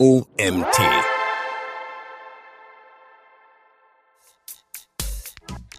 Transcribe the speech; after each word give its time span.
OMT. 0.00 0.78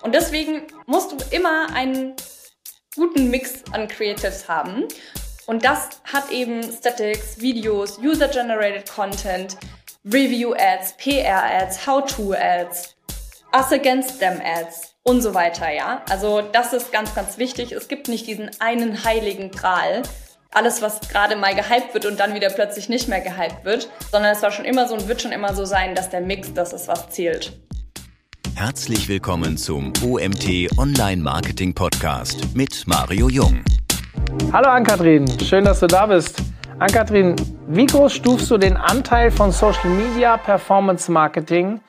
Und 0.04 0.14
deswegen 0.14 0.68
musst 0.86 1.12
du 1.12 1.18
immer 1.32 1.74
einen 1.74 2.16
guten 2.96 3.32
Mix 3.32 3.64
an 3.72 3.88
Creatives 3.88 4.48
haben. 4.48 4.88
Und 5.48 5.66
das 5.66 6.02
hat 6.04 6.30
eben 6.30 6.62
Statics, 6.62 7.42
Videos, 7.42 7.98
User-Generated 7.98 8.88
Content, 8.92 9.58
Review-Ads, 10.06 10.98
PR-Ads, 10.98 11.88
How-To-Ads, 11.88 12.96
Us 13.56 13.72
Against 13.72 14.20
Them 14.20 14.40
Ads 14.40 14.94
und 15.02 15.24
so 15.24 15.34
weiter, 15.34 15.72
ja. 15.72 16.06
Also 16.12 16.44
das 16.44 16.74
ist 16.74 16.92
ganz, 16.92 17.16
ganz 17.16 17.40
wichtig. 17.40 17.72
Es 17.72 17.88
gibt 17.88 18.08
nicht 18.08 18.28
diesen 18.28 18.52
einen 18.60 19.04
heiligen 19.04 19.50
Gral. 19.50 20.04
Alles, 20.54 20.82
was 20.82 21.00
gerade 21.00 21.38
mal 21.38 21.56
gehypt 21.56 21.94
wird 21.94 22.06
und 22.06 22.20
dann 22.20 22.34
wieder 22.34 22.50
plötzlich 22.50 22.90
nicht 22.90 23.08
mehr 23.08 23.22
gehypt 23.22 23.64
wird, 23.64 23.90
sondern 24.12 24.34
es 24.34 24.42
war 24.42 24.52
schon 24.52 24.66
immer 24.66 24.86
so 24.86 24.96
und 24.96 25.08
wird 25.08 25.22
schon 25.22 25.32
immer 25.32 25.54
so 25.54 25.64
sein, 25.64 25.96
dass 25.96 26.10
der 26.10 26.20
Mix 26.20 26.54
das 26.54 26.74
ist, 26.74 26.90
was 26.90 27.10
zählt. 27.10 27.54
Herzlich 28.54 29.08
willkommen 29.08 29.56
zum 29.56 29.94
OMT 30.06 30.78
Online 30.78 31.22
Marketing 31.22 31.74
Podcast 31.74 32.54
mit 32.54 32.84
Mario 32.86 33.30
Jung. 33.30 33.64
Hallo 34.52 34.68
Ann-Kathrin, 34.68 35.26
schön, 35.40 35.64
dass 35.64 35.80
du 35.80 35.88
da 35.88 36.08
bist. 36.08 36.44
Ann-Kathrin, 36.80 37.38
wie 37.70 37.86
groß 37.86 38.12
stufst 38.12 38.52
du 38.52 38.58
den 38.58 38.76
Anteil 38.76 39.32
von 39.32 39.54
Social 39.54 39.90
Media 39.90 40.36
Performance 40.36 41.10
Marketing 41.10 41.80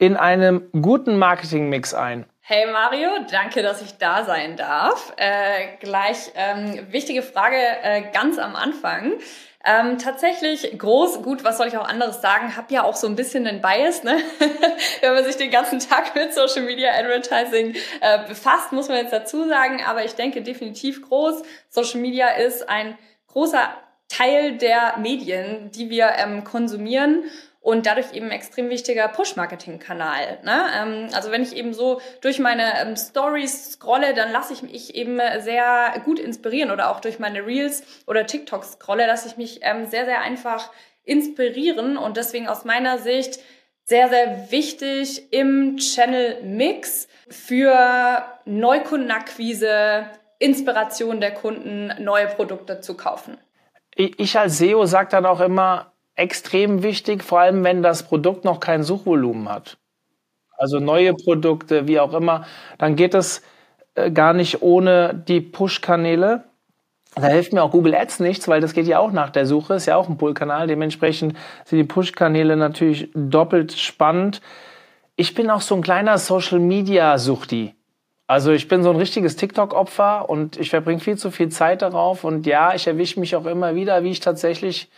in 0.00 0.16
einem 0.16 0.62
guten 0.82 1.18
Marketing-Mix 1.18 1.94
ein? 1.94 2.26
Hey 2.50 2.64
Mario, 2.64 3.10
danke, 3.30 3.60
dass 3.60 3.82
ich 3.82 3.98
da 3.98 4.24
sein 4.24 4.56
darf. 4.56 5.12
Äh, 5.18 5.76
gleich 5.80 6.32
ähm, 6.34 6.90
wichtige 6.90 7.20
Frage 7.20 7.58
äh, 7.58 8.10
ganz 8.10 8.38
am 8.38 8.56
Anfang. 8.56 9.18
Ähm, 9.66 9.98
tatsächlich 9.98 10.78
groß, 10.78 11.20
gut, 11.20 11.44
was 11.44 11.58
soll 11.58 11.66
ich 11.66 11.76
auch 11.76 11.86
anderes 11.86 12.22
sagen? 12.22 12.56
Hab 12.56 12.70
ja 12.70 12.84
auch 12.84 12.96
so 12.96 13.06
ein 13.06 13.16
bisschen 13.16 13.46
einen 13.46 13.60
Bias, 13.60 14.02
ne? 14.02 14.16
Wenn 15.02 15.12
man 15.12 15.24
sich 15.26 15.36
den 15.36 15.50
ganzen 15.50 15.78
Tag 15.78 16.14
mit 16.14 16.32
Social 16.32 16.62
Media 16.62 16.92
Advertising 16.92 17.74
äh, 18.00 18.26
befasst, 18.26 18.72
muss 18.72 18.88
man 18.88 18.96
jetzt 18.96 19.12
dazu 19.12 19.46
sagen. 19.46 19.84
Aber 19.86 20.06
ich 20.06 20.14
denke 20.14 20.40
definitiv 20.40 21.06
groß. 21.06 21.42
Social 21.68 22.00
Media 22.00 22.28
ist 22.28 22.66
ein 22.66 22.96
großer 23.26 23.68
Teil 24.08 24.58
der 24.58 24.96
Medien, 24.98 25.70
die 25.70 25.90
wir 25.90 26.12
ähm, 26.16 26.44
konsumieren 26.44 27.24
und 27.60 27.86
dadurch 27.86 28.14
eben 28.14 28.30
extrem 28.30 28.70
wichtiger 28.70 29.08
Push-Marketing-Kanal. 29.08 30.38
Ne? 30.42 30.64
Ähm, 30.74 31.08
also 31.12 31.30
wenn 31.30 31.42
ich 31.42 31.54
eben 31.56 31.74
so 31.74 32.00
durch 32.20 32.38
meine 32.38 32.80
ähm, 32.80 32.96
Stories 32.96 33.72
scrolle, 33.72 34.14
dann 34.14 34.32
lasse 34.32 34.52
ich 34.54 34.62
mich 34.62 34.94
eben 34.94 35.20
sehr 35.40 36.00
gut 36.04 36.18
inspirieren 36.18 36.70
oder 36.70 36.90
auch 36.90 37.00
durch 37.00 37.18
meine 37.18 37.44
Reels 37.44 37.82
oder 38.06 38.26
TikTok 38.26 38.64
scrolle, 38.64 39.06
lasse 39.06 39.28
ich 39.28 39.36
mich 39.36 39.60
ähm, 39.62 39.86
sehr, 39.86 40.06
sehr 40.06 40.20
einfach 40.20 40.70
inspirieren 41.04 41.96
und 41.96 42.16
deswegen 42.16 42.48
aus 42.48 42.64
meiner 42.64 42.98
Sicht 42.98 43.38
sehr, 43.84 44.08
sehr 44.08 44.50
wichtig 44.50 45.32
im 45.32 45.78
Channel-Mix 45.78 47.08
für 47.28 48.24
Neukundenakquise, 48.44 50.06
Inspiration 50.38 51.20
der 51.20 51.32
Kunden, 51.32 51.92
neue 51.98 52.26
Produkte 52.26 52.80
zu 52.80 52.96
kaufen. 52.96 53.38
Ich 54.00 54.38
als 54.38 54.58
SEO 54.58 54.86
sage 54.86 55.08
dann 55.10 55.26
auch 55.26 55.40
immer, 55.40 55.92
extrem 56.14 56.84
wichtig, 56.84 57.24
vor 57.24 57.40
allem 57.40 57.64
wenn 57.64 57.82
das 57.82 58.04
Produkt 58.04 58.44
noch 58.44 58.60
kein 58.60 58.84
Suchvolumen 58.84 59.48
hat. 59.48 59.76
Also 60.56 60.78
neue 60.78 61.14
Produkte, 61.14 61.88
wie 61.88 61.98
auch 61.98 62.14
immer, 62.14 62.46
dann 62.78 62.94
geht 62.94 63.14
es 63.14 63.42
äh, 63.96 64.12
gar 64.12 64.34
nicht 64.34 64.62
ohne 64.62 65.14
die 65.14 65.40
Push-Kanäle. 65.40 66.44
Da 67.16 67.26
hilft 67.26 67.52
mir 67.52 67.62
auch 67.62 67.72
Google 67.72 67.94
Ads 67.94 68.20
nichts, 68.20 68.46
weil 68.46 68.60
das 68.60 68.72
geht 68.72 68.86
ja 68.86 69.00
auch 69.00 69.10
nach 69.10 69.30
der 69.30 69.46
Suche, 69.46 69.74
ist 69.74 69.86
ja 69.86 69.96
auch 69.96 70.08
ein 70.08 70.16
Pull-Kanal. 70.16 70.68
Dementsprechend 70.68 71.36
sind 71.64 71.78
die 71.78 71.84
Push-Kanäle 71.84 72.56
natürlich 72.56 73.10
doppelt 73.14 73.72
spannend. 73.72 74.40
Ich 75.16 75.34
bin 75.34 75.50
auch 75.50 75.60
so 75.60 75.74
ein 75.74 75.82
kleiner 75.82 76.18
Social-Media-Suchti. 76.18 77.74
Also 78.28 78.52
ich 78.52 78.68
bin 78.68 78.82
so 78.82 78.90
ein 78.90 78.96
richtiges 78.96 79.36
TikTok-Opfer 79.36 80.28
und 80.28 80.58
ich 80.58 80.68
verbringe 80.68 81.00
viel 81.00 81.16
zu 81.16 81.30
viel 81.30 81.48
Zeit 81.48 81.80
darauf. 81.80 82.24
Und 82.24 82.46
ja, 82.46 82.74
ich 82.74 82.86
erwische 82.86 83.18
mich 83.18 83.34
auch 83.34 83.46
immer 83.46 83.74
wieder, 83.74 84.04
wie 84.04 84.10
ich 84.10 84.20
tatsächlich 84.20 84.90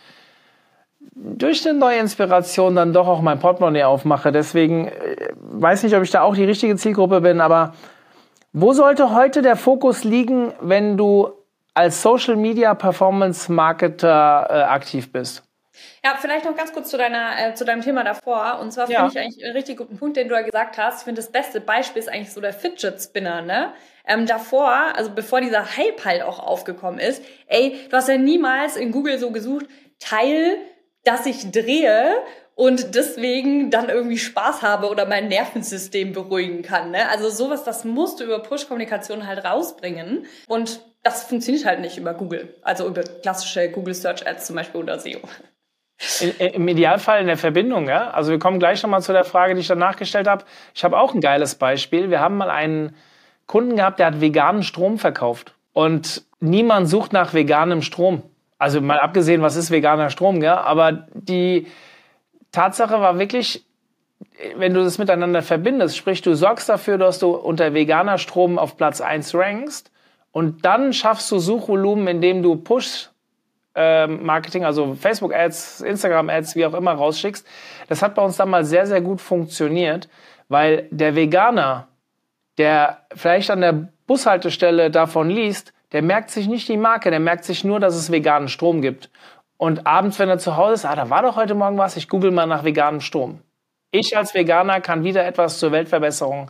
durch 1.15 1.65
eine 1.65 1.79
neue 1.79 1.99
Inspiration 1.99 2.75
dann 2.75 2.91
doch 2.91 3.07
auch 3.07 3.21
mein 3.21 3.39
Portemonnaie 3.39 3.85
aufmache. 3.85 4.33
Deswegen 4.33 4.89
äh, 4.89 5.29
weiß 5.33 5.83
nicht, 5.83 5.95
ob 5.95 6.03
ich 6.03 6.11
da 6.11 6.23
auch 6.23 6.35
die 6.35 6.43
richtige 6.43 6.75
Zielgruppe 6.75 7.21
bin, 7.21 7.39
aber 7.39 7.73
wo 8.51 8.73
sollte 8.73 9.15
heute 9.15 9.41
der 9.41 9.55
Fokus 9.55 10.03
liegen, 10.03 10.53
wenn 10.59 10.97
du 10.97 11.29
als 11.73 12.01
Social 12.01 12.35
Media 12.35 12.73
Performance 12.73 13.49
Marketer 13.49 14.47
äh, 14.49 14.53
aktiv 14.63 15.09
bist? 15.13 15.43
Ja, 16.03 16.17
vielleicht 16.19 16.45
noch 16.45 16.55
ganz 16.55 16.73
kurz 16.73 16.89
zu, 16.89 16.97
deiner, 16.97 17.31
äh, 17.37 17.53
zu 17.53 17.65
deinem 17.65 17.81
Thema 17.81 18.03
davor. 18.03 18.59
Und 18.59 18.71
zwar 18.71 18.87
finde 18.87 19.01
ja. 19.01 19.07
ich 19.07 19.19
eigentlich 19.19 19.43
einen 19.43 19.55
richtig 19.55 19.77
guten 19.77 19.97
Punkt, 19.97 20.17
den 20.17 20.27
du 20.27 20.35
ja 20.35 20.41
gesagt 20.41 20.77
hast. 20.77 20.99
Ich 20.99 21.03
finde, 21.05 21.21
das 21.21 21.31
beste 21.31 21.61
Beispiel 21.61 22.01
ist 22.01 22.09
eigentlich 22.09 22.33
so 22.33 22.41
der 22.41 22.53
Fidget 22.53 23.01
Spinner, 23.01 23.41
ne? 23.41 23.73
Ähm, 24.05 24.25
davor, 24.25 24.71
also 24.95 25.11
bevor 25.11 25.41
dieser 25.41 25.77
Hype 25.77 26.03
halt 26.05 26.23
auch 26.23 26.39
aufgekommen 26.39 26.99
ist, 26.99 27.23
ey, 27.47 27.79
du 27.89 27.95
hast 27.95 28.07
ja 28.07 28.17
niemals 28.17 28.75
in 28.75 28.91
Google 28.91 29.19
so 29.19 29.31
gesucht, 29.31 29.67
Teil 29.99 30.57
dass 31.03 31.25
ich 31.25 31.51
drehe 31.51 32.13
und 32.55 32.95
deswegen 32.95 33.71
dann 33.71 33.89
irgendwie 33.89 34.17
Spaß 34.17 34.61
habe 34.61 34.89
oder 34.89 35.05
mein 35.05 35.29
Nervensystem 35.29 36.13
beruhigen 36.13 36.61
kann. 36.61 36.91
Ne? 36.91 37.09
Also 37.09 37.29
sowas, 37.29 37.63
das 37.63 37.85
musst 37.85 38.19
du 38.19 38.23
über 38.23 38.39
Push-Kommunikation 38.39 39.25
halt 39.25 39.43
rausbringen. 39.43 40.25
Und 40.47 40.81
das 41.03 41.23
funktioniert 41.23 41.65
halt 41.65 41.79
nicht 41.79 41.97
über 41.97 42.13
Google. 42.13 42.55
Also 42.61 42.87
über 42.87 43.01
klassische 43.03 43.69
Google 43.71 43.95
Search 43.95 44.27
Ads 44.27 44.45
zum 44.45 44.55
Beispiel 44.55 44.81
oder 44.81 44.99
SEO. 44.99 45.19
Im 46.39 46.67
Idealfall 46.67 47.21
in 47.21 47.27
der 47.27 47.37
Verbindung, 47.37 47.87
ja. 47.87 48.09
Also 48.09 48.31
wir 48.31 48.39
kommen 48.39 48.59
gleich 48.59 48.81
nochmal 48.81 49.01
zu 49.01 49.13
der 49.13 49.23
Frage, 49.23 49.53
die 49.53 49.61
ich 49.61 49.67
danach 49.67 49.97
gestellt 49.97 50.27
habe. 50.27 50.45
Ich 50.73 50.83
habe 50.83 50.97
auch 50.97 51.13
ein 51.13 51.21
geiles 51.21 51.55
Beispiel. 51.55 52.09
Wir 52.09 52.19
haben 52.19 52.37
mal 52.37 52.49
einen 52.49 52.95
Kunden 53.45 53.75
gehabt, 53.75 53.99
der 53.99 54.07
hat 54.07 54.21
veganen 54.21 54.63
Strom 54.63 54.97
verkauft. 54.97 55.53
Und 55.73 56.23
niemand 56.39 56.89
sucht 56.89 57.13
nach 57.13 57.33
veganem 57.33 57.81
Strom. 57.81 58.23
Also 58.57 58.81
mal 58.81 58.99
abgesehen, 58.99 59.41
was 59.41 59.55
ist 59.55 59.71
veganer 59.71 60.09
Strom, 60.09 60.41
ja? 60.41 60.61
Aber 60.61 61.07
die 61.13 61.67
Tatsache 62.51 62.99
war 62.99 63.19
wirklich, 63.19 63.63
wenn 64.55 64.73
du 64.73 64.83
das 64.83 64.97
miteinander 64.97 65.41
verbindest, 65.41 65.97
sprich, 65.97 66.21
du 66.21 66.35
sorgst 66.35 66.67
dafür, 66.67 66.97
dass 66.97 67.19
du 67.19 67.31
unter 67.31 67.73
veganer 67.73 68.17
Strom 68.17 68.57
auf 68.57 68.75
Platz 68.75 69.01
1 69.01 69.35
rankst 69.35 69.91
und 70.31 70.65
dann 70.65 70.93
schaffst 70.93 71.31
du 71.31 71.37
Suchvolumen, 71.37 72.07
indem 72.07 72.41
du 72.41 72.55
Push 72.55 73.10
Marketing, 73.75 74.65
also 74.65 74.95
Facebook 74.95 75.33
Ads, 75.33 75.81
Instagram 75.81 76.29
Ads, 76.29 76.55
wie 76.55 76.65
auch 76.65 76.73
immer 76.73 76.91
rausschickst. 76.91 77.47
Das 77.87 78.01
hat 78.01 78.15
bei 78.15 78.21
uns 78.21 78.37
damals 78.37 78.69
sehr, 78.69 78.85
sehr 78.85 79.01
gut 79.01 79.21
funktioniert, 79.21 80.09
weil 80.49 80.87
der 80.91 81.15
Veganer, 81.15 81.87
der 82.57 83.05
vielleicht 83.15 83.49
an 83.49 83.61
der 83.61 83.89
Bushaltestelle 84.07 84.91
davon 84.91 85.29
liest, 85.29 85.73
der 85.93 86.01
merkt 86.01 86.31
sich 86.31 86.47
nicht 86.47 86.67
die 86.67 86.77
Marke, 86.77 87.11
der 87.11 87.19
merkt 87.19 87.45
sich 87.45 87.63
nur, 87.63 87.79
dass 87.79 87.95
es 87.95 88.11
veganen 88.11 88.49
Strom 88.49 88.81
gibt. 88.81 89.09
Und 89.57 89.85
abends, 89.85 90.19
wenn 90.19 90.29
er 90.29 90.39
zu 90.39 90.57
Hause 90.57 90.73
ist, 90.73 90.85
ah, 90.85 90.95
da 90.95 91.09
war 91.09 91.21
doch 91.21 91.35
heute 91.35 91.53
Morgen 91.53 91.77
was, 91.77 91.95
ich 91.95 92.09
google 92.09 92.31
mal 92.31 92.47
nach 92.47 92.63
veganem 92.63 92.99
Strom. 92.99 93.41
Ich 93.91 94.17
als 94.17 94.33
Veganer 94.33 94.81
kann 94.81 95.03
wieder 95.03 95.25
etwas 95.25 95.59
zur 95.59 95.71
Weltverbesserung 95.71 96.49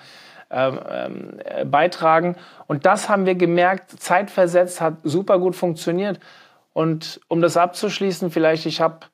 ähm, 0.52 1.40
äh, 1.44 1.66
beitragen. 1.66 2.36
Und 2.68 2.86
das 2.86 3.10
haben 3.10 3.26
wir 3.26 3.36
gemerkt, 3.36 3.92
zeitversetzt, 4.00 4.80
hat 4.80 4.96
super 5.04 5.40
gut 5.40 5.56
funktioniert. 5.56 6.20
Und 6.74 7.20
um 7.28 7.42
das 7.42 7.58
abzuschließen, 7.58 8.32
vielleicht, 8.32 8.66
ich 8.66 8.82
habe 8.82 9.08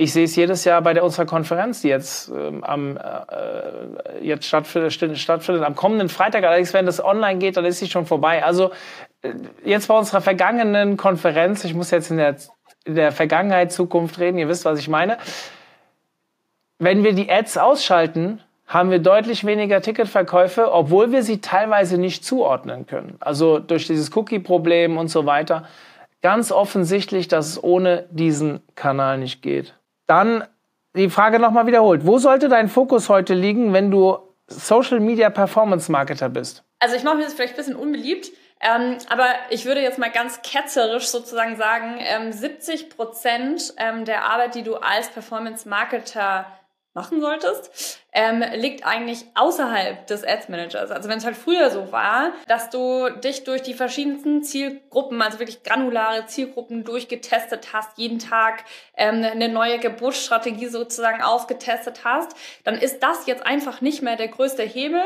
ich 0.00 0.12
sehe 0.12 0.24
es 0.24 0.36
jedes 0.36 0.64
Jahr 0.64 0.80
bei 0.80 0.94
der, 0.94 1.02
unserer 1.02 1.26
Konferenz, 1.26 1.82
die 1.82 1.88
jetzt 1.88 2.28
ähm, 2.28 2.62
am 2.62 2.96
äh, 2.96 4.24
jetzt 4.24 4.46
stattfindet, 4.46 5.18
stattfindet, 5.18 5.64
am 5.64 5.74
kommenden 5.74 6.08
Freitag. 6.08 6.44
Allerdings, 6.44 6.72
wenn 6.72 6.86
das 6.86 7.04
online 7.04 7.40
geht, 7.40 7.56
dann 7.56 7.64
ist 7.64 7.80
sie 7.80 7.88
schon 7.88 8.06
vorbei. 8.06 8.44
Also 8.44 8.70
äh, 9.22 9.34
jetzt 9.64 9.88
bei 9.88 9.98
unserer 9.98 10.20
vergangenen 10.20 10.96
Konferenz, 10.96 11.64
ich 11.64 11.74
muss 11.74 11.90
jetzt 11.90 12.12
in 12.12 12.16
der, 12.16 12.36
in 12.84 12.94
der 12.94 13.10
Vergangenheit, 13.10 13.72
Zukunft 13.72 14.20
reden, 14.20 14.38
ihr 14.38 14.48
wisst, 14.48 14.64
was 14.64 14.78
ich 14.78 14.88
meine. 14.88 15.18
Wenn 16.78 17.02
wir 17.02 17.12
die 17.12 17.28
Ads 17.28 17.58
ausschalten, 17.58 18.40
haben 18.68 18.92
wir 18.92 19.00
deutlich 19.00 19.44
weniger 19.44 19.80
Ticketverkäufe, 19.80 20.72
obwohl 20.72 21.10
wir 21.10 21.24
sie 21.24 21.40
teilweise 21.40 21.98
nicht 21.98 22.24
zuordnen 22.24 22.86
können. 22.86 23.16
Also 23.18 23.58
durch 23.58 23.88
dieses 23.88 24.14
Cookie-Problem 24.14 24.96
und 24.96 25.08
so 25.08 25.26
weiter. 25.26 25.64
Ganz 26.22 26.50
offensichtlich, 26.50 27.28
dass 27.28 27.46
es 27.46 27.62
ohne 27.62 28.08
diesen 28.10 28.60
Kanal 28.74 29.18
nicht 29.18 29.40
geht. 29.42 29.74
Dann 30.06 30.44
die 30.96 31.10
Frage 31.10 31.38
nochmal 31.38 31.66
wiederholt. 31.66 32.06
Wo 32.06 32.18
sollte 32.18 32.48
dein 32.48 32.68
Fokus 32.68 33.08
heute 33.08 33.34
liegen, 33.34 33.72
wenn 33.72 33.90
du 33.90 34.18
Social 34.48 35.00
Media 35.00 35.30
Performance 35.30 35.92
Marketer 35.92 36.28
bist? 36.28 36.64
Also 36.80 36.96
ich 36.96 37.04
mache 37.04 37.16
mir 37.16 37.24
das 37.24 37.34
vielleicht 37.34 37.54
ein 37.54 37.56
bisschen 37.56 37.76
unbeliebt, 37.76 38.30
ähm, 38.60 38.98
aber 39.08 39.26
ich 39.50 39.64
würde 39.66 39.80
jetzt 39.80 39.98
mal 39.98 40.10
ganz 40.10 40.42
ketzerisch 40.42 41.06
sozusagen 41.06 41.56
sagen, 41.56 41.98
ähm, 42.00 42.32
70 42.32 42.90
Prozent 42.90 43.74
ähm, 43.76 44.04
der 44.04 44.24
Arbeit, 44.24 44.54
die 44.54 44.62
du 44.62 44.76
als 44.76 45.08
Performance 45.08 45.68
Marketer 45.68 46.46
machen 46.98 47.20
solltest, 47.20 48.00
ähm, 48.12 48.42
liegt 48.54 48.84
eigentlich 48.84 49.24
außerhalb 49.34 50.06
des 50.08 50.24
Ads 50.24 50.48
Managers. 50.48 50.90
Also 50.90 51.08
wenn 51.08 51.18
es 51.18 51.24
halt 51.24 51.36
früher 51.36 51.70
so 51.70 51.92
war, 51.92 52.32
dass 52.48 52.70
du 52.70 53.08
dich 53.10 53.44
durch 53.44 53.62
die 53.62 53.74
verschiedensten 53.74 54.42
Zielgruppen, 54.42 55.22
also 55.22 55.38
wirklich 55.38 55.62
granulare 55.62 56.26
Zielgruppen 56.26 56.82
durchgetestet 56.82 57.68
hast, 57.72 57.96
jeden 57.96 58.18
Tag 58.18 58.64
ähm, 58.96 59.22
eine 59.22 59.48
neue 59.48 59.78
Geburtsstrategie 59.78 60.66
sozusagen 60.66 61.22
ausgetestet 61.22 62.00
hast, 62.04 62.32
dann 62.64 62.76
ist 62.76 63.00
das 63.00 63.26
jetzt 63.26 63.46
einfach 63.46 63.80
nicht 63.80 64.02
mehr 64.02 64.16
der 64.16 64.28
größte 64.28 64.64
Hebel, 64.64 65.02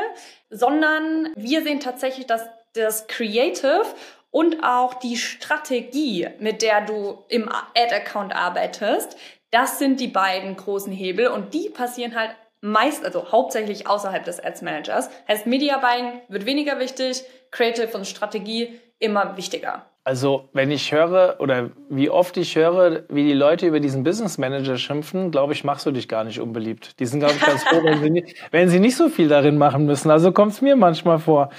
sondern 0.49 1.29
wir 1.35 1.61
sehen 1.61 1.79
tatsächlich, 1.79 2.25
dass 2.25 2.41
das 2.73 3.05
Creative 3.05 3.85
und 4.31 4.63
auch 4.63 4.95
die 4.95 5.15
Strategie, 5.15 6.27
mit 6.39 6.63
der 6.63 6.81
du 6.81 7.23
im 7.27 7.47
Ad-Account 7.75 8.35
arbeitest, 8.35 9.15
das 9.53 9.77
sind 9.77 9.99
die 9.99 10.07
beiden 10.07 10.55
großen 10.55 10.91
Hebel 10.91 11.27
und 11.27 11.53
die 11.53 11.69
passieren 11.69 12.15
halt 12.15 12.31
meist, 12.59 13.05
also 13.05 13.31
hauptsächlich 13.31 13.87
außerhalb 13.87 14.23
des 14.23 14.43
Ads 14.43 14.63
Managers. 14.63 15.09
Heißt, 15.27 15.45
Media 15.45 15.77
Buying 15.77 16.21
wird 16.27 16.45
weniger 16.45 16.79
wichtig, 16.79 17.23
Creative 17.51 17.95
und 17.95 18.07
Strategie 18.07 18.79
immer 18.97 19.37
wichtiger. 19.37 19.85
Also, 20.05 20.49
wenn 20.53 20.71
ich 20.71 20.91
höre 20.91 21.35
oder 21.39 21.69
wie 21.89 22.09
oft 22.09 22.35
ich 22.35 22.55
höre, 22.55 23.03
wie 23.09 23.23
die 23.23 23.33
Leute 23.33 23.67
über 23.67 23.79
diesen 23.79 24.03
Business 24.03 24.37
Manager 24.37 24.77
schimpfen, 24.77 25.29
glaube 25.29 25.53
ich, 25.53 25.63
machst 25.63 25.85
du 25.85 25.91
dich 25.91 26.09
gar 26.09 26.23
nicht 26.23 26.39
unbeliebt. 26.39 26.99
Die 26.99 27.05
sind, 27.05 27.19
glaube 27.19 27.35
ich, 27.35 27.45
ganz 27.45 27.63
froh, 27.63 27.81
wenn 27.83 28.01
sie, 28.01 28.09
nicht, 28.09 28.35
wenn 28.51 28.69
sie 28.69 28.79
nicht 28.79 28.97
so 28.97 29.07
viel 29.07 29.27
darin 29.27 29.57
machen 29.57 29.85
müssen. 29.85 30.09
Also 30.09 30.31
kommt 30.31 30.53
es 30.53 30.61
mir 30.61 30.75
manchmal 30.75 31.19
vor. 31.19 31.51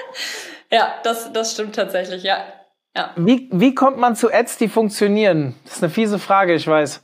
ja, 0.70 0.94
das, 1.02 1.32
das 1.32 1.54
stimmt 1.54 1.74
tatsächlich, 1.74 2.22
ja. 2.22 2.44
ja. 2.94 3.10
Wie, 3.16 3.48
wie 3.52 3.74
kommt 3.74 3.98
man 3.98 4.14
zu 4.14 4.32
Ads, 4.32 4.58
die 4.58 4.68
funktionieren? 4.68 5.54
Das 5.64 5.76
ist 5.76 5.82
eine 5.82 5.90
fiese 5.90 6.18
Frage, 6.20 6.54
ich 6.54 6.66
weiß. 6.68 7.02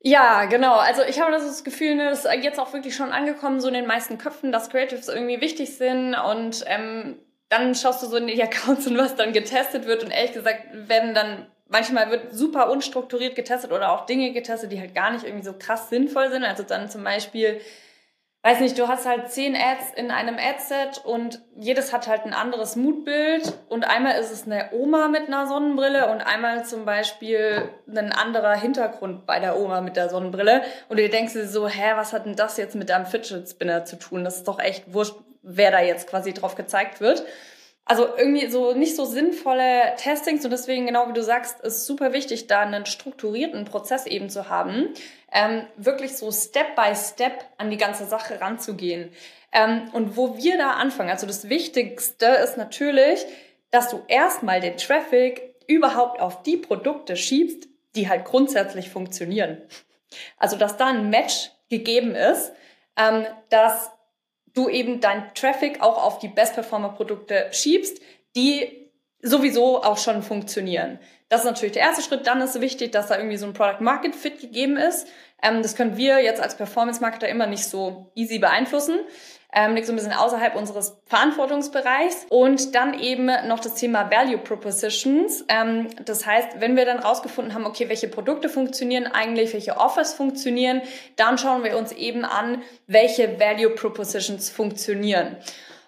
Ja, 0.00 0.44
genau. 0.44 0.76
Also 0.76 1.02
ich 1.02 1.20
habe 1.20 1.32
das 1.32 1.64
Gefühl, 1.64 1.96
ne, 1.96 2.04
das 2.10 2.24
ist 2.24 2.32
jetzt 2.42 2.60
auch 2.60 2.72
wirklich 2.72 2.94
schon 2.94 3.12
angekommen, 3.12 3.60
so 3.60 3.68
in 3.68 3.74
den 3.74 3.86
meisten 3.86 4.18
Köpfen, 4.18 4.52
dass 4.52 4.70
Creatives 4.70 5.08
irgendwie 5.08 5.40
wichtig 5.40 5.76
sind 5.76 6.14
und 6.14 6.64
ähm, 6.66 7.18
dann 7.48 7.74
schaust 7.74 8.02
du 8.02 8.06
so 8.06 8.16
in 8.16 8.26
die 8.26 8.40
Accounts 8.42 8.86
und 8.86 8.96
was 8.98 9.16
dann 9.16 9.32
getestet 9.32 9.86
wird 9.86 10.04
und 10.04 10.10
ehrlich 10.10 10.32
gesagt 10.32 10.62
werden 10.72 11.14
dann 11.14 11.46
manchmal 11.68 12.10
wird 12.10 12.32
super 12.32 12.70
unstrukturiert 12.70 13.34
getestet 13.34 13.72
oder 13.72 13.92
auch 13.92 14.06
Dinge 14.06 14.32
getestet, 14.32 14.70
die 14.70 14.80
halt 14.80 14.94
gar 14.94 15.10
nicht 15.10 15.24
irgendwie 15.24 15.44
so 15.44 15.54
krass 15.58 15.88
sinnvoll 15.88 16.30
sind. 16.30 16.44
Also 16.44 16.62
dann 16.62 16.88
zum 16.88 17.02
Beispiel 17.02 17.60
weiß 18.46 18.60
nicht, 18.60 18.78
du 18.78 18.86
hast 18.86 19.06
halt 19.06 19.28
zehn 19.28 19.56
Ads 19.56 19.94
in 19.96 20.12
einem 20.12 20.36
Adset 20.38 21.04
und 21.04 21.42
jedes 21.56 21.92
hat 21.92 22.06
halt 22.06 22.24
ein 22.24 22.32
anderes 22.32 22.76
Moodbild 22.76 23.52
und 23.68 23.82
einmal 23.82 24.20
ist 24.20 24.30
es 24.30 24.46
eine 24.46 24.70
Oma 24.70 25.08
mit 25.08 25.26
einer 25.26 25.48
Sonnenbrille 25.48 26.08
und 26.12 26.20
einmal 26.20 26.64
zum 26.64 26.84
Beispiel 26.84 27.68
ein 27.88 28.12
anderer 28.12 28.54
Hintergrund 28.54 29.26
bei 29.26 29.40
der 29.40 29.58
Oma 29.58 29.80
mit 29.80 29.96
der 29.96 30.10
Sonnenbrille 30.10 30.62
und 30.88 31.00
du 31.00 31.08
denkst 31.08 31.32
dir 31.32 31.48
so, 31.48 31.66
hä, 31.66 31.94
was 31.96 32.12
hat 32.12 32.26
denn 32.26 32.36
das 32.36 32.56
jetzt 32.56 32.76
mit 32.76 32.88
deinem 32.88 33.06
Fidget 33.06 33.48
Spinner 33.48 33.84
zu 33.84 33.98
tun? 33.98 34.22
Das 34.22 34.36
ist 34.36 34.46
doch 34.46 34.60
echt 34.60 34.94
wurscht, 34.94 35.16
wer 35.42 35.72
da 35.72 35.80
jetzt 35.80 36.08
quasi 36.08 36.32
drauf 36.32 36.54
gezeigt 36.54 37.00
wird. 37.00 37.24
Also 37.88 38.08
irgendwie 38.16 38.48
so 38.48 38.74
nicht 38.74 38.96
so 38.96 39.04
sinnvolle 39.04 39.94
Testings 39.96 40.44
und 40.44 40.50
deswegen, 40.50 40.86
genau 40.86 41.08
wie 41.08 41.12
du 41.12 41.22
sagst, 41.22 41.60
ist 41.60 41.86
super 41.86 42.12
wichtig, 42.12 42.48
da 42.48 42.60
einen 42.60 42.84
strukturierten 42.84 43.64
Prozess 43.64 44.06
eben 44.06 44.28
zu 44.28 44.48
haben, 44.48 44.88
ähm, 45.32 45.66
wirklich 45.76 46.16
so 46.16 46.32
Step 46.32 46.74
by 46.74 46.96
Step 46.96 47.44
an 47.58 47.70
die 47.70 47.76
ganze 47.76 48.04
Sache 48.04 48.40
ranzugehen. 48.40 49.10
Ähm, 49.52 49.88
und 49.92 50.16
wo 50.16 50.36
wir 50.36 50.58
da 50.58 50.72
anfangen, 50.72 51.10
also 51.10 51.28
das 51.28 51.48
Wichtigste 51.48 52.26
ist 52.26 52.56
natürlich, 52.56 53.24
dass 53.70 53.88
du 53.88 54.02
erstmal 54.08 54.60
den 54.60 54.76
Traffic 54.76 55.54
überhaupt 55.68 56.20
auf 56.20 56.42
die 56.42 56.56
Produkte 56.56 57.14
schiebst, 57.14 57.68
die 57.94 58.08
halt 58.08 58.24
grundsätzlich 58.24 58.90
funktionieren. 58.90 59.62
Also 60.38 60.56
dass 60.56 60.76
da 60.76 60.86
ein 60.86 61.08
Match 61.08 61.52
gegeben 61.70 62.16
ist, 62.16 62.52
ähm, 62.96 63.26
dass 63.48 63.90
du 64.56 64.68
eben 64.68 65.00
dein 65.00 65.32
Traffic 65.34 65.82
auch 65.82 66.02
auf 66.02 66.18
die 66.18 66.28
Best-Performer-Produkte 66.28 67.48
schiebst, 67.52 68.00
die 68.34 68.90
sowieso 69.22 69.82
auch 69.82 69.98
schon 69.98 70.22
funktionieren. 70.22 70.98
Das 71.28 71.40
ist 71.40 71.46
natürlich 71.46 71.72
der 71.72 71.82
erste 71.82 72.02
Schritt. 72.02 72.26
Dann 72.26 72.40
ist 72.40 72.60
wichtig, 72.60 72.92
dass 72.92 73.08
da 73.08 73.16
irgendwie 73.16 73.36
so 73.36 73.46
ein 73.46 73.52
Product-Market-Fit 73.52 74.40
gegeben 74.40 74.76
ist. 74.76 75.08
Ähm, 75.42 75.62
das 75.62 75.76
können 75.76 75.96
wir 75.96 76.22
jetzt 76.22 76.40
als 76.40 76.56
Performance-Marketer 76.56 77.28
immer 77.28 77.46
nicht 77.46 77.64
so 77.64 78.10
easy 78.14 78.38
beeinflussen 78.38 79.00
ähm, 79.52 79.74
liegt 79.74 79.86
so 79.86 79.92
ein 79.92 79.96
bisschen 79.96 80.12
außerhalb 80.12 80.54
unseres 80.54 80.98
Verantwortungsbereichs. 81.06 82.26
Und 82.28 82.74
dann 82.74 82.98
eben 82.98 83.26
noch 83.46 83.60
das 83.60 83.74
Thema 83.74 84.10
Value 84.10 84.38
Propositions. 84.38 85.44
Ähm, 85.48 85.88
das 86.04 86.26
heißt, 86.26 86.60
wenn 86.60 86.76
wir 86.76 86.84
dann 86.84 86.98
rausgefunden 86.98 87.54
haben, 87.54 87.66
okay, 87.66 87.88
welche 87.88 88.08
Produkte 88.08 88.48
funktionieren 88.48 89.06
eigentlich, 89.06 89.52
welche 89.52 89.76
Offers 89.76 90.14
funktionieren, 90.14 90.82
dann 91.16 91.38
schauen 91.38 91.64
wir 91.64 91.76
uns 91.76 91.92
eben 91.92 92.24
an, 92.24 92.62
welche 92.86 93.40
Value 93.40 93.70
Propositions 93.70 94.50
funktionieren. 94.50 95.36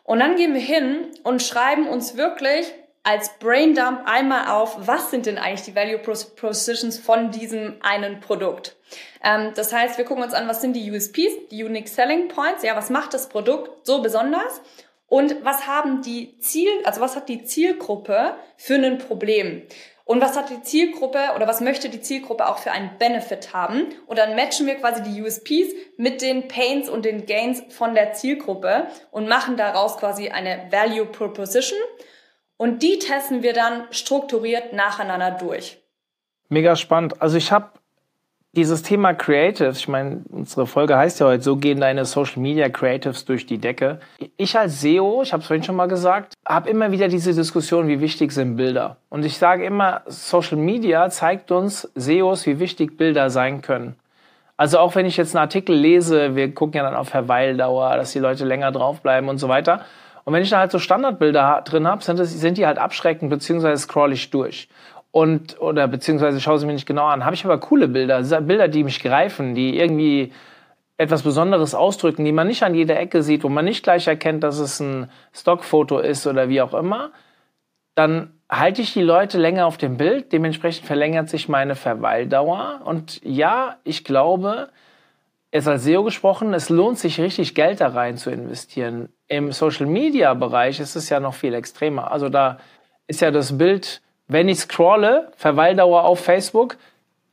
Und 0.04 0.20
dann 0.20 0.36
gehen 0.36 0.54
wir 0.54 0.60
hin 0.60 1.08
und 1.22 1.42
schreiben 1.42 1.86
uns 1.86 2.16
wirklich 2.16 2.72
als 3.02 3.38
Braindump 3.38 4.02
einmal 4.06 4.48
auf, 4.48 4.86
was 4.86 5.10
sind 5.10 5.26
denn 5.26 5.38
eigentlich 5.38 5.62
die 5.62 5.74
Value 5.74 5.98
Propositions 5.98 6.98
von 6.98 7.30
diesem 7.30 7.76
einen 7.80 8.20
Produkt. 8.20 8.77
Ähm, 9.22 9.52
das 9.54 9.72
heißt, 9.72 9.98
wir 9.98 10.04
gucken 10.04 10.24
uns 10.24 10.34
an, 10.34 10.48
was 10.48 10.60
sind 10.60 10.74
die 10.74 10.90
USPs, 10.90 11.48
die 11.50 11.64
Unique 11.64 11.88
Selling 11.88 12.28
Points, 12.28 12.62
ja, 12.62 12.76
was 12.76 12.90
macht 12.90 13.14
das 13.14 13.28
Produkt 13.28 13.86
so 13.86 14.02
besonders 14.02 14.60
und 15.08 15.44
was 15.44 15.66
haben 15.66 16.02
die 16.02 16.38
Ziel, 16.38 16.70
also 16.84 17.00
was 17.00 17.16
hat 17.16 17.28
die 17.28 17.44
Zielgruppe 17.44 18.34
für 18.56 18.74
ein 18.74 18.98
Problem. 18.98 19.62
Und 20.04 20.22
was 20.22 20.38
hat 20.38 20.48
die 20.48 20.62
Zielgruppe 20.62 21.18
oder 21.36 21.46
was 21.46 21.60
möchte 21.60 21.90
die 21.90 22.00
Zielgruppe 22.00 22.48
auch 22.48 22.56
für 22.56 22.70
einen 22.72 22.96
Benefit 22.98 23.52
haben? 23.52 23.88
Und 24.06 24.18
dann 24.18 24.34
matchen 24.36 24.66
wir 24.66 24.76
quasi 24.76 25.02
die 25.02 25.20
USPs 25.20 25.74
mit 25.98 26.22
den 26.22 26.48
Pains 26.48 26.88
und 26.88 27.04
den 27.04 27.26
Gains 27.26 27.62
von 27.68 27.94
der 27.94 28.14
Zielgruppe 28.14 28.86
und 29.10 29.28
machen 29.28 29.58
daraus 29.58 29.98
quasi 29.98 30.30
eine 30.30 30.68
Value 30.70 31.04
Proposition. 31.04 31.78
Und 32.56 32.82
die 32.82 32.98
testen 32.98 33.42
wir 33.42 33.52
dann 33.52 33.84
strukturiert 33.90 34.72
nacheinander 34.72 35.32
durch. 35.32 35.78
Mega 36.48 36.74
spannend. 36.74 37.20
Also 37.20 37.36
ich 37.36 37.52
habe 37.52 37.77
dieses 38.58 38.82
Thema 38.82 39.14
Creatives, 39.14 39.78
ich 39.78 39.86
meine, 39.86 40.22
unsere 40.30 40.66
Folge 40.66 40.96
heißt 40.96 41.20
ja 41.20 41.26
heute, 41.26 41.44
so 41.44 41.54
gehen 41.54 41.80
deine 41.80 42.04
Social 42.04 42.42
Media 42.42 42.68
Creatives 42.68 43.24
durch 43.24 43.46
die 43.46 43.58
Decke. 43.58 44.00
Ich 44.36 44.58
als 44.58 44.80
SEO, 44.80 45.22
ich 45.22 45.32
habe 45.32 45.42
es 45.42 45.46
vorhin 45.46 45.62
schon 45.62 45.76
mal 45.76 45.86
gesagt, 45.86 46.34
habe 46.44 46.68
immer 46.68 46.90
wieder 46.90 47.06
diese 47.06 47.32
Diskussion, 47.32 47.86
wie 47.86 48.00
wichtig 48.00 48.32
sind 48.32 48.56
Bilder. 48.56 48.96
Und 49.10 49.24
ich 49.24 49.38
sage 49.38 49.64
immer, 49.64 50.02
Social 50.06 50.56
Media 50.56 51.08
zeigt 51.08 51.52
uns 51.52 51.88
SEOs, 51.94 52.46
wie 52.46 52.58
wichtig 52.58 52.96
Bilder 52.96 53.30
sein 53.30 53.62
können. 53.62 53.94
Also 54.56 54.80
auch 54.80 54.96
wenn 54.96 55.06
ich 55.06 55.16
jetzt 55.16 55.36
einen 55.36 55.42
Artikel 55.42 55.76
lese, 55.76 56.34
wir 56.34 56.52
gucken 56.52 56.78
ja 56.78 56.82
dann 56.82 56.96
auf 56.96 57.10
Verweildauer, 57.10 57.96
dass 57.96 58.10
die 58.10 58.18
Leute 58.18 58.44
länger 58.44 58.72
draufbleiben 58.72 59.30
und 59.30 59.38
so 59.38 59.48
weiter. 59.48 59.82
Und 60.24 60.34
wenn 60.34 60.42
ich 60.42 60.50
da 60.50 60.58
halt 60.58 60.72
so 60.72 60.80
Standardbilder 60.80 61.62
drin 61.64 61.86
habe, 61.86 62.02
sind, 62.02 62.16
sind 62.24 62.58
die 62.58 62.66
halt 62.66 62.78
abschreckend, 62.78 63.30
beziehungsweise 63.30 63.80
scroll 63.80 64.12
ich 64.12 64.30
durch. 64.30 64.68
Und, 65.10 65.60
oder 65.60 65.88
beziehungsweise 65.88 66.40
schaue 66.40 66.58
sie 66.58 66.66
mir 66.66 66.74
nicht 66.74 66.86
genau 66.86 67.06
an. 67.06 67.24
Habe 67.24 67.34
ich 67.34 67.44
aber 67.44 67.58
coole 67.58 67.88
Bilder, 67.88 68.22
Bilder, 68.40 68.68
die 68.68 68.84
mich 68.84 69.00
greifen, 69.02 69.54
die 69.54 69.78
irgendwie 69.78 70.32
etwas 70.98 71.22
Besonderes 71.22 71.74
ausdrücken, 71.74 72.24
die 72.24 72.32
man 72.32 72.48
nicht 72.48 72.62
an 72.62 72.74
jeder 72.74 72.98
Ecke 72.98 73.22
sieht, 73.22 73.44
wo 73.44 73.48
man 73.48 73.64
nicht 73.64 73.84
gleich 73.84 74.06
erkennt, 74.06 74.42
dass 74.42 74.58
es 74.58 74.80
ein 74.80 75.10
Stockfoto 75.32 75.98
ist 75.98 76.26
oder 76.26 76.48
wie 76.48 76.60
auch 76.60 76.74
immer, 76.74 77.12
dann 77.94 78.32
halte 78.50 78.82
ich 78.82 78.92
die 78.92 79.02
Leute 79.02 79.38
länger 79.38 79.66
auf 79.66 79.76
dem 79.76 79.96
Bild. 79.96 80.32
Dementsprechend 80.32 80.86
verlängert 80.86 81.28
sich 81.28 81.48
meine 81.48 81.74
Verweildauer. 81.74 82.80
Und 82.84 83.20
ja, 83.24 83.76
ich 83.84 84.04
glaube, 84.04 84.68
es 85.50 85.66
als 85.66 85.84
SEO 85.84 86.04
gesprochen, 86.04 86.52
es 86.52 86.68
lohnt 86.68 86.98
sich 86.98 87.20
richtig 87.20 87.54
Geld 87.54 87.80
da 87.80 87.88
rein 87.88 88.16
zu 88.16 88.30
investieren. 88.30 89.08
Im 89.28 89.52
Social 89.52 89.86
Media 89.86 90.34
Bereich 90.34 90.80
ist 90.80 90.96
es 90.96 91.08
ja 91.08 91.20
noch 91.20 91.34
viel 91.34 91.54
extremer. 91.54 92.10
Also 92.10 92.28
da 92.28 92.58
ist 93.06 93.20
ja 93.20 93.30
das 93.30 93.56
Bild, 93.56 94.02
wenn 94.28 94.48
ich 94.48 94.58
scrolle, 94.58 95.32
Verweildauer 95.36 96.04
auf 96.04 96.20
Facebook, 96.20 96.76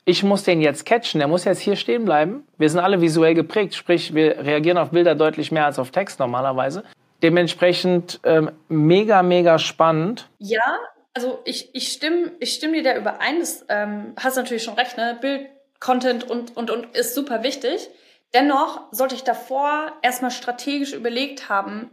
ich 0.05 0.23
muss 0.23 0.43
den 0.43 0.61
jetzt 0.61 0.85
catchen, 0.85 1.19
der 1.19 1.27
muss 1.27 1.43
jetzt 1.43 1.59
hier 1.59 1.75
stehen 1.75 2.05
bleiben. 2.05 2.47
Wir 2.57 2.69
sind 2.69 2.79
alle 2.79 3.01
visuell 3.01 3.33
geprägt, 3.33 3.75
sprich, 3.75 4.13
wir 4.13 4.45
reagieren 4.45 4.77
auf 4.77 4.91
Bilder 4.91 5.15
deutlich 5.15 5.51
mehr 5.51 5.65
als 5.65 5.79
auf 5.79 5.91
Text 5.91 6.19
normalerweise. 6.19 6.83
Dementsprechend 7.23 8.19
ähm, 8.23 8.51
mega, 8.67 9.23
mega 9.23 9.57
spannend. 9.57 10.29
Ja, 10.37 10.79
also 11.13 11.39
ich, 11.43 11.73
ich 11.73 11.91
stimme 11.91 12.33
ich 12.39 12.53
stimm 12.53 12.73
dir 12.73 12.83
da 12.83 12.95
überein. 12.95 13.39
Das 13.39 13.65
ähm, 13.69 14.13
hast 14.17 14.35
natürlich 14.35 14.63
schon 14.63 14.75
recht, 14.75 14.97
ne? 14.97 15.17
Bild, 15.19 15.47
Content 15.79 16.29
und, 16.29 16.55
und, 16.55 16.69
und 16.69 16.95
ist 16.95 17.15
super 17.15 17.41
wichtig. 17.41 17.89
Dennoch 18.33 18.81
sollte 18.91 19.15
ich 19.15 19.23
davor 19.23 19.91
erstmal 20.01 20.31
strategisch 20.31 20.93
überlegt 20.93 21.49
haben, 21.49 21.89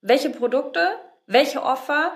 welche 0.00 0.28
Produkte, 0.28 0.88
welche 1.26 1.62
Offer 1.62 2.12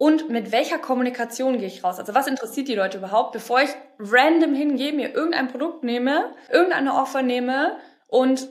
und 0.00 0.30
mit 0.30 0.50
welcher 0.50 0.78
Kommunikation 0.78 1.58
gehe 1.58 1.66
ich 1.66 1.84
raus. 1.84 1.98
Also 1.98 2.14
was 2.14 2.26
interessiert 2.26 2.68
die 2.68 2.74
Leute 2.74 2.96
überhaupt, 2.96 3.32
bevor 3.32 3.60
ich 3.60 3.68
random 3.98 4.54
hingehe, 4.54 4.94
mir 4.94 5.14
irgendein 5.14 5.48
Produkt 5.48 5.84
nehme, 5.84 6.34
irgendeine 6.48 6.94
Offer 6.94 7.20
nehme 7.20 7.76
und 8.08 8.48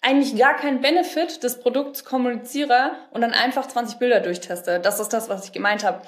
eigentlich 0.00 0.38
gar 0.38 0.54
keinen 0.54 0.80
Benefit 0.80 1.42
des 1.42 1.58
Produkts 1.58 2.04
kommuniziere 2.04 2.92
und 3.10 3.22
dann 3.22 3.32
einfach 3.32 3.66
20 3.66 3.98
Bilder 3.98 4.20
durchteste. 4.20 4.78
Das 4.78 5.00
ist 5.00 5.08
das, 5.08 5.28
was 5.28 5.44
ich 5.44 5.50
gemeint 5.50 5.82
habe. 5.82 6.02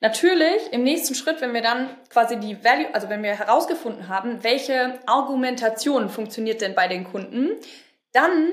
Natürlich, 0.00 0.72
im 0.72 0.82
nächsten 0.82 1.14
Schritt, 1.14 1.40
wenn 1.40 1.54
wir 1.54 1.62
dann 1.62 1.88
quasi 2.10 2.36
die 2.36 2.64
Value, 2.64 2.92
also 2.92 3.08
wenn 3.08 3.22
wir 3.22 3.38
herausgefunden 3.38 4.08
haben, 4.08 4.42
welche 4.42 4.98
Argumentation 5.06 6.08
funktioniert 6.08 6.62
denn 6.62 6.74
bei 6.74 6.88
den 6.88 7.04
Kunden, 7.04 7.50
dann 8.10 8.48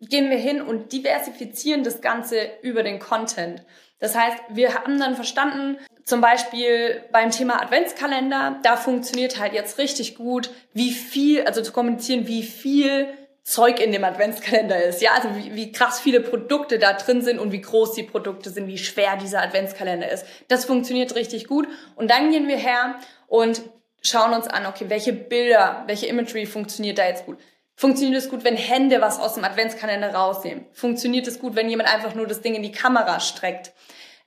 gehen 0.00 0.30
wir 0.30 0.36
hin 0.36 0.60
und 0.60 0.92
diversifizieren 0.92 1.84
das 1.84 2.00
Ganze 2.00 2.38
über 2.62 2.82
den 2.82 2.98
Content. 2.98 3.64
Das 3.98 4.14
heißt, 4.14 4.38
wir 4.50 4.74
haben 4.74 4.98
dann 4.98 5.16
verstanden, 5.16 5.78
zum 6.04 6.20
Beispiel 6.20 7.02
beim 7.12 7.30
Thema 7.30 7.62
Adventskalender, 7.62 8.58
da 8.62 8.76
funktioniert 8.76 9.38
halt 9.38 9.54
jetzt 9.54 9.78
richtig 9.78 10.16
gut, 10.16 10.50
wie 10.74 10.90
viel, 10.90 11.44
also 11.44 11.62
zu 11.62 11.72
kommunizieren, 11.72 12.26
wie 12.26 12.42
viel 12.42 13.08
Zeug 13.42 13.78
in 13.78 13.92
dem 13.92 14.04
Adventskalender 14.04 14.82
ist. 14.82 15.02
Ja, 15.02 15.12
also 15.12 15.28
wie, 15.36 15.54
wie 15.54 15.72
krass 15.72 16.00
viele 16.00 16.20
Produkte 16.20 16.78
da 16.78 16.94
drin 16.94 17.22
sind 17.22 17.38
und 17.38 17.52
wie 17.52 17.60
groß 17.60 17.92
die 17.92 18.02
Produkte 18.02 18.50
sind, 18.50 18.66
wie 18.66 18.78
schwer 18.78 19.16
dieser 19.16 19.42
Adventskalender 19.42 20.10
ist. 20.10 20.26
Das 20.48 20.64
funktioniert 20.64 21.14
richtig 21.14 21.46
gut. 21.46 21.68
Und 21.94 22.10
dann 22.10 22.30
gehen 22.30 22.48
wir 22.48 22.56
her 22.56 22.96
und 23.26 23.62
schauen 24.02 24.32
uns 24.32 24.46
an, 24.46 24.66
okay, 24.66 24.86
welche 24.88 25.12
Bilder, 25.12 25.84
welche 25.86 26.06
Imagery 26.06 26.46
funktioniert 26.46 26.98
da 26.98 27.06
jetzt 27.06 27.26
gut. 27.26 27.38
Funktioniert 27.76 28.22
es 28.22 28.30
gut, 28.30 28.44
wenn 28.44 28.56
Hände 28.56 29.00
was 29.00 29.18
aus 29.18 29.34
dem 29.34 29.44
Adventskalender 29.44 30.14
rausnehmen? 30.14 30.66
Funktioniert 30.72 31.26
es 31.26 31.40
gut, 31.40 31.56
wenn 31.56 31.68
jemand 31.68 31.92
einfach 31.92 32.14
nur 32.14 32.26
das 32.26 32.40
Ding 32.40 32.54
in 32.54 32.62
die 32.62 32.72
Kamera 32.72 33.18
streckt? 33.20 33.72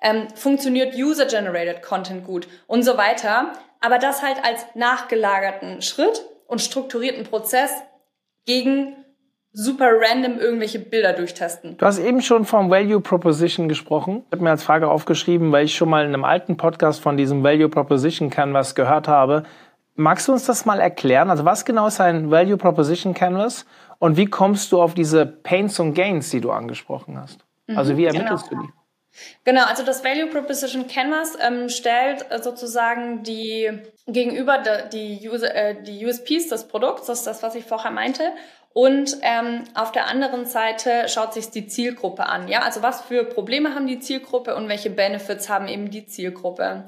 Ähm, 0.02 0.28
funktioniert 0.36 0.96
User-Generated 0.96 1.82
Content 1.82 2.26
gut 2.26 2.48
und 2.68 2.84
so 2.84 2.98
weiter? 2.98 3.54
Aber 3.80 4.00
das 4.00 4.22
halt 4.22 4.44
als 4.44 4.66
nachgelagerten 4.76 5.82
Schritt 5.82 6.26
und 6.48 6.62
strukturierten 6.62 7.24
Prozess 7.24 7.72
gegen 8.46 8.96
super 9.54 9.90
random 10.00 10.38
irgendwelche 10.40 10.78
Bilder 10.78 11.14
durchtesten. 11.14 11.78
Du 11.78 11.86
hast 11.86 11.98
eben 11.98 12.22
schon 12.22 12.46
vom 12.46 12.70
Value 12.70 13.02
Proposition 13.02 13.68
gesprochen. 13.68 14.24
Ich 14.28 14.34
habe 14.34 14.44
mir 14.44 14.52
als 14.52 14.64
Frage 14.64 14.88
aufgeschrieben, 14.88 15.52
weil 15.52 15.66
ich 15.66 15.76
schon 15.76 15.90
mal 15.90 16.06
in 16.06 16.14
einem 16.14 16.26
alten 16.26 16.58
Podcast 16.58 17.02
von 17.02 17.18
diesem 17.18 17.44
Value 17.44 17.70
Proposition 17.70 18.30
Canvas 18.30 18.76
gehört 18.76 19.08
habe. 19.08 19.44
Magst 19.98 20.28
du 20.28 20.32
uns 20.32 20.46
das 20.46 20.66
mal 20.66 20.80
erklären? 20.80 21.30
Also 21.30 21.44
was 21.44 21.66
genau 21.66 21.88
ist 21.88 22.00
ein 22.00 22.32
Value 22.32 22.58
Proposition 22.58 23.14
Canvas 23.14 23.66
und 24.00 24.16
wie 24.16 24.28
kommst 24.28 24.72
du 24.72 24.82
auf 24.82 24.94
diese 24.94 25.26
Pains 25.26 25.80
und 25.80 25.94
Gains, 25.94 26.30
die 26.30 26.40
du 26.40 26.52
angesprochen 26.52 27.20
hast? 27.20 27.40
Also 27.76 27.98
wie 27.98 28.04
mhm, 28.04 28.16
ermittelst 28.16 28.50
genau. 28.50 28.62
du 28.62 28.68
die? 28.68 28.74
Genau, 29.44 29.66
also 29.66 29.84
das 29.84 30.04
Value 30.04 30.28
Proposition 30.28 30.88
Canvas 30.88 31.36
ähm, 31.42 31.70
stellt 31.70 32.30
äh, 32.30 32.42
sozusagen 32.42 33.24
die 33.24 33.72
gegenüber 34.06 34.60
de, 34.60 34.90
die, 34.90 35.28
User, 35.28 35.54
äh, 35.54 35.82
die 35.82 36.06
USPs 36.06 36.50
des 36.50 36.68
Produkts, 36.68 37.08
das 37.08 37.20
ist 37.20 37.28
das, 37.28 37.44
was 37.44 37.56
ich 37.56 37.66
vorher 37.66 37.92
meinte, 37.92 38.32
und 38.74 39.18
ähm, 39.24 39.64
auf 39.74 39.92
der 39.92 40.08
anderen 40.08 40.46
Seite 40.46 41.10
schaut 41.10 41.34
sich 41.34 41.50
die 41.50 41.66
Zielgruppe 41.66 42.28
an. 42.28 42.48
Ja, 42.48 42.62
also 42.62 42.84
was 42.84 43.02
für 43.02 43.24
Probleme 43.24 43.74
haben 43.74 43.88
die 43.88 44.00
Zielgruppe 44.00 44.56
und 44.56 44.70
welche 44.70 44.92
Benefits 44.92 45.50
haben 45.50 45.68
eben 45.68 45.90
die 45.90 46.06
Zielgruppe. 46.06 46.86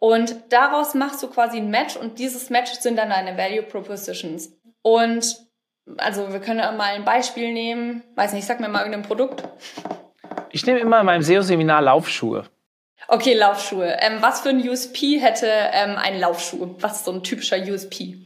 Und 0.00 0.36
daraus 0.50 0.94
machst 0.94 1.22
du 1.22 1.28
quasi 1.28 1.58
ein 1.58 1.70
Match 1.70 1.96
und 1.96 2.18
dieses 2.18 2.50
Match 2.50 2.72
sind 2.72 2.96
dann 2.96 3.10
deine 3.10 3.36
Value 3.36 3.62
Propositions. 3.62 4.52
Und 4.82 5.36
also 5.96 6.32
wir 6.32 6.40
können 6.40 6.58
mal 6.76 6.94
ein 6.94 7.04
Beispiel 7.04 7.52
nehmen. 7.52 8.02
Weiß 8.14 8.32
nicht, 8.32 8.46
sag 8.46 8.60
mir 8.60 8.68
mal 8.68 8.80
irgendein 8.80 9.02
Produkt. 9.02 9.42
Ich 10.50 10.64
nehme 10.66 10.78
immer 10.78 11.00
in 11.00 11.06
meinem 11.06 11.22
SEO-Seminar 11.22 11.82
Laufschuhe. 11.82 12.44
Okay, 13.06 13.34
Laufschuhe. 13.34 13.96
Ähm, 14.00 14.18
was 14.20 14.40
für 14.40 14.50
ein 14.50 14.66
USP 14.66 15.18
hätte 15.18 15.46
ähm, 15.46 15.96
ein 15.96 16.20
Laufschuh? 16.20 16.74
Was 16.80 16.98
ist 16.98 17.04
so 17.06 17.12
ein 17.12 17.22
typischer 17.22 17.56
USP? 17.56 18.16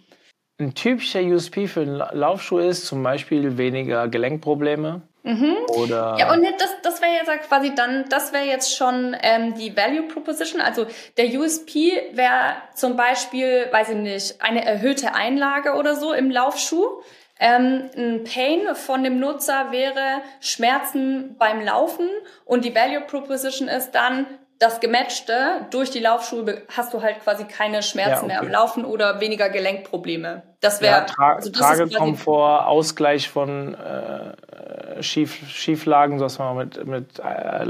Ein 0.58 0.74
typischer 0.74 1.20
USP 1.20 1.66
für 1.66 1.82
einen 1.82 1.96
Laufschuh 1.96 2.58
ist 2.58 2.86
zum 2.86 3.02
Beispiel 3.02 3.58
weniger 3.58 4.08
Gelenkprobleme. 4.08 5.02
Mhm. 5.24 5.56
Oder 5.68 6.16
ja, 6.18 6.32
und 6.32 6.42
das, 6.42 6.74
das 6.82 7.00
wäre 7.00 7.12
jetzt 7.12 7.48
quasi 7.48 7.74
dann, 7.74 8.06
das 8.08 8.32
wäre 8.32 8.44
jetzt 8.44 8.76
schon 8.76 9.16
ähm, 9.22 9.54
die 9.54 9.76
Value 9.76 10.02
Proposition. 10.08 10.60
Also 10.60 10.86
der 11.16 11.26
USP 11.26 12.10
wäre 12.12 12.56
zum 12.74 12.96
Beispiel, 12.96 13.68
weiß 13.70 13.90
ich 13.90 13.96
nicht, 13.96 14.42
eine 14.42 14.64
erhöhte 14.64 15.14
Einlage 15.14 15.74
oder 15.74 15.94
so 15.94 16.12
im 16.12 16.30
Laufschuh. 16.30 17.02
Ähm, 17.38 17.88
ein 17.96 18.24
Pain 18.24 18.74
von 18.74 19.04
dem 19.04 19.18
Nutzer 19.18 19.70
wäre 19.70 20.22
Schmerzen 20.40 21.36
beim 21.38 21.60
Laufen 21.60 22.08
und 22.44 22.64
die 22.64 22.74
Value 22.74 23.00
Proposition 23.02 23.68
ist 23.68 23.92
dann 23.92 24.26
das 24.62 24.78
Gematchte, 24.78 25.66
durch 25.72 25.90
die 25.90 25.98
Laufschuhe 25.98 26.62
hast 26.74 26.94
du 26.94 27.02
halt 27.02 27.18
quasi 27.20 27.44
keine 27.44 27.82
Schmerzen 27.82 28.10
ja, 28.10 28.16
okay. 28.18 28.26
mehr 28.26 28.40
am 28.40 28.48
Laufen 28.48 28.84
oder 28.84 29.20
weniger 29.20 29.50
Gelenkprobleme. 29.50 30.44
Das 30.60 30.80
wäre 30.80 30.98
ja, 30.98 31.00
Tra 31.00 31.34
also 31.34 31.50
Tragekomfort, 31.50 32.66
Ausgleich 32.66 33.28
von 33.28 33.74
äh, 33.74 35.02
Schief, 35.02 35.34
Schieflagen, 35.48 36.20
was 36.20 36.38
man 36.38 36.56
mit, 36.56 36.86
mit, 36.86 37.18
äh, 37.18 37.66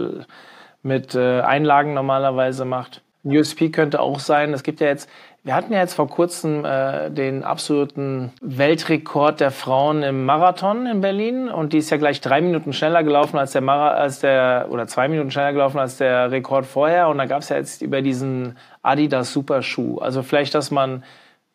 mit 0.83 1.15
äh, 1.15 1.41
Einlagen 1.41 1.95
normalerweise 1.95 2.67
macht. 2.67 3.01
USP 3.25 3.71
könnte 3.71 4.01
auch 4.01 4.19
sein, 4.19 4.53
es 4.53 4.63
gibt 4.63 4.81
ja 4.81 4.89
jetzt, 4.89 5.09
wir 5.45 5.57
hatten 5.57 5.73
ja 5.73 5.81
jetzt 5.81 5.95
vor 5.95 6.09
kurzem 6.09 6.65
äh, 6.65 7.11
den 7.11 7.43
absoluten 7.43 8.33
Weltrekord 8.41 9.41
der 9.41 9.51
Frauen 9.51 10.05
im 10.05 10.25
Marathon 10.25 10.87
in 10.87 11.01
Berlin 11.01 11.49
und 11.49 11.73
die 11.73 11.79
ist 11.79 11.91
ja 11.91 11.97
gleich 11.97 12.21
drei 12.21 12.41
Minuten 12.41 12.73
schneller 12.73 13.03
gelaufen 13.03 13.39
als 13.39 13.51
der 13.51 13.61
Mara 13.61 13.91
als 13.91 14.21
der 14.21 14.69
oder 14.71 14.87
zwei 14.87 15.09
Minuten 15.09 15.33
schneller 15.33 15.53
gelaufen 15.53 15.81
als 15.81 15.97
der 15.97 16.31
Rekord 16.31 16.65
vorher 16.65 17.09
und 17.09 17.19
da 17.19 17.27
gab 17.27 17.43
es 17.43 17.49
ja 17.49 17.57
jetzt 17.57 17.83
über 17.83 18.03
diesen 18.03 18.57
Adidas 18.83 19.33
Superschuh. 19.33 19.99
Also 19.99 20.23
vielleicht, 20.23 20.55
dass 20.55 20.71
man 20.71 21.03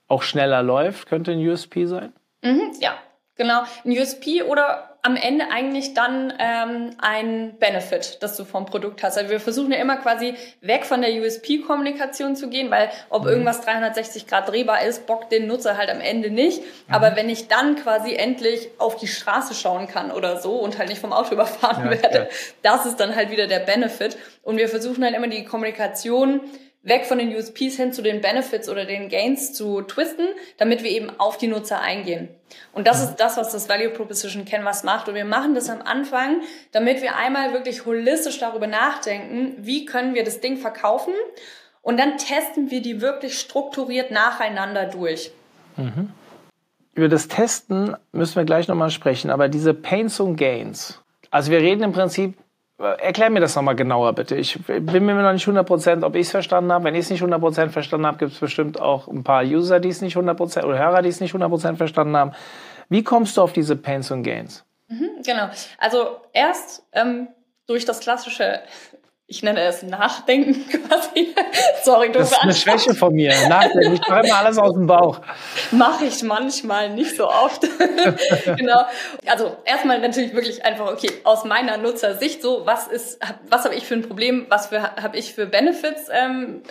auch 0.09 0.21
schneller 0.21 0.63
läuft, 0.63 1.07
könnte 1.07 1.31
ein 1.31 1.47
USP 1.47 1.85
sein. 1.85 2.11
Mhm, 2.41 2.73
ja, 2.81 2.91
genau, 3.35 3.61
ein 3.85 3.91
USP 3.91 4.43
oder 4.43 4.86
am 5.07 5.15
Ende 5.15 5.45
eigentlich 5.49 5.93
dann 5.93 6.33
ähm, 6.37 6.89
ein 6.97 7.57
Benefit, 7.59 8.17
das 8.21 8.35
du 8.35 8.43
vom 8.43 8.65
Produkt 8.65 9.03
hast. 9.03 9.17
Also 9.17 9.29
wir 9.29 9.39
versuchen 9.39 9.71
ja 9.71 9.77
immer 9.77 9.95
quasi 9.95 10.35
weg 10.59 10.85
von 10.85 10.99
der 10.99 11.13
USP-Kommunikation 11.13 12.35
zu 12.35 12.49
gehen, 12.49 12.69
weil 12.69 12.89
ob 13.09 13.23
mhm. 13.23 13.29
irgendwas 13.29 13.61
360 13.61 14.27
Grad 14.27 14.49
drehbar 14.49 14.83
ist, 14.83 15.07
bockt 15.07 15.31
den 15.31 15.47
Nutzer 15.47 15.77
halt 15.77 15.89
am 15.89 16.01
Ende 16.01 16.29
nicht. 16.29 16.59
Mhm. 16.59 16.93
Aber 16.93 17.15
wenn 17.15 17.29
ich 17.29 17.47
dann 17.47 17.77
quasi 17.77 18.15
endlich 18.15 18.67
auf 18.79 18.97
die 18.97 19.07
Straße 19.07 19.53
schauen 19.55 19.87
kann 19.87 20.11
oder 20.11 20.41
so 20.41 20.57
und 20.57 20.77
halt 20.77 20.89
nicht 20.89 20.99
vom 20.99 21.13
Auto 21.13 21.31
überfahren 21.31 21.85
ja, 21.85 22.01
werde, 22.03 22.17
ja. 22.17 22.27
das 22.61 22.85
ist 22.85 22.99
dann 22.99 23.15
halt 23.15 23.31
wieder 23.31 23.47
der 23.47 23.59
Benefit. 23.59 24.17
Und 24.43 24.57
wir 24.57 24.67
versuchen 24.67 25.05
halt 25.05 25.15
immer 25.15 25.29
die 25.29 25.45
Kommunikation 25.45 26.41
weg 26.87 27.05
von 27.05 27.17
den 27.17 27.35
USPs 27.35 27.75
hin 27.75 27.91
zu 27.93 28.01
den 28.01 28.21
Benefits 28.21 28.69
oder 28.69 28.85
den 28.85 29.09
Gains 29.09 29.53
zu 29.53 29.81
twisten, 29.81 30.27
damit 30.57 30.83
wir 30.83 30.91
eben 30.91 31.09
auf 31.19 31.37
die 31.37 31.47
Nutzer 31.47 31.81
eingehen. 31.81 32.29
Und 32.73 32.87
das 32.87 33.03
ist 33.03 33.17
das, 33.17 33.37
was 33.37 33.51
das 33.51 33.67
Value 33.67 33.89
Proposition 33.89 34.45
Canvas 34.45 34.83
macht. 34.83 35.09
Und 35.09 35.15
wir 35.15 35.25
machen 35.25 35.53
das 35.53 35.69
am 35.69 35.81
Anfang, 35.81 36.41
damit 36.71 37.01
wir 37.01 37.15
einmal 37.15 37.53
wirklich 37.53 37.85
holistisch 37.85 38.39
darüber 38.39 38.67
nachdenken, 38.67 39.55
wie 39.57 39.85
können 39.85 40.15
wir 40.15 40.23
das 40.23 40.39
Ding 40.39 40.57
verkaufen. 40.57 41.13
Und 41.81 41.99
dann 41.99 42.17
testen 42.17 42.71
wir 42.71 42.81
die 42.81 43.01
wirklich 43.01 43.39
strukturiert 43.39 44.11
nacheinander 44.11 44.85
durch. 44.85 45.31
Mhm. 45.75 46.11
Über 46.93 47.09
das 47.09 47.27
Testen 47.27 47.95
müssen 48.11 48.35
wir 48.35 48.45
gleich 48.45 48.67
nochmal 48.67 48.89
sprechen, 48.89 49.29
aber 49.29 49.49
diese 49.49 49.73
Pains 49.73 50.19
und 50.19 50.35
Gains. 50.35 51.01
Also 51.29 51.51
wir 51.51 51.59
reden 51.59 51.83
im 51.83 51.91
Prinzip 51.91 52.35
Erklär 52.79 53.31
mir 53.31 53.39
das 53.39 53.55
nochmal 53.55 53.75
genauer, 53.75 54.13
bitte. 54.13 54.35
Ich 54.35 54.59
bin 54.65 55.05
mir 55.05 55.15
noch 55.15 55.33
nicht 55.33 55.47
100%, 55.47 56.05
ob 56.05 56.15
ich 56.15 56.27
es 56.27 56.31
verstanden 56.31 56.71
habe. 56.71 56.83
Wenn 56.85 56.93
ich 56.93 57.01
es 57.01 57.09
nicht 57.09 57.23
100% 57.23 57.69
verstanden 57.69 58.05
habe, 58.05 58.17
gibt 58.19 58.33
es 58.33 58.39
bestimmt 58.39 58.79
auch 58.79 59.07
ein 59.07 59.23
paar 59.23 59.43
User, 59.43 59.79
die 59.79 59.89
es 59.89 60.01
nicht 60.01 60.15
100% 60.15 60.63
oder 60.63 60.77
Hörer, 60.77 61.01
die 61.01 61.09
es 61.09 61.19
nicht 61.19 61.33
100% 61.33 61.75
verstanden 61.75 62.15
haben. 62.15 62.33
Wie 62.89 63.03
kommst 63.03 63.35
du 63.37 63.41
auf 63.41 63.51
diese 63.51 63.75
Pains 63.75 64.11
und 64.11 64.21
Gains? 64.21 64.63
Mhm, 64.89 65.23
genau. 65.25 65.49
Also 65.79 66.17
erst 66.33 66.83
ähm, 66.93 67.29
durch 67.65 67.85
das 67.85 67.99
klassische 67.99 68.61
ich 69.29 69.43
nenne 69.43 69.59
es 69.61 69.83
Nachdenken 69.83 70.65
quasi. 70.69 71.35
Sorry, 71.83 72.07
du 72.11 72.19
Das 72.19 72.31
ist 72.31 72.41
eine 72.41 72.53
Schwäche 72.53 72.95
von 72.95 73.13
mir. 73.13 73.33
Nachdenken. 73.49 73.95
Ich 73.95 74.07
mache 74.07 74.25
immer 74.25 74.37
alles 74.37 74.57
aus 74.57 74.73
dem 74.73 74.87
Bauch. 74.87 75.19
Mache 75.71 76.05
ich 76.05 76.23
manchmal 76.23 76.91
nicht 76.91 77.17
so 77.17 77.27
oft. 77.29 77.61
genau. 78.57 78.85
Also 79.25 79.57
erstmal 79.65 79.99
natürlich 79.99 80.33
wirklich 80.33 80.63
einfach, 80.63 80.93
okay, 80.93 81.11
aus 81.25 81.43
meiner 81.43 81.75
Nutzersicht 81.75 82.41
so, 82.41 82.65
was 82.65 82.87
ist, 82.87 83.19
was 83.49 83.65
habe 83.65 83.75
ich 83.75 83.85
für 83.85 83.95
ein 83.95 84.07
Problem, 84.07 84.45
was 84.47 84.67
für 84.67 84.81
habe 84.81 85.17
ich 85.17 85.33
für 85.33 85.45
Benefits, 85.45 86.07
ähm, 86.09 86.61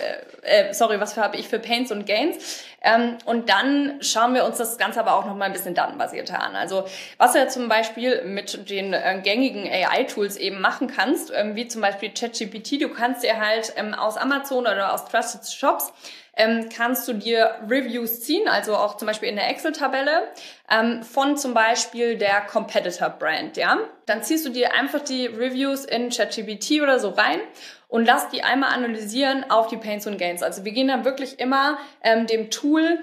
äh, 0.42 0.70
äh 0.70 0.72
sorry, 0.72 0.98
was 0.98 1.12
für 1.12 1.20
habe 1.20 1.36
ich 1.36 1.48
für 1.48 1.58
Pains 1.58 1.92
und 1.92 2.06
Gains. 2.06 2.64
Ähm, 2.86 3.18
und 3.24 3.48
dann 3.48 3.98
schauen 4.00 4.34
wir 4.34 4.44
uns 4.44 4.58
das 4.58 4.78
Ganze 4.78 5.00
aber 5.00 5.16
auch 5.16 5.26
noch 5.26 5.34
mal 5.34 5.46
ein 5.46 5.52
bisschen 5.52 5.74
datenbasierter 5.74 6.40
an. 6.40 6.54
Also 6.54 6.84
was 7.18 7.32
du 7.32 7.38
ja 7.38 7.48
zum 7.48 7.68
Beispiel 7.68 8.22
mit 8.24 8.70
den 8.70 8.92
äh, 8.92 9.20
gängigen 9.24 9.64
AI-Tools 9.64 10.36
eben 10.36 10.60
machen 10.60 10.86
kannst, 10.86 11.32
ähm, 11.34 11.56
wie 11.56 11.66
zum 11.66 11.80
Beispiel 11.80 12.10
ChatGPT, 12.10 12.45
du 12.50 12.88
kannst 12.88 13.22
dir 13.22 13.38
halt 13.38 13.72
ähm, 13.76 13.94
aus 13.94 14.16
Amazon 14.16 14.60
oder 14.60 14.92
aus 14.92 15.04
Trusted 15.06 15.46
Shops 15.46 15.92
ähm, 16.36 16.68
kannst 16.74 17.08
du 17.08 17.14
dir 17.14 17.56
Reviews 17.68 18.20
ziehen, 18.20 18.46
also 18.46 18.76
auch 18.76 18.98
zum 18.98 19.06
Beispiel 19.06 19.28
in 19.28 19.36
der 19.36 19.48
Excel-Tabelle 19.48 20.28
ähm, 20.70 21.02
von 21.02 21.36
zum 21.36 21.54
Beispiel 21.54 22.18
der 22.18 22.42
Competitor-Brand, 22.42 23.56
ja. 23.56 23.78
Dann 24.04 24.22
ziehst 24.22 24.46
du 24.46 24.50
dir 24.50 24.74
einfach 24.74 25.00
die 25.00 25.26
Reviews 25.26 25.84
in 25.84 26.10
ChatGPT 26.10 26.82
oder 26.82 27.00
so 27.00 27.08
rein 27.08 27.40
und 27.88 28.04
lass 28.04 28.28
die 28.28 28.42
einmal 28.42 28.72
analysieren 28.74 29.50
auf 29.50 29.68
die 29.68 29.78
Pains 29.78 30.06
und 30.06 30.18
Gains. 30.18 30.42
Also 30.42 30.64
wir 30.64 30.72
gehen 30.72 30.88
dann 30.88 31.04
wirklich 31.04 31.40
immer 31.40 31.78
ähm, 32.02 32.26
dem 32.26 32.50
Tool 32.50 32.98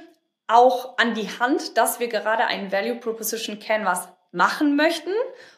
auch 0.47 0.97
an 0.97 1.15
die 1.15 1.27
Hand, 1.39 1.77
dass 1.77 1.99
wir 1.99 2.09
gerade 2.09 2.45
einen 2.45 2.71
Value 2.71 2.95
Proposition 2.95 3.59
Canvas 3.59 4.07
machen 4.31 4.75
möchten 4.75 5.11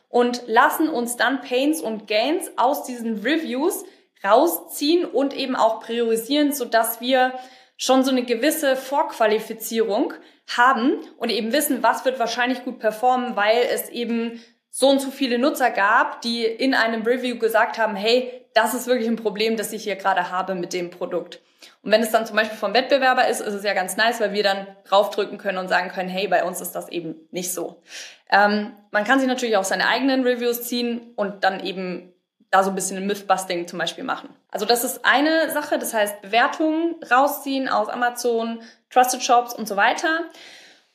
und 0.09 0.43
lassen 0.47 0.89
uns 0.89 1.17
dann 1.17 1.41
Pains 1.41 1.81
und 1.81 2.07
Gains 2.07 2.51
aus 2.57 2.83
diesen 2.83 3.21
Reviews 3.21 3.83
rausziehen 4.23 5.05
und 5.05 5.35
eben 5.35 5.55
auch 5.55 5.81
priorisieren, 5.81 6.53
so 6.53 6.65
dass 6.65 7.01
wir 7.01 7.33
schon 7.77 8.03
so 8.03 8.11
eine 8.11 8.23
gewisse 8.23 8.75
Vorqualifizierung 8.75 10.13
haben 10.55 10.99
und 11.17 11.29
eben 11.29 11.51
wissen, 11.51 11.83
was 11.83 12.05
wird 12.05 12.19
wahrscheinlich 12.19 12.63
gut 12.63 12.79
performen, 12.79 13.35
weil 13.35 13.63
es 13.71 13.89
eben 13.89 14.41
so 14.69 14.89
und 14.89 14.99
so 14.99 15.09
viele 15.09 15.39
Nutzer 15.39 15.71
gab, 15.71 16.21
die 16.21 16.43
in 16.43 16.73
einem 16.73 17.03
Review 17.03 17.37
gesagt 17.37 17.77
haben, 17.77 17.95
hey, 17.95 18.45
das 18.53 18.73
ist 18.73 18.87
wirklich 18.87 19.07
ein 19.07 19.15
Problem, 19.15 19.57
das 19.57 19.73
ich 19.73 19.83
hier 19.83 19.95
gerade 19.95 20.31
habe 20.31 20.55
mit 20.55 20.73
dem 20.73 20.89
Produkt. 20.89 21.41
Und 21.81 21.91
wenn 21.91 22.01
es 22.01 22.11
dann 22.11 22.25
zum 22.25 22.35
Beispiel 22.35 22.57
vom 22.57 22.73
Wettbewerber 22.73 23.27
ist, 23.27 23.41
ist 23.41 23.53
es 23.53 23.63
ja 23.63 23.73
ganz 23.73 23.97
nice, 23.97 24.19
weil 24.19 24.33
wir 24.33 24.43
dann 24.43 24.67
draufdrücken 24.87 25.37
können 25.37 25.57
und 25.57 25.67
sagen 25.67 25.89
können, 25.89 26.09
hey, 26.09 26.27
bei 26.27 26.43
uns 26.43 26.61
ist 26.61 26.73
das 26.73 26.89
eben 26.89 27.15
nicht 27.31 27.53
so. 27.53 27.81
Ähm, 28.31 28.73
man 28.91 29.03
kann 29.03 29.19
sich 29.19 29.27
natürlich 29.27 29.57
auch 29.57 29.63
seine 29.63 29.87
eigenen 29.87 30.23
Reviews 30.23 30.63
ziehen 30.63 31.13
und 31.15 31.43
dann 31.43 31.63
eben 31.63 32.13
da 32.51 32.63
so 32.63 32.69
ein 32.69 32.75
bisschen 32.75 33.05
Mythbusting 33.05 33.67
zum 33.67 33.79
Beispiel 33.79 34.03
machen. 34.03 34.29
Also 34.49 34.65
das 34.65 34.83
ist 34.83 35.03
eine 35.03 35.51
Sache, 35.51 35.77
das 35.77 35.93
heißt 35.93 36.21
Bewertungen 36.21 36.95
rausziehen 37.11 37.67
aus 37.67 37.89
Amazon, 37.89 38.61
Trusted 38.89 39.21
Shops 39.21 39.53
und 39.53 39.67
so 39.67 39.75
weiter. 39.75 40.21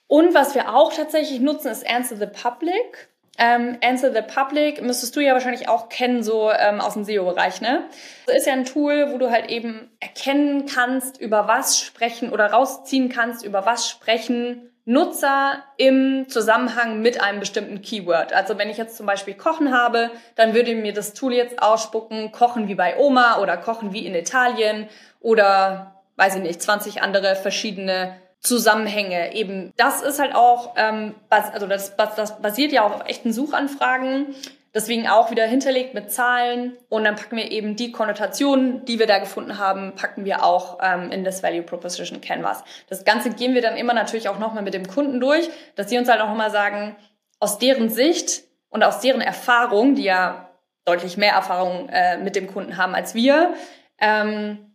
Und 0.07 0.35
was 0.35 0.55
wir 0.55 0.75
auch 0.75 0.93
tatsächlich 0.93 1.41
nutzen, 1.41 1.69
ist 1.69 1.89
Answer 1.89 2.17
the 2.17 2.27
Public. 2.27 3.09
Ähm, 3.39 3.79
Answer 3.83 4.13
the 4.13 4.23
Public 4.23 4.83
müsstest 4.83 5.15
du 5.17 5.21
ja 5.21 5.35
wahrscheinlich 5.35 5.69
auch 5.69 5.89
kennen, 5.89 6.23
so 6.23 6.51
ähm, 6.51 6.81
aus 6.81 6.95
dem 6.95 7.05
SEO-Bereich, 7.05 7.61
ne? 7.61 7.85
Das 8.27 8.37
ist 8.37 8.47
ja 8.47 8.55
ein 8.55 8.65
Tool, 8.65 9.13
wo 9.13 9.19
du 9.19 9.31
halt 9.31 9.51
eben 9.51 9.91
erkennen 10.01 10.67
kannst, 10.67 11.21
über 11.21 11.47
was 11.47 11.79
sprechen 11.79 12.33
oder 12.33 12.51
rausziehen 12.51 13.09
kannst, 13.09 13.45
über 13.45 13.65
was 13.67 13.89
sprechen 13.89 14.70
Nutzer 14.90 15.62
im 15.76 16.28
Zusammenhang 16.28 17.00
mit 17.00 17.23
einem 17.23 17.38
bestimmten 17.38 17.80
Keyword. 17.80 18.32
Also 18.32 18.59
wenn 18.59 18.70
ich 18.70 18.76
jetzt 18.76 18.97
zum 18.97 19.06
Beispiel 19.06 19.35
Kochen 19.35 19.73
habe, 19.73 20.11
dann 20.35 20.52
würde 20.52 20.75
mir 20.75 20.92
das 20.92 21.14
Tool 21.14 21.32
jetzt 21.32 21.62
ausspucken, 21.62 22.32
Kochen 22.32 22.66
wie 22.66 22.75
bei 22.75 22.99
Oma 22.99 23.38
oder 23.38 23.56
Kochen 23.56 23.92
wie 23.92 24.04
in 24.04 24.16
Italien 24.16 24.88
oder, 25.20 25.94
weiß 26.16 26.35
ich 26.35 26.42
nicht, 26.42 26.61
20 26.61 27.02
andere 27.02 27.37
verschiedene 27.37 28.16
Zusammenhänge. 28.40 29.32
Eben, 29.32 29.73
das 29.76 30.02
ist 30.02 30.18
halt 30.18 30.35
auch, 30.35 30.75
ähm, 30.76 31.14
also 31.28 31.68
das, 31.68 31.94
das 31.97 32.42
basiert 32.42 32.73
ja 32.73 32.82
auch 32.82 32.92
auf 32.92 33.06
echten 33.06 33.32
Suchanfragen. 33.32 34.35
Deswegen 34.73 35.09
auch 35.09 35.33
wieder 35.33 35.47
hinterlegt 35.47 35.95
mit 35.95 36.12
Zahlen 36.12 36.77
und 36.89 37.03
dann 37.03 37.17
packen 37.17 37.37
wir 37.37 37.50
eben 37.50 37.75
die 37.75 37.91
Konnotationen, 37.91 38.85
die 38.85 39.00
wir 39.00 39.09
da 39.09 39.19
gefunden 39.19 39.59
haben, 39.59 39.97
packen 39.97 40.25
wir 40.25 40.45
auch 40.45 40.79
ähm, 40.81 41.11
in 41.11 41.25
das 41.25 41.43
Value 41.43 41.62
Proposition 41.62 42.21
Canvas. 42.21 42.62
Das 42.89 43.05
Ganze 43.05 43.31
gehen 43.31 43.55
wir 43.55 43.62
dann 43.62 43.77
immer 43.77 43.95
natürlich 43.95 44.29
auch 44.29 44.39
nochmal 44.39 44.62
mit 44.62 44.75
dem 44.75 44.87
Kunden 44.87 45.19
durch, 45.19 45.49
dass 45.75 45.91
sie 45.91 45.99
uns 45.99 46.09
halt 46.09 46.21
auch 46.21 46.29
nochmal 46.29 46.53
sagen, 46.53 46.95
aus 47.41 47.59
deren 47.59 47.89
Sicht 47.89 48.45
und 48.69 48.85
aus 48.85 49.00
deren 49.00 49.21
Erfahrung, 49.21 49.97
die 49.97 50.05
ja 50.05 50.50
deutlich 50.85 51.17
mehr 51.17 51.33
Erfahrung 51.33 51.89
äh, 51.89 52.19
mit 52.19 52.37
dem 52.37 52.47
Kunden 52.47 52.77
haben 52.77 52.95
als 52.95 53.15
wir 53.15 53.55
ähm, 53.99 54.73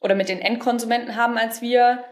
oder 0.00 0.14
mit 0.14 0.28
den 0.28 0.40
Endkonsumenten 0.40 1.16
haben 1.16 1.38
als 1.38 1.62
wir, 1.62 2.04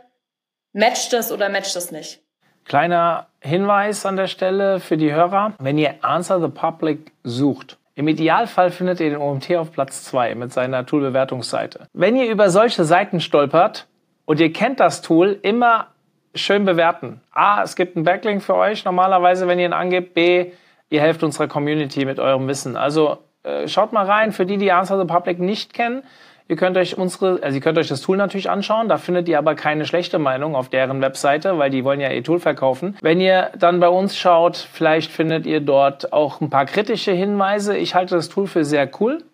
matcht 0.73 1.13
das 1.13 1.31
oder 1.31 1.51
matcht 1.51 1.77
das 1.77 1.91
nicht. 1.91 2.26
Kleiner 2.67 3.27
Hinweis 3.41 4.05
an 4.07 4.17
der 4.17 4.27
Stelle 4.27 4.81
für 4.81 4.97
die 4.97 5.13
Hörer. 5.13 5.53
Wenn 5.61 5.79
ihr 5.79 5.95
Answer 6.03 6.41
the 6.41 6.49
Public 6.49 7.13
sucht, 7.23 7.79
im 7.95 8.09
Idealfall 8.09 8.71
findet 8.71 8.99
ihr 9.01 9.11
den 9.11 9.19
OMT 9.19 9.55
auf 9.55 9.71
Platz 9.73 10.03
2 10.05 10.35
mit 10.35 10.53
seiner 10.53 10.85
Tool-Bewertungsseite. 10.85 11.87
Wenn 11.93 12.17
ihr 12.17 12.29
über 12.29 12.51
solche 12.51 12.85
Seiten 12.85 13.21
stolpert 13.21 13.87
und 14.25 14.41
ihr 14.41 14.53
kennt 14.53 14.81
das 14.81 15.01
Tool, 15.01 15.39
immer 15.43 15.87
schön 16.35 16.65
bewerten. 16.65 17.21
A, 17.31 17.63
es 17.63 17.77
gibt 17.77 17.97
einen 17.97 18.05
Backlink 18.05 18.43
für 18.43 18.57
euch 18.57 18.85
normalerweise, 18.85 19.47
wenn 19.47 19.61
ihr 19.61 19.67
ihn 19.67 19.73
angebt. 19.73 20.15
B, 20.15 20.53
ihr 20.91 21.01
helft 21.01 21.23
unserer 21.23 21.47
Community 21.47 22.05
mit 22.05 22.19
eurem 22.19 22.49
Wissen. 22.49 22.77
Also 22.77 23.19
äh, 23.45 23.69
schaut 23.69 23.93
mal 23.93 24.05
rein, 24.05 24.33
für 24.33 24.45
die, 24.45 24.59
die 24.59 24.73
Answer 24.73 24.99
the 24.99 25.07
Public 25.07 25.39
nicht 25.39 25.73
kennen. 25.73 26.03
Ihr 26.49 26.57
könnt 26.57 26.77
euch 26.77 26.97
unsere, 26.97 27.43
also 27.43 27.57
ihr 27.57 27.61
könnt 27.61 27.77
euch 27.77 27.89
das 27.89 28.01
Tool 28.01 28.17
natürlich 28.17 28.49
anschauen, 28.49 28.89
da 28.89 28.99
findet 28.99 29.29
ihr 29.29 29.39
aber 29.39 29.57
keine 29.57 29.85
schlechte 29.85 30.21
Meinung 30.21 30.55
auf 30.55 30.69
deren 30.69 31.01
Webseite, 31.01 31.59
weil 31.59 31.71
die 31.71 31.83
wollen 31.83 32.01
ja 32.01 32.11
ihr 32.11 32.23
Tool 32.23 32.39
verkaufen. 32.39 32.97
Wenn 33.03 33.21
ihr 33.21 33.51
dann 33.59 33.81
bei 33.81 33.89
uns 33.89 34.17
schaut, 34.17 34.57
vielleicht 34.57 35.11
findet 35.11 35.45
ihr 35.45 35.61
dort 35.61 36.13
auch 36.13 36.41
ein 36.41 36.49
paar 36.49 36.67
kritische 36.67 37.13
Hinweise. 37.13 37.77
Ich 37.77 37.97
halte 37.97 38.15
das 38.15 38.29
Tool 38.29 38.47
für 38.47 38.65
sehr 38.65 38.89
cool. 39.01 39.25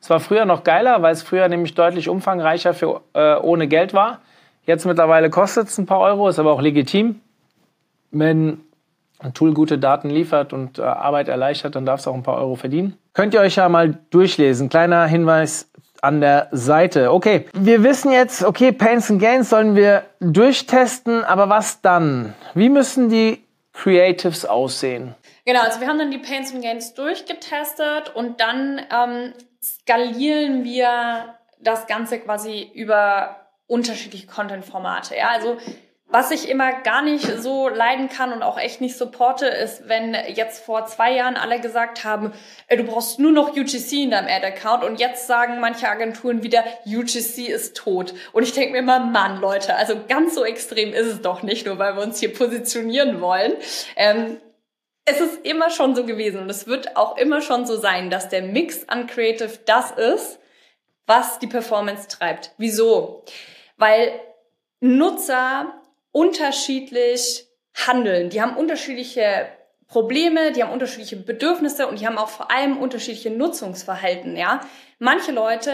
Es 0.00 0.10
war 0.10 0.20
früher 0.20 0.44
noch 0.44 0.62
geiler, 0.62 1.00
weil 1.00 1.12
es 1.12 1.22
früher 1.22 1.48
nämlich 1.48 1.74
deutlich 1.74 2.08
umfangreicher 2.08 2.74
für 2.74 3.00
äh, 3.14 3.36
ohne 3.36 3.66
Geld 3.66 3.94
war. 3.94 4.20
Jetzt 4.66 4.84
mittlerweile 4.84 5.30
kostet 5.30 5.68
es 5.68 5.78
ein 5.78 5.86
paar 5.86 6.00
Euro, 6.00 6.28
ist 6.28 6.38
aber 6.38 6.52
auch 6.52 6.60
legitim. 6.60 7.20
Wenn 8.10 8.60
ein 9.18 9.34
Tool 9.34 9.54
gute 9.54 9.78
Daten 9.78 10.10
liefert 10.10 10.52
und 10.52 10.78
äh, 10.78 10.82
Arbeit 10.82 11.28
erleichtert, 11.28 11.74
dann 11.74 11.86
darf 11.86 12.00
es 12.00 12.06
auch 12.06 12.14
ein 12.14 12.22
paar 12.22 12.36
Euro 12.36 12.54
verdienen. 12.54 12.96
Könnt 13.14 13.34
ihr 13.34 13.40
euch 13.40 13.56
ja 13.56 13.68
mal 13.68 13.98
durchlesen. 14.10 14.68
Kleiner 14.68 15.06
Hinweis 15.06 15.67
an 16.02 16.20
der 16.20 16.48
Seite. 16.52 17.12
Okay, 17.12 17.46
wir 17.54 17.82
wissen 17.82 18.12
jetzt, 18.12 18.44
okay, 18.44 18.72
Pains 18.72 19.10
and 19.10 19.20
Gains 19.20 19.50
sollen 19.50 19.76
wir 19.76 20.04
durchtesten, 20.20 21.24
aber 21.24 21.48
was 21.48 21.80
dann? 21.80 22.34
Wie 22.54 22.68
müssen 22.68 23.08
die 23.08 23.44
Creatives 23.72 24.44
aussehen? 24.44 25.14
Genau, 25.44 25.60
also 25.62 25.80
wir 25.80 25.88
haben 25.88 25.98
dann 25.98 26.10
die 26.10 26.18
Pains 26.18 26.52
and 26.52 26.62
Gains 26.62 26.94
durchgetestet 26.94 28.14
und 28.14 28.40
dann 28.40 28.80
ähm, 28.92 29.32
skalieren 29.62 30.64
wir 30.64 31.34
das 31.60 31.86
Ganze 31.86 32.18
quasi 32.18 32.70
über 32.74 33.48
unterschiedliche 33.66 34.26
Content-Formate. 34.26 35.16
Ja, 35.16 35.28
also 35.28 35.56
was 36.10 36.30
ich 36.30 36.48
immer 36.48 36.72
gar 36.80 37.02
nicht 37.02 37.26
so 37.38 37.68
leiden 37.68 38.08
kann 38.08 38.32
und 38.32 38.42
auch 38.42 38.58
echt 38.58 38.80
nicht 38.80 38.96
supporte, 38.96 39.46
ist, 39.46 39.88
wenn 39.88 40.14
jetzt 40.14 40.64
vor 40.64 40.86
zwei 40.86 41.12
Jahren 41.12 41.36
alle 41.36 41.60
gesagt 41.60 42.02
haben, 42.02 42.32
ey, 42.66 42.78
du 42.78 42.84
brauchst 42.84 43.18
nur 43.18 43.30
noch 43.30 43.50
UGC 43.50 44.04
in 44.04 44.10
deinem 44.12 44.26
Ad-Account 44.26 44.84
und 44.84 45.00
jetzt 45.00 45.26
sagen 45.26 45.60
manche 45.60 45.86
Agenturen 45.86 46.42
wieder, 46.42 46.64
UGC 46.86 47.48
ist 47.48 47.76
tot. 47.76 48.14
Und 48.32 48.42
ich 48.42 48.52
denke 48.52 48.72
mir 48.72 48.78
immer, 48.78 49.00
Mann, 49.00 49.38
Leute, 49.40 49.76
also 49.76 50.00
ganz 50.08 50.34
so 50.34 50.44
extrem 50.44 50.94
ist 50.94 51.06
es 51.06 51.20
doch 51.20 51.42
nicht, 51.42 51.66
nur 51.66 51.78
weil 51.78 51.94
wir 51.94 52.02
uns 52.02 52.18
hier 52.18 52.32
positionieren 52.32 53.20
wollen. 53.20 53.52
Ähm, 53.94 54.38
es 55.04 55.20
ist 55.20 55.44
immer 55.44 55.68
schon 55.68 55.94
so 55.94 56.06
gewesen 56.06 56.40
und 56.40 56.48
es 56.48 56.66
wird 56.66 56.96
auch 56.96 57.18
immer 57.18 57.42
schon 57.42 57.66
so 57.66 57.76
sein, 57.76 58.08
dass 58.08 58.30
der 58.30 58.42
Mix 58.42 58.88
an 58.88 59.06
Creative 59.06 59.58
das 59.66 59.90
ist, 59.90 60.38
was 61.06 61.38
die 61.38 61.46
Performance 61.46 62.08
treibt. 62.08 62.52
Wieso? 62.56 63.24
Weil 63.76 64.12
Nutzer 64.80 65.77
unterschiedlich 66.12 67.46
handeln. 67.74 68.30
Die 68.30 68.42
haben 68.42 68.56
unterschiedliche 68.56 69.48
Probleme, 69.86 70.52
die 70.52 70.62
haben 70.62 70.72
unterschiedliche 70.72 71.16
Bedürfnisse 71.16 71.86
und 71.86 72.00
die 72.00 72.06
haben 72.06 72.18
auch 72.18 72.28
vor 72.28 72.50
allem 72.50 72.78
unterschiedliche 72.78 73.30
Nutzungsverhalten, 73.30 74.36
ja. 74.36 74.60
Manche 74.98 75.32
Leute 75.32 75.72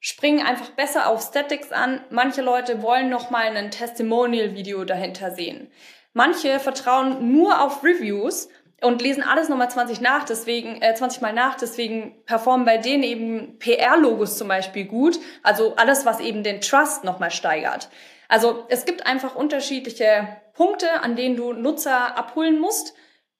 springen 0.00 0.44
einfach 0.44 0.70
besser 0.70 1.08
auf 1.08 1.22
Statics 1.22 1.72
an, 1.72 2.00
manche 2.10 2.42
Leute 2.42 2.82
wollen 2.82 3.08
noch 3.08 3.30
mal 3.30 3.56
ein 3.56 3.70
Testimonial 3.70 4.54
Video 4.54 4.84
dahinter 4.84 5.30
sehen. 5.30 5.70
Manche 6.12 6.58
vertrauen 6.58 7.32
nur 7.32 7.60
auf 7.60 7.84
Reviews 7.84 8.48
und 8.82 9.00
lesen 9.00 9.22
alles 9.22 9.48
nochmal 9.48 9.70
20 9.70 10.00
nach, 10.00 10.24
deswegen, 10.24 10.80
äh, 10.82 10.94
20 10.94 11.20
Mal 11.22 11.32
nach, 11.32 11.56
deswegen 11.56 12.24
performen 12.24 12.66
bei 12.66 12.78
denen 12.78 13.02
eben 13.02 13.58
PR-Logos 13.58 14.36
zum 14.36 14.48
Beispiel 14.48 14.86
gut. 14.86 15.18
Also 15.42 15.74
alles, 15.76 16.04
was 16.04 16.20
eben 16.20 16.42
den 16.42 16.60
Trust 16.60 17.04
nochmal 17.04 17.30
steigert. 17.30 17.88
Also 18.28 18.64
es 18.68 18.84
gibt 18.84 19.06
einfach 19.06 19.34
unterschiedliche 19.34 20.28
Punkte, 20.54 21.02
an 21.02 21.16
denen 21.16 21.36
du 21.36 21.52
Nutzer 21.52 22.16
abholen 22.16 22.58
musst. 22.58 22.94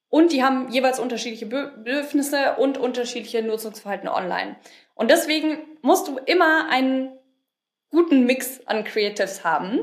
Und 0.08 0.32
die 0.32 0.44
haben 0.44 0.70
jeweils 0.70 1.00
unterschiedliche 1.00 1.46
Bedürfnisse 1.46 2.56
und 2.58 2.78
unterschiedliche 2.78 3.42
Nutzungsverhalten 3.42 4.08
online. 4.08 4.56
Und 4.94 5.10
deswegen 5.10 5.58
musst 5.82 6.08
du 6.08 6.18
immer 6.18 6.68
einen 6.70 7.18
guten 7.90 8.24
Mix 8.24 8.60
an 8.66 8.84
Creatives 8.84 9.44
haben. 9.44 9.80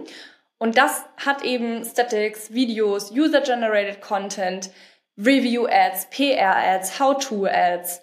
Und 0.58 0.78
das 0.78 1.04
hat 1.18 1.44
eben 1.44 1.84
Statics, 1.84 2.54
Videos, 2.54 3.12
User-Generated 3.12 4.02
Content, 4.02 4.72
Review-Ads, 5.18 6.10
PR-Ads, 6.10 7.00
How-To-Ads, 7.00 8.02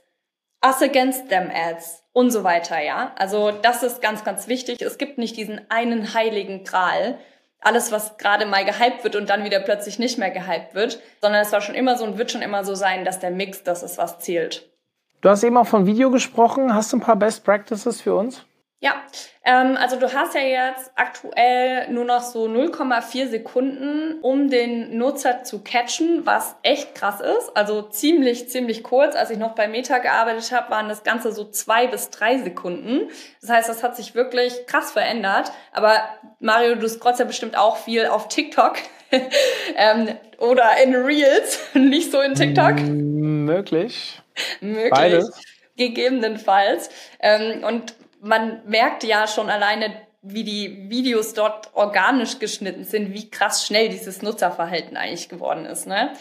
Us 0.64 0.82
Against 0.82 1.28
Them 1.30 1.50
Ads 1.52 1.99
und 2.12 2.30
so 2.30 2.44
weiter, 2.44 2.80
ja. 2.82 3.12
Also 3.16 3.50
das 3.50 3.82
ist 3.82 4.02
ganz, 4.02 4.24
ganz 4.24 4.48
wichtig. 4.48 4.80
Es 4.80 4.98
gibt 4.98 5.18
nicht 5.18 5.36
diesen 5.36 5.60
einen 5.70 6.14
heiligen 6.14 6.64
Gral, 6.64 7.18
alles, 7.60 7.92
was 7.92 8.16
gerade 8.16 8.46
mal 8.46 8.64
gehypt 8.64 9.04
wird 9.04 9.16
und 9.16 9.28
dann 9.28 9.44
wieder 9.44 9.60
plötzlich 9.60 9.98
nicht 9.98 10.18
mehr 10.18 10.30
gehypt 10.30 10.74
wird, 10.74 11.00
sondern 11.20 11.42
es 11.42 11.52
war 11.52 11.60
schon 11.60 11.74
immer 11.74 11.96
so 11.96 12.04
und 12.04 12.18
wird 12.18 12.30
schon 12.30 12.42
immer 12.42 12.64
so 12.64 12.74
sein, 12.74 13.04
dass 13.04 13.20
der 13.20 13.30
Mix 13.30 13.62
das 13.62 13.82
ist, 13.82 13.98
was 13.98 14.18
zählt. 14.18 14.70
Du 15.20 15.28
hast 15.28 15.44
eben 15.44 15.58
auch 15.58 15.66
von 15.66 15.84
Video 15.84 16.10
gesprochen. 16.10 16.74
Hast 16.74 16.92
du 16.92 16.96
ein 16.96 17.02
paar 17.02 17.16
Best 17.16 17.44
Practices 17.44 18.00
für 18.00 18.14
uns? 18.14 18.46
Ja, 18.82 18.94
ähm, 19.44 19.76
also 19.76 19.96
du 19.96 20.10
hast 20.10 20.34
ja 20.34 20.40
jetzt 20.40 20.90
aktuell 20.96 21.90
nur 21.90 22.06
noch 22.06 22.22
so 22.22 22.46
0,4 22.46 23.28
Sekunden, 23.28 24.18
um 24.22 24.48
den 24.48 24.96
Nutzer 24.96 25.44
zu 25.44 25.62
catchen, 25.62 26.24
was 26.24 26.56
echt 26.62 26.94
krass 26.94 27.20
ist. 27.20 27.54
Also 27.54 27.82
ziemlich, 27.82 28.48
ziemlich 28.48 28.82
kurz. 28.82 29.16
Als 29.16 29.28
ich 29.28 29.36
noch 29.36 29.54
bei 29.54 29.68
Meta 29.68 29.98
gearbeitet 29.98 30.50
habe, 30.52 30.70
waren 30.70 30.88
das 30.88 31.04
Ganze 31.04 31.30
so 31.32 31.44
zwei 31.44 31.88
bis 31.88 32.08
drei 32.08 32.38
Sekunden. 32.38 33.10
Das 33.42 33.50
heißt, 33.50 33.68
das 33.68 33.82
hat 33.82 33.96
sich 33.96 34.14
wirklich 34.14 34.66
krass 34.66 34.92
verändert. 34.92 35.52
Aber 35.72 35.98
Mario, 36.38 36.74
du 36.76 36.88
scrollst 36.88 37.20
ja 37.20 37.26
bestimmt 37.26 37.58
auch 37.58 37.76
viel 37.76 38.06
auf 38.06 38.28
TikTok 38.28 38.76
ähm, 39.76 40.08
oder 40.38 40.82
in 40.82 40.94
Reels, 40.94 41.60
nicht 41.74 42.10
so 42.10 42.22
in 42.22 42.34
TikTok. 42.34 42.80
Möglich. 42.80 44.22
Möglich. 44.62 44.90
Beides. 44.90 45.38
Gegebenenfalls. 45.76 46.88
Ähm, 47.20 47.62
und 47.62 47.94
man 48.20 48.62
merkt 48.66 49.04
ja 49.04 49.26
schon 49.26 49.50
alleine, 49.50 49.92
wie 50.22 50.44
die 50.44 50.90
Videos 50.90 51.32
dort 51.32 51.74
organisch 51.74 52.38
geschnitten 52.38 52.84
sind, 52.84 53.14
wie 53.14 53.30
krass 53.30 53.66
schnell 53.66 53.88
dieses 53.88 54.22
Nutzerverhalten 54.22 54.96
eigentlich 54.96 55.28
geworden 55.28 55.64
ist. 55.64 55.86
Ne? 55.86 56.12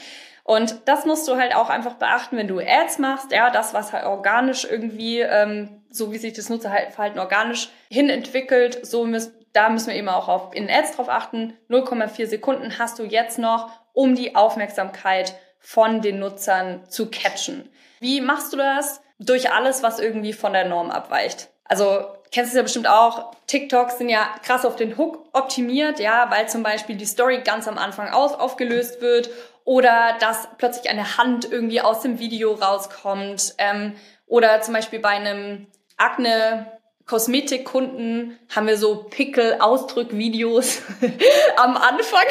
Und 0.44 0.88
das 0.88 1.06
musst 1.06 1.28
du 1.28 1.36
halt 1.36 1.54
auch 1.54 1.70
einfach 1.70 1.96
beachten, 1.96 2.38
wenn 2.38 2.48
du 2.48 2.60
Ads 2.60 2.98
machst, 3.00 3.32
ja, 3.32 3.52
das, 3.52 3.74
was 3.74 3.94
halt 3.94 4.06
organisch 4.06 4.66
irgendwie, 4.66 5.20
ähm, 5.20 5.84
so 5.92 6.12
wie 6.12 6.18
sich 6.18 6.34
das 6.34 6.50
Nutzerverhalten 6.50 7.20
organisch 7.20 7.70
hin 7.90 8.10
entwickelt, 8.10 8.86
so 8.86 9.06
müsst, 9.06 9.34
da 9.54 9.70
müssen 9.70 9.88
wir 9.88 9.96
eben 9.96 10.10
auch 10.10 10.28
auf, 10.28 10.56
in 10.56 10.70
Ads 10.70 10.96
drauf 10.96 11.10
achten. 11.10 11.58
0,4 11.70 12.28
Sekunden 12.28 12.80
hast 12.80 13.00
du 13.00 13.04
jetzt 13.04 13.38
noch, 13.38 13.70
um 13.94 14.16
die 14.16 14.36
Aufmerksamkeit 14.36 15.36
von 15.60 16.02
den 16.02 16.20
Nutzern 16.20 16.86
zu 16.90 17.12
catchen. 17.12 17.70
Wie 18.00 18.22
machst 18.22 18.54
du 18.54 18.58
das? 18.58 19.02
Durch 19.20 19.52
alles, 19.52 19.84
was 19.84 20.00
irgendwie 20.00 20.32
von 20.32 20.54
der 20.54 20.66
Norm 20.66 20.90
abweicht. 20.90 21.50
Also 21.70 22.04
kennst 22.32 22.54
du 22.54 22.58
ja 22.58 22.64
bestimmt 22.64 22.88
auch, 22.88 23.32
TikToks 23.48 24.00
sind 24.00 24.10
ja 24.10 24.28
krass 24.44 24.66
auf 24.66 24.76
den 24.76 24.98
Hook 24.98 25.26
optimiert, 25.32 26.00
ja, 26.00 26.30
weil 26.30 26.50
zum 26.50 26.64
Beispiel 26.64 26.98
die 26.98 27.06
Story 27.06 27.42
ganz 27.44 27.68
am 27.68 27.78
Anfang 27.78 28.10
auf, 28.10 28.38
aufgelöst 28.40 29.02
wird 29.02 29.30
oder 29.64 30.18
dass 30.20 30.48
plötzlich 30.58 30.90
eine 30.90 31.18
Hand 31.18 31.50
irgendwie 31.50 31.80
aus 31.80 32.02
dem 32.02 32.20
Video 32.20 32.54
rauskommt 32.54 33.54
ähm, 33.60 33.96
oder 34.26 34.62
zum 34.62 34.74
Beispiel 34.74 35.00
bei 35.00 35.10
einem 35.10 35.68
Akne 35.96 36.80
Kosmetikkunden 37.06 38.38
haben 38.50 38.68
wir 38.68 38.78
so 38.78 39.06
Pickel-Ausdrück-Videos 39.10 40.82
am 41.58 41.76
Anfang. 41.76 42.26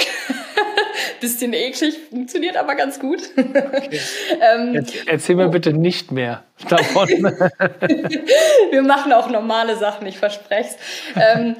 Bisschen 1.20 1.52
eklig, 1.52 1.96
funktioniert 2.10 2.56
aber 2.56 2.74
ganz 2.74 2.98
gut. 3.00 3.22
Okay. 3.38 4.00
ähm, 4.54 4.86
Erzähl 5.06 5.36
mir 5.36 5.48
oh. 5.48 5.50
bitte 5.50 5.72
nicht 5.72 6.12
mehr 6.12 6.44
davon. 6.68 7.08
wir 8.70 8.82
machen 8.82 9.12
auch 9.12 9.28
normale 9.28 9.76
Sachen, 9.76 10.06
ich 10.06 10.18
verspreche 10.18 10.70
es. 10.70 10.76
Ähm, 11.16 11.56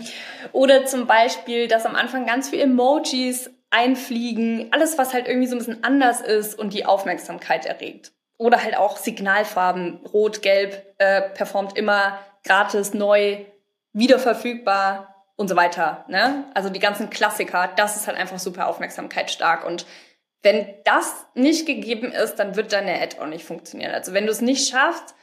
oder 0.52 0.86
zum 0.86 1.06
Beispiel, 1.06 1.68
dass 1.68 1.86
am 1.86 1.96
Anfang 1.96 2.26
ganz 2.26 2.50
viele 2.50 2.64
Emojis 2.64 3.50
einfliegen, 3.70 4.68
alles, 4.70 4.96
was 4.98 5.12
halt 5.12 5.28
irgendwie 5.28 5.46
so 5.46 5.56
ein 5.56 5.58
bisschen 5.58 5.84
anders 5.84 6.20
ist 6.20 6.58
und 6.58 6.72
die 6.72 6.86
Aufmerksamkeit 6.86 7.66
erregt. 7.66 8.12
Oder 8.38 8.62
halt 8.62 8.76
auch 8.76 8.96
Signalfarben, 8.96 10.00
rot, 10.12 10.42
gelb, 10.42 10.94
äh, 10.98 11.22
performt 11.22 11.76
immer 11.76 12.18
gratis, 12.44 12.94
neu, 12.94 13.38
wieder 13.92 14.18
verfügbar 14.18 15.17
und 15.38 15.48
so 15.48 15.56
weiter. 15.56 16.04
Ne? 16.08 16.44
Also 16.52 16.68
die 16.68 16.80
ganzen 16.80 17.08
Klassiker, 17.08 17.70
das 17.76 17.96
ist 17.96 18.08
halt 18.08 18.18
einfach 18.18 18.38
super 18.38 18.66
aufmerksamkeitsstark. 18.66 19.64
Und 19.64 19.86
wenn 20.42 20.66
das 20.84 21.26
nicht 21.34 21.64
gegeben 21.64 22.12
ist, 22.12 22.36
dann 22.36 22.56
wird 22.56 22.72
deine 22.72 23.00
Ad 23.00 23.16
auch 23.20 23.26
nicht 23.26 23.44
funktionieren. 23.44 23.92
Also 23.92 24.12
wenn 24.12 24.26
du 24.26 24.32
es 24.32 24.40
nicht 24.40 24.68
schaffst, 24.68 25.14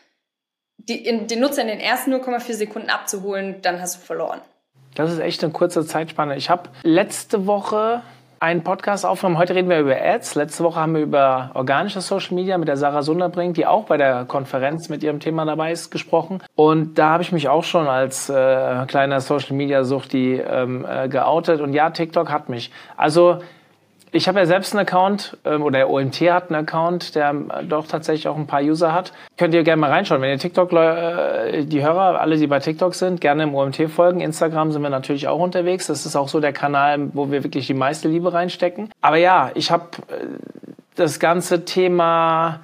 die, 0.78 1.06
in, 1.06 1.28
den 1.28 1.42
Nutzer 1.42 1.62
in 1.62 1.68
den 1.68 1.80
ersten 1.80 2.14
0,4 2.14 2.54
Sekunden 2.54 2.90
abzuholen, 2.90 3.62
dann 3.62 3.82
hast 3.82 3.98
du 3.98 4.00
verloren. 4.00 4.42
Das 4.96 5.12
ist 5.12 5.20
echt 5.20 5.44
eine 5.44 5.52
kurze 5.52 5.86
Zeitspanne. 5.86 6.38
Ich 6.38 6.50
habe 6.50 6.70
letzte 6.84 7.46
Woche 7.46 8.02
einen 8.40 8.64
Podcast 8.64 9.06
aufgenommen. 9.06 9.38
Heute 9.38 9.56
reden 9.56 9.70
wir 9.70 9.80
über 9.80 9.96
Ads. 10.00 10.36
Letzte 10.36 10.64
Woche 10.64 10.80
haben 10.80 10.96
wir 10.96 11.02
über 11.02 11.52
organische 11.54 12.02
Social 12.02 12.36
Media 12.36 12.58
mit 12.58 12.68
der 12.68 12.78
Sarah 12.78 13.02
Sunderbrink, 13.02 13.56
die 13.56 13.66
auch 13.66 13.86
bei 13.86 13.98
der 13.98 14.26
Konferenz 14.26 14.90
mit 14.90 15.04
ihrem 15.04 15.20
Thema 15.20 15.46
dabei 15.46 15.72
ist, 15.72 15.92
gesprochen. 15.92 16.42
Und 16.56 16.98
da 16.98 17.10
habe 17.10 17.24
ich 17.24 17.32
mich 17.32 17.50
auch 17.50 17.64
schon 17.64 17.88
als 17.88 18.30
äh, 18.30 18.86
kleiner 18.88 19.22
Social 19.22 19.56
Media 19.56 19.84
Suchti 19.84 20.36
ähm, 20.36 20.86
äh, 20.90 21.08
geoutet. 21.08 21.62
Und 21.62 21.74
ja, 21.74 21.90
TikTok 21.90 22.32
hat 22.32 22.50
mich. 22.50 22.72
Also 22.98 23.40
ich 24.16 24.28
habe 24.30 24.40
ja 24.40 24.46
selbst 24.46 24.74
einen 24.74 24.88
Account 24.88 25.38
ähm, 25.44 25.62
oder 25.62 25.80
der 25.80 25.90
OMT 25.90 26.22
hat 26.22 26.50
einen 26.50 26.62
Account, 26.62 27.16
der 27.16 27.32
äh, 27.32 27.64
doch 27.66 27.86
tatsächlich 27.86 28.28
auch 28.28 28.38
ein 28.38 28.48
paar 28.48 28.62
User 28.62 28.94
hat. 28.94 29.12
Könnt 29.38 29.54
ihr 29.54 29.64
gerne 29.64 29.82
mal 29.82 29.92
reinschauen. 29.92 30.22
Wenn 30.22 30.30
ihr 30.30 30.40
TikTok, 30.40 30.72
äh, 30.72 31.66
die 31.66 31.84
Hörer, 31.84 32.22
alle, 32.22 32.38
die 32.38 32.48
bei 32.48 32.60
TikTok 32.60 32.96
sind, 32.96 33.20
gerne 33.20 33.44
im 33.44 33.54
OMT 33.54 33.90
folgen. 33.90 34.22
Instagram 34.22 34.72
sind 34.72 34.82
wir 34.82 34.90
natürlich 34.90 35.28
auch 35.28 35.40
unterwegs. 35.40 35.88
Das 35.88 36.06
ist 36.06 36.16
auch 36.16 36.30
so 36.30 36.40
der 36.40 36.54
Kanal, 36.54 37.10
wo 37.14 37.30
wir 37.30 37.44
wirklich 37.44 37.68
die 37.68 37.74
meiste 37.74 38.08
Liebe 38.08 38.32
reinstecken. 38.32 38.90
Aber 39.02 39.18
ja, 39.18 39.52
ich 39.54 39.70
habe 39.70 39.86
äh, 40.08 40.26
das 40.96 41.20
ganze 41.20 41.66
Thema 41.66 42.62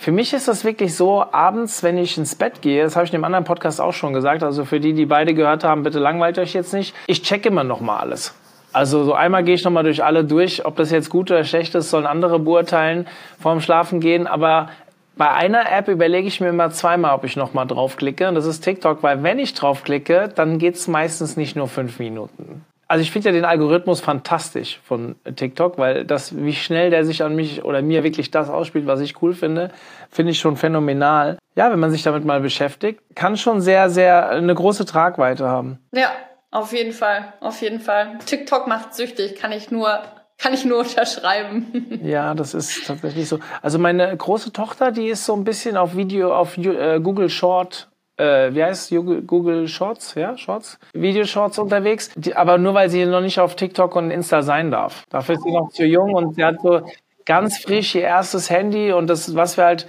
für 0.00 0.12
mich 0.12 0.32
ist 0.32 0.46
das 0.46 0.64
wirklich 0.64 0.94
so, 0.94 1.24
abends, 1.32 1.82
wenn 1.82 1.98
ich 1.98 2.16
ins 2.18 2.36
Bett 2.36 2.62
gehe, 2.62 2.84
das 2.84 2.94
habe 2.94 3.04
ich 3.04 3.12
in 3.12 3.18
dem 3.18 3.24
anderen 3.24 3.44
Podcast 3.44 3.80
auch 3.80 3.92
schon 3.92 4.12
gesagt, 4.12 4.44
also 4.44 4.64
für 4.64 4.78
die, 4.78 4.92
die 4.92 5.06
beide 5.06 5.34
gehört 5.34 5.64
haben, 5.64 5.82
bitte 5.82 5.98
langweilt 5.98 6.38
euch 6.38 6.52
jetzt 6.52 6.72
nicht. 6.72 6.94
Ich 7.08 7.22
check 7.22 7.44
immer 7.46 7.64
noch 7.64 7.80
mal 7.80 7.98
alles. 7.98 8.32
Also 8.78 9.02
so 9.02 9.12
einmal 9.12 9.42
gehe 9.42 9.56
ich 9.56 9.64
nochmal 9.64 9.82
durch 9.82 10.04
alle 10.04 10.22
durch. 10.22 10.64
Ob 10.64 10.76
das 10.76 10.92
jetzt 10.92 11.10
gut 11.10 11.32
oder 11.32 11.42
schlecht 11.42 11.74
ist, 11.74 11.90
sollen 11.90 12.06
andere 12.06 12.38
beurteilen 12.38 13.08
vorm 13.40 13.60
Schlafen 13.60 13.98
gehen. 13.98 14.28
Aber 14.28 14.68
bei 15.16 15.28
einer 15.30 15.68
App 15.72 15.88
überlege 15.88 16.28
ich 16.28 16.40
mir 16.40 16.50
immer 16.50 16.70
zweimal, 16.70 17.12
ob 17.12 17.24
ich 17.24 17.34
nochmal 17.34 17.66
draufklicke. 17.66 18.28
Und 18.28 18.36
das 18.36 18.46
ist 18.46 18.60
TikTok, 18.60 19.02
weil 19.02 19.24
wenn 19.24 19.40
ich 19.40 19.54
draufklicke, 19.54 20.30
dann 20.32 20.60
geht's 20.60 20.86
meistens 20.86 21.36
nicht 21.36 21.56
nur 21.56 21.66
fünf 21.66 21.98
Minuten. 21.98 22.64
Also 22.86 23.02
ich 23.02 23.10
finde 23.10 23.30
ja 23.30 23.32
den 23.32 23.44
Algorithmus 23.44 24.00
fantastisch 24.00 24.78
von 24.84 25.16
TikTok, 25.34 25.76
weil 25.76 26.04
das, 26.04 26.36
wie 26.36 26.54
schnell 26.54 26.90
der 26.90 27.04
sich 27.04 27.24
an 27.24 27.34
mich 27.34 27.64
oder 27.64 27.82
mir 27.82 28.04
wirklich 28.04 28.30
das 28.30 28.48
ausspielt, 28.48 28.86
was 28.86 29.00
ich 29.00 29.20
cool 29.20 29.34
finde, 29.34 29.72
finde 30.08 30.30
ich 30.30 30.38
schon 30.38 30.56
phänomenal. 30.56 31.36
Ja, 31.56 31.72
wenn 31.72 31.80
man 31.80 31.90
sich 31.90 32.04
damit 32.04 32.24
mal 32.24 32.40
beschäftigt, 32.40 33.00
kann 33.16 33.36
schon 33.36 33.60
sehr, 33.60 33.90
sehr 33.90 34.30
eine 34.30 34.54
große 34.54 34.86
Tragweite 34.86 35.48
haben. 35.48 35.80
Ja, 35.92 36.10
auf 36.50 36.72
jeden 36.72 36.92
Fall, 36.92 37.34
auf 37.40 37.60
jeden 37.60 37.80
Fall. 37.80 38.18
TikTok 38.24 38.66
macht 38.66 38.94
süchtig, 38.94 39.36
kann 39.36 39.52
ich 39.52 39.70
nur 39.70 40.02
kann 40.38 40.54
ich 40.54 40.64
nur 40.64 40.78
unterschreiben. 40.86 42.00
Ja, 42.02 42.34
das 42.34 42.54
ist 42.54 42.86
tatsächlich 42.86 43.28
so. 43.28 43.40
Also 43.60 43.78
meine 43.78 44.16
große 44.16 44.52
Tochter, 44.52 44.92
die 44.92 45.08
ist 45.08 45.24
so 45.24 45.34
ein 45.34 45.44
bisschen 45.44 45.76
auf 45.76 45.96
Video, 45.96 46.34
auf 46.34 46.56
äh, 46.56 47.00
Google 47.00 47.28
Short, 47.28 47.88
äh, 48.16 48.54
wie 48.54 48.62
heißt 48.62 48.90
Google, 49.26 49.68
Shorts, 49.68 50.14
ja, 50.14 50.36
Shorts, 50.36 50.78
Video 50.92 51.24
Shorts 51.24 51.58
unterwegs. 51.58 52.10
Die, 52.14 52.34
aber 52.34 52.58
nur 52.58 52.74
weil 52.74 52.88
sie 52.88 53.04
noch 53.06 53.20
nicht 53.20 53.40
auf 53.40 53.56
TikTok 53.56 53.96
und 53.96 54.10
Insta 54.10 54.42
sein 54.42 54.70
darf. 54.70 55.04
Dafür 55.10 55.36
ist 55.36 55.42
sie 55.42 55.52
noch 55.52 55.70
zu 55.70 55.84
jung 55.84 56.14
und 56.14 56.34
sie 56.34 56.44
hat 56.44 56.60
so 56.62 56.82
ganz 57.24 57.58
frisch 57.58 57.94
ihr 57.94 58.02
erstes 58.02 58.48
Handy 58.50 58.92
und 58.92 59.08
das, 59.08 59.34
was 59.34 59.56
wir 59.56 59.64
halt 59.64 59.86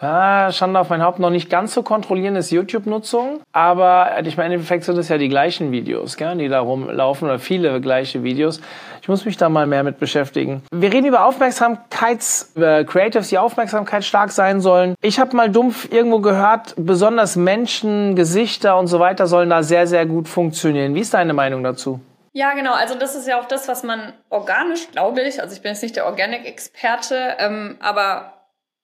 ja, 0.00 0.50
Schande 0.52 0.80
auf 0.80 0.88
mein 0.88 1.02
Haupt, 1.02 1.18
noch 1.18 1.30
nicht 1.30 1.50
ganz 1.50 1.74
so 1.74 1.82
kontrollieren 1.82 2.36
ist 2.36 2.50
YouTube-Nutzung. 2.50 3.40
Aber 3.52 4.18
ich 4.24 4.36
meine, 4.36 4.54
im 4.54 4.60
Endeffekt 4.60 4.84
sind 4.84 4.96
es 4.98 5.08
ja 5.08 5.18
die 5.18 5.28
gleichen 5.28 5.72
Videos, 5.72 6.16
gell, 6.16 6.36
die 6.36 6.48
da 6.48 6.60
rumlaufen 6.60 7.28
oder 7.28 7.38
viele 7.38 7.80
gleiche 7.80 8.22
Videos. 8.22 8.60
Ich 9.02 9.08
muss 9.08 9.24
mich 9.24 9.36
da 9.36 9.48
mal 9.48 9.66
mehr 9.66 9.82
mit 9.82 9.98
beschäftigen. 9.98 10.62
Wir 10.72 10.92
reden 10.92 11.06
über 11.06 11.24
Aufmerksamkeits, 11.26 12.52
über 12.54 12.84
Creatives, 12.84 13.28
die 13.28 13.38
Aufmerksamkeit 13.38 14.04
stark 14.04 14.30
sein 14.30 14.60
sollen. 14.60 14.94
Ich 15.02 15.18
habe 15.18 15.36
mal 15.36 15.50
dumpf 15.50 15.90
irgendwo 15.92 16.20
gehört, 16.20 16.74
besonders 16.76 17.36
Menschen, 17.36 18.16
Gesichter 18.16 18.78
und 18.78 18.86
so 18.86 19.00
weiter 19.00 19.26
sollen 19.26 19.50
da 19.50 19.62
sehr, 19.62 19.86
sehr 19.86 20.06
gut 20.06 20.28
funktionieren. 20.28 20.94
Wie 20.94 21.00
ist 21.00 21.14
deine 21.14 21.34
Meinung 21.34 21.62
dazu? 21.62 22.00
Ja, 22.32 22.52
genau. 22.54 22.72
Also 22.74 22.94
das 22.94 23.16
ist 23.16 23.26
ja 23.26 23.40
auch 23.40 23.46
das, 23.46 23.66
was 23.66 23.82
man 23.82 24.12
organisch, 24.28 24.90
glaube 24.92 25.22
ich, 25.22 25.42
also 25.42 25.54
ich 25.54 25.62
bin 25.62 25.72
jetzt 25.72 25.82
nicht 25.82 25.96
der 25.96 26.06
Organic-Experte, 26.06 27.36
ähm, 27.38 27.76
aber 27.80 28.39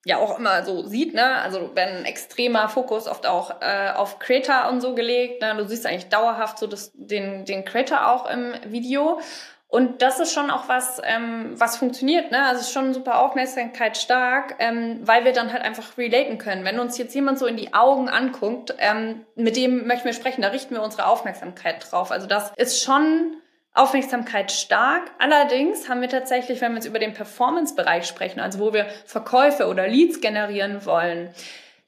ja 0.06 0.18
auch 0.18 0.38
immer 0.38 0.64
so 0.64 0.86
sieht, 0.86 1.14
ne? 1.14 1.34
Also 1.42 1.72
wenn 1.74 2.04
extremer 2.04 2.68
Fokus 2.68 3.08
oft 3.08 3.26
auch 3.26 3.60
äh, 3.60 3.90
auf 3.90 4.20
Creator 4.20 4.68
und 4.70 4.80
so 4.80 4.94
gelegt, 4.94 5.42
ne? 5.42 5.56
Du 5.56 5.66
siehst 5.66 5.84
eigentlich 5.84 6.08
dauerhaft 6.08 6.60
so 6.60 6.68
das, 6.68 6.92
den, 6.94 7.44
den 7.44 7.64
Creator 7.64 8.06
auch 8.08 8.30
im 8.30 8.54
Video. 8.68 9.18
Und 9.66 10.02
das 10.02 10.20
ist 10.20 10.32
schon 10.32 10.52
auch 10.52 10.68
was, 10.68 11.02
ähm, 11.02 11.54
was 11.58 11.76
funktioniert, 11.76 12.30
ne? 12.30 12.40
Also 12.44 12.60
es 12.60 12.68
ist 12.68 12.72
schon 12.72 12.94
super 12.94 13.18
Aufmerksamkeit 13.18 13.96
stark, 13.96 14.54
ähm, 14.60 15.00
weil 15.02 15.24
wir 15.24 15.32
dann 15.32 15.52
halt 15.52 15.64
einfach 15.64 15.98
relaten 15.98 16.38
können. 16.38 16.64
Wenn 16.64 16.78
uns 16.78 16.96
jetzt 16.98 17.12
jemand 17.16 17.40
so 17.40 17.46
in 17.46 17.56
die 17.56 17.74
Augen 17.74 18.08
anguckt, 18.08 18.76
ähm, 18.78 19.26
mit 19.34 19.56
dem 19.56 19.88
möchten 19.88 20.04
wir 20.04 20.12
sprechen, 20.12 20.40
da 20.40 20.48
richten 20.48 20.72
wir 20.72 20.82
unsere 20.82 21.06
Aufmerksamkeit 21.06 21.84
drauf. 21.90 22.12
Also 22.12 22.28
das 22.28 22.52
ist 22.56 22.80
schon 22.80 23.38
Aufmerksamkeit 23.76 24.52
stark. 24.52 25.02
Allerdings 25.18 25.88
haben 25.88 26.00
wir 26.00 26.08
tatsächlich, 26.08 26.60
wenn 26.60 26.72
wir 26.72 26.76
jetzt 26.76 26.86
über 26.86 26.98
den 26.98 27.12
Performance-Bereich 27.12 28.06
sprechen, 28.06 28.40
also 28.40 28.58
wo 28.58 28.72
wir 28.72 28.86
Verkäufe 29.04 29.66
oder 29.66 29.86
Leads 29.86 30.20
generieren 30.20 30.84
wollen, 30.86 31.30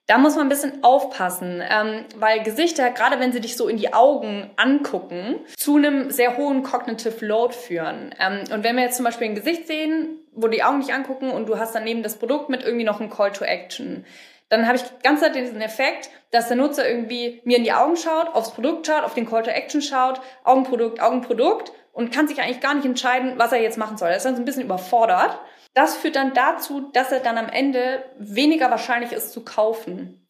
da 0.09 0.17
muss 0.17 0.37
man 0.37 0.47
ein 0.47 0.49
bisschen 0.49 0.83
aufpassen, 0.83 1.63
ähm, 1.69 2.07
weil 2.17 2.43
Gesichter, 2.43 2.91
gerade 2.91 3.21
wenn 3.21 3.31
sie 3.31 3.41
dich 3.41 3.59
so 3.59 3.69
in 3.69 3.77
die 3.77 3.93
Augen 3.93 4.51
angucken, 4.57 5.39
zu 5.55 5.77
einem 5.77 6.11
sehr 6.11 6.39
hohen 6.39 6.63
Cognitive 6.63 7.25
Load 7.25 7.55
führen. 7.55 8.15
Ähm, 8.19 8.45
und 8.51 8.65
wenn 8.65 8.77
wir 8.77 8.85
jetzt 8.85 8.97
zum 8.97 9.05
Beispiel 9.05 9.29
ein 9.29 9.35
Gesicht 9.35 9.67
sehen, 9.67 10.19
wo 10.33 10.49
die 10.49 10.63
Augen 10.63 10.79
nicht 10.79 10.95
angucken 10.95 11.31
und 11.31 11.47
du 11.47 11.59
hast 11.59 11.75
daneben 11.75 12.03
das 12.03 12.17
Produkt 12.17 12.49
mit 12.49 12.63
irgendwie 12.63 12.87
noch 12.87 13.01
einem 13.01 13.11
Call 13.11 13.33
to 13.33 13.45
Action, 13.45 14.07
dann 14.49 14.67
habe 14.67 14.77
ich 14.77 14.83
ganz 15.03 15.21
Zeit 15.21 15.35
diesen 15.35 15.61
Effekt, 15.61 16.11
dass 16.31 16.49
der 16.49 16.57
Nutzer 16.57 16.89
irgendwie 16.89 17.41
mir 17.45 17.59
in 17.59 17.65
die 17.65 17.73
Augen 17.73 17.97
schaut, 17.97 18.35
aufs 18.35 18.53
Produkt 18.53 18.87
schaut, 18.87 19.05
auf 19.05 19.15
den 19.15 19.29
Call 19.29 19.43
to 19.43 19.51
Action 19.51 19.83
schaut, 19.83 20.21
Augenprodukt, 20.45 21.01
Augenprodukt 21.01 21.73
und 21.93 22.13
kann 22.13 22.29
sich 22.29 22.41
eigentlich 22.41 22.61
gar 22.61 22.75
nicht 22.75 22.87
entscheiden, 22.87 23.35
was 23.37 23.53
er 23.53 23.61
jetzt 23.61 23.79
machen 23.79 23.99
soll. 23.99 24.09
Er 24.09 24.17
ist 24.17 24.25
dann 24.25 24.37
so 24.37 24.43
ein 24.43 24.45
bisschen 24.45 24.65
überfordert. 24.65 25.39
Das 25.75 25.97
führt 25.97 26.17
dann 26.17 26.35
dazu, 26.35 26.91
dass 26.93 27.13
er 27.13 27.21
dann 27.21 27.39
am 27.39 27.49
Ende 27.49 28.05
weniger 28.19 28.71
wahrscheinlich 28.71 29.13
ist 29.13 29.33
zu 29.33 29.45
kaufen. 29.45 30.27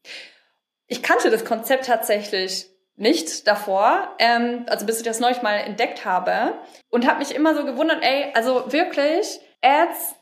Ich 0.87 1.03
kannte 1.03 1.31
das 1.31 1.45
Konzept 1.45 1.87
tatsächlich 1.87 2.67
nicht 2.97 3.47
davor, 3.47 4.17
ähm, 4.19 4.67
also 4.69 4.85
bis 4.85 4.99
ich 4.99 5.05
das 5.05 5.21
neulich 5.21 5.43
mal 5.43 5.55
entdeckt 5.55 6.05
habe 6.05 6.55
und 6.91 7.07
habe 7.07 7.21
mich 7.21 7.35
immer 7.35 7.55
so 7.55 7.65
gewundert, 7.65 8.03
ey, 8.03 8.33
also 8.35 8.73
wirklich, 8.73 9.41
Ads 9.63 10.17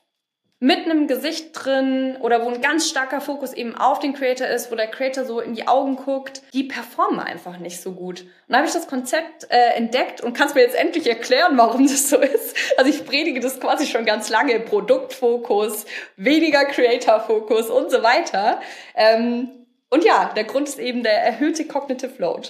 mit 0.58 0.86
einem 0.86 1.06
Gesicht 1.06 1.50
drin 1.52 2.16
oder 2.20 2.42
wo 2.42 2.48
ein 2.48 2.62
ganz 2.62 2.88
starker 2.88 3.20
Fokus 3.20 3.52
eben 3.52 3.76
auf 3.76 3.98
den 3.98 4.14
Creator 4.14 4.46
ist, 4.46 4.72
wo 4.72 4.74
der 4.74 4.86
Creator 4.86 5.24
so 5.26 5.40
in 5.40 5.54
die 5.54 5.68
Augen 5.68 5.96
guckt, 5.96 6.40
die 6.54 6.64
performen 6.64 7.20
einfach 7.20 7.58
nicht 7.58 7.82
so 7.82 7.92
gut. 7.92 8.22
Und 8.22 8.30
da 8.48 8.58
habe 8.58 8.66
ich 8.66 8.72
das 8.72 8.88
Konzept 8.88 9.50
äh, 9.50 9.74
entdeckt 9.74 10.22
und 10.22 10.32
kann 10.32 10.52
mir 10.54 10.62
jetzt 10.62 10.74
endlich 10.74 11.06
erklären, 11.06 11.58
warum 11.58 11.86
das 11.86 12.08
so 12.08 12.18
ist. 12.18 12.56
Also 12.78 12.90
ich 12.90 13.04
predige 13.04 13.40
das 13.40 13.60
quasi 13.60 13.86
schon 13.86 14.06
ganz 14.06 14.30
lange, 14.30 14.58
Produktfokus, 14.60 15.84
weniger 16.16 16.64
Creator-Fokus 16.64 17.68
und 17.68 17.90
so 17.90 18.02
weiter. 18.02 18.60
Ähm, 18.94 19.50
und 19.90 20.04
ja, 20.04 20.32
der 20.34 20.44
Grund 20.44 20.68
ist 20.68 20.78
eben 20.78 21.02
der 21.02 21.22
erhöhte 21.22 21.66
Cognitive 21.66 22.14
Load. 22.18 22.48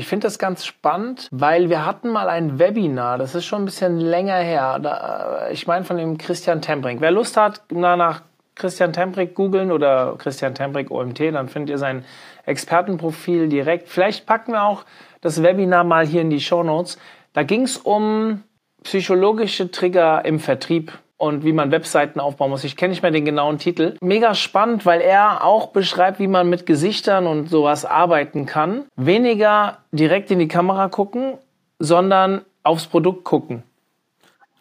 Ich 0.00 0.06
finde 0.06 0.28
das 0.28 0.38
ganz 0.38 0.64
spannend, 0.64 1.28
weil 1.30 1.68
wir 1.68 1.84
hatten 1.84 2.08
mal 2.08 2.30
ein 2.30 2.58
Webinar, 2.58 3.18
das 3.18 3.34
ist 3.34 3.44
schon 3.44 3.60
ein 3.60 3.64
bisschen 3.66 4.00
länger 4.00 4.38
her. 4.38 4.78
Da, 4.78 5.48
äh, 5.48 5.52
ich 5.52 5.66
meine 5.66 5.84
von 5.84 5.98
dem 5.98 6.16
Christian 6.16 6.62
Tembrink. 6.62 7.02
Wer 7.02 7.10
Lust 7.10 7.36
hat, 7.36 7.60
na, 7.70 7.96
nach 7.96 8.22
Christian 8.54 8.94
Tembrink 8.94 9.34
googeln 9.34 9.70
oder 9.70 10.14
Christian 10.16 10.54
Tembrink 10.54 10.90
OMT, 10.90 11.20
dann 11.34 11.50
findet 11.50 11.68
ihr 11.68 11.76
sein 11.76 12.06
Expertenprofil 12.46 13.50
direkt. 13.50 13.90
Vielleicht 13.90 14.24
packen 14.24 14.52
wir 14.52 14.62
auch 14.62 14.86
das 15.20 15.42
Webinar 15.42 15.84
mal 15.84 16.06
hier 16.06 16.22
in 16.22 16.30
die 16.30 16.40
Show 16.40 16.62
Notes. 16.62 16.96
Da 17.34 17.42
ging 17.42 17.64
es 17.64 17.76
um 17.76 18.42
psychologische 18.82 19.70
Trigger 19.70 20.24
im 20.24 20.40
Vertrieb 20.40 20.98
und 21.20 21.44
wie 21.44 21.52
man 21.52 21.70
Webseiten 21.70 22.18
aufbauen 22.18 22.48
muss. 22.48 22.64
Ich 22.64 22.76
kenne 22.76 22.92
nicht 22.92 23.02
mehr 23.02 23.10
den 23.10 23.26
genauen 23.26 23.58
Titel. 23.58 23.94
Mega 24.00 24.34
spannend, 24.34 24.86
weil 24.86 25.02
er 25.02 25.44
auch 25.44 25.66
beschreibt, 25.66 26.18
wie 26.18 26.26
man 26.26 26.48
mit 26.48 26.64
Gesichtern 26.64 27.26
und 27.26 27.50
sowas 27.50 27.84
arbeiten 27.84 28.46
kann. 28.46 28.86
Weniger 28.96 29.76
direkt 29.92 30.30
in 30.30 30.38
die 30.38 30.48
Kamera 30.48 30.88
gucken, 30.88 31.34
sondern 31.78 32.40
aufs 32.62 32.86
Produkt 32.86 33.24
gucken. 33.24 33.64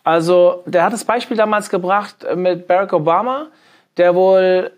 Also, 0.04 0.64
der 0.66 0.84
hat 0.84 0.92
das 0.92 1.06
Beispiel 1.06 1.38
damals 1.38 1.70
gebracht 1.70 2.26
mit 2.36 2.68
Barack 2.68 2.92
Obama, 2.92 3.48
der 3.96 4.14
wohl 4.14 4.72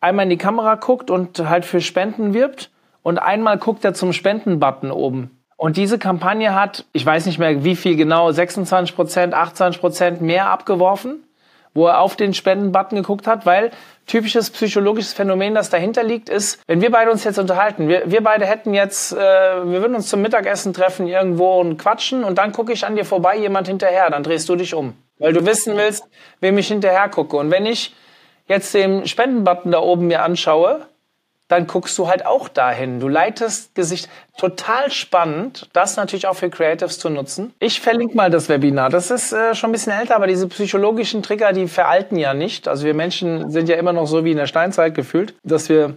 einmal 0.00 0.24
in 0.24 0.30
die 0.30 0.38
Kamera 0.38 0.74
guckt 0.74 1.08
und 1.08 1.48
halt 1.48 1.64
für 1.64 1.80
Spenden 1.80 2.34
wirbt 2.34 2.70
und 3.04 3.18
einmal 3.18 3.58
guckt 3.58 3.84
er 3.84 3.94
zum 3.94 4.12
Spenden-Button 4.12 4.90
oben. 4.90 5.30
Und 5.56 5.76
diese 5.76 6.00
Kampagne 6.00 6.54
hat, 6.54 6.84
ich 6.92 7.06
weiß 7.06 7.26
nicht 7.26 7.38
mehr 7.38 7.62
wie 7.62 7.76
viel 7.76 7.94
genau, 7.94 8.32
26 8.32 8.96
Prozent, 8.96 9.34
28 9.34 9.80
Prozent 9.80 10.20
mehr 10.20 10.50
abgeworfen 10.50 11.22
wo 11.74 11.86
er 11.86 12.00
auf 12.00 12.16
den 12.16 12.34
Spenden-Button 12.34 12.96
geguckt 12.96 13.26
hat, 13.26 13.46
weil 13.46 13.70
typisches 14.06 14.50
psychologisches 14.50 15.12
Phänomen, 15.12 15.54
das 15.54 15.70
dahinter 15.70 16.02
liegt, 16.02 16.28
ist, 16.28 16.60
wenn 16.66 16.80
wir 16.80 16.90
beide 16.90 17.10
uns 17.10 17.24
jetzt 17.24 17.38
unterhalten, 17.38 17.88
wir, 17.88 18.10
wir 18.10 18.22
beide 18.22 18.46
hätten 18.46 18.74
jetzt, 18.74 19.12
äh, 19.12 19.16
wir 19.16 19.80
würden 19.80 19.94
uns 19.94 20.08
zum 20.08 20.22
Mittagessen 20.22 20.72
treffen 20.72 21.06
irgendwo 21.06 21.60
und 21.60 21.78
quatschen 21.78 22.24
und 22.24 22.38
dann 22.38 22.52
gucke 22.52 22.72
ich 22.72 22.84
an 22.84 22.96
dir 22.96 23.04
vorbei, 23.04 23.36
jemand 23.36 23.68
hinterher, 23.68 24.10
dann 24.10 24.22
drehst 24.22 24.48
du 24.48 24.56
dich 24.56 24.74
um, 24.74 24.94
weil 25.18 25.32
du 25.32 25.44
wissen 25.46 25.76
willst, 25.76 26.04
wem 26.40 26.58
ich 26.58 26.68
hinterher 26.68 27.08
gucke. 27.08 27.36
Und 27.36 27.50
wenn 27.50 27.66
ich 27.66 27.94
jetzt 28.46 28.74
den 28.74 29.06
Spenden-Button 29.06 29.72
da 29.72 29.80
oben 29.80 30.06
mir 30.06 30.22
anschaue, 30.22 30.86
dann 31.48 31.66
guckst 31.66 31.96
du 31.98 32.08
halt 32.08 32.24
auch 32.24 32.48
dahin. 32.48 33.00
Du 33.00 33.08
leitest 33.08 33.74
Gesicht. 33.74 34.08
Total 34.36 34.90
spannend, 34.90 35.68
das 35.72 35.96
natürlich 35.96 36.28
auch 36.28 36.36
für 36.36 36.50
Creatives 36.50 36.98
zu 36.98 37.10
nutzen. 37.10 37.52
Ich 37.58 37.80
verlinke 37.80 38.14
mal 38.16 38.30
das 38.30 38.48
Webinar. 38.48 38.90
Das 38.90 39.10
ist 39.10 39.32
äh, 39.32 39.54
schon 39.54 39.70
ein 39.70 39.72
bisschen 39.72 39.92
älter, 39.92 40.14
aber 40.14 40.28
diese 40.28 40.46
psychologischen 40.46 41.22
Trigger, 41.22 41.52
die 41.52 41.66
veralten 41.66 42.16
ja 42.16 42.34
nicht. 42.34 42.68
Also 42.68 42.84
wir 42.84 42.94
Menschen 42.94 43.50
sind 43.50 43.68
ja 43.68 43.76
immer 43.76 43.92
noch 43.92 44.06
so 44.06 44.24
wie 44.24 44.30
in 44.30 44.36
der 44.36 44.46
Steinzeit 44.46 44.94
gefühlt, 44.94 45.34
dass 45.42 45.68
wir 45.68 45.96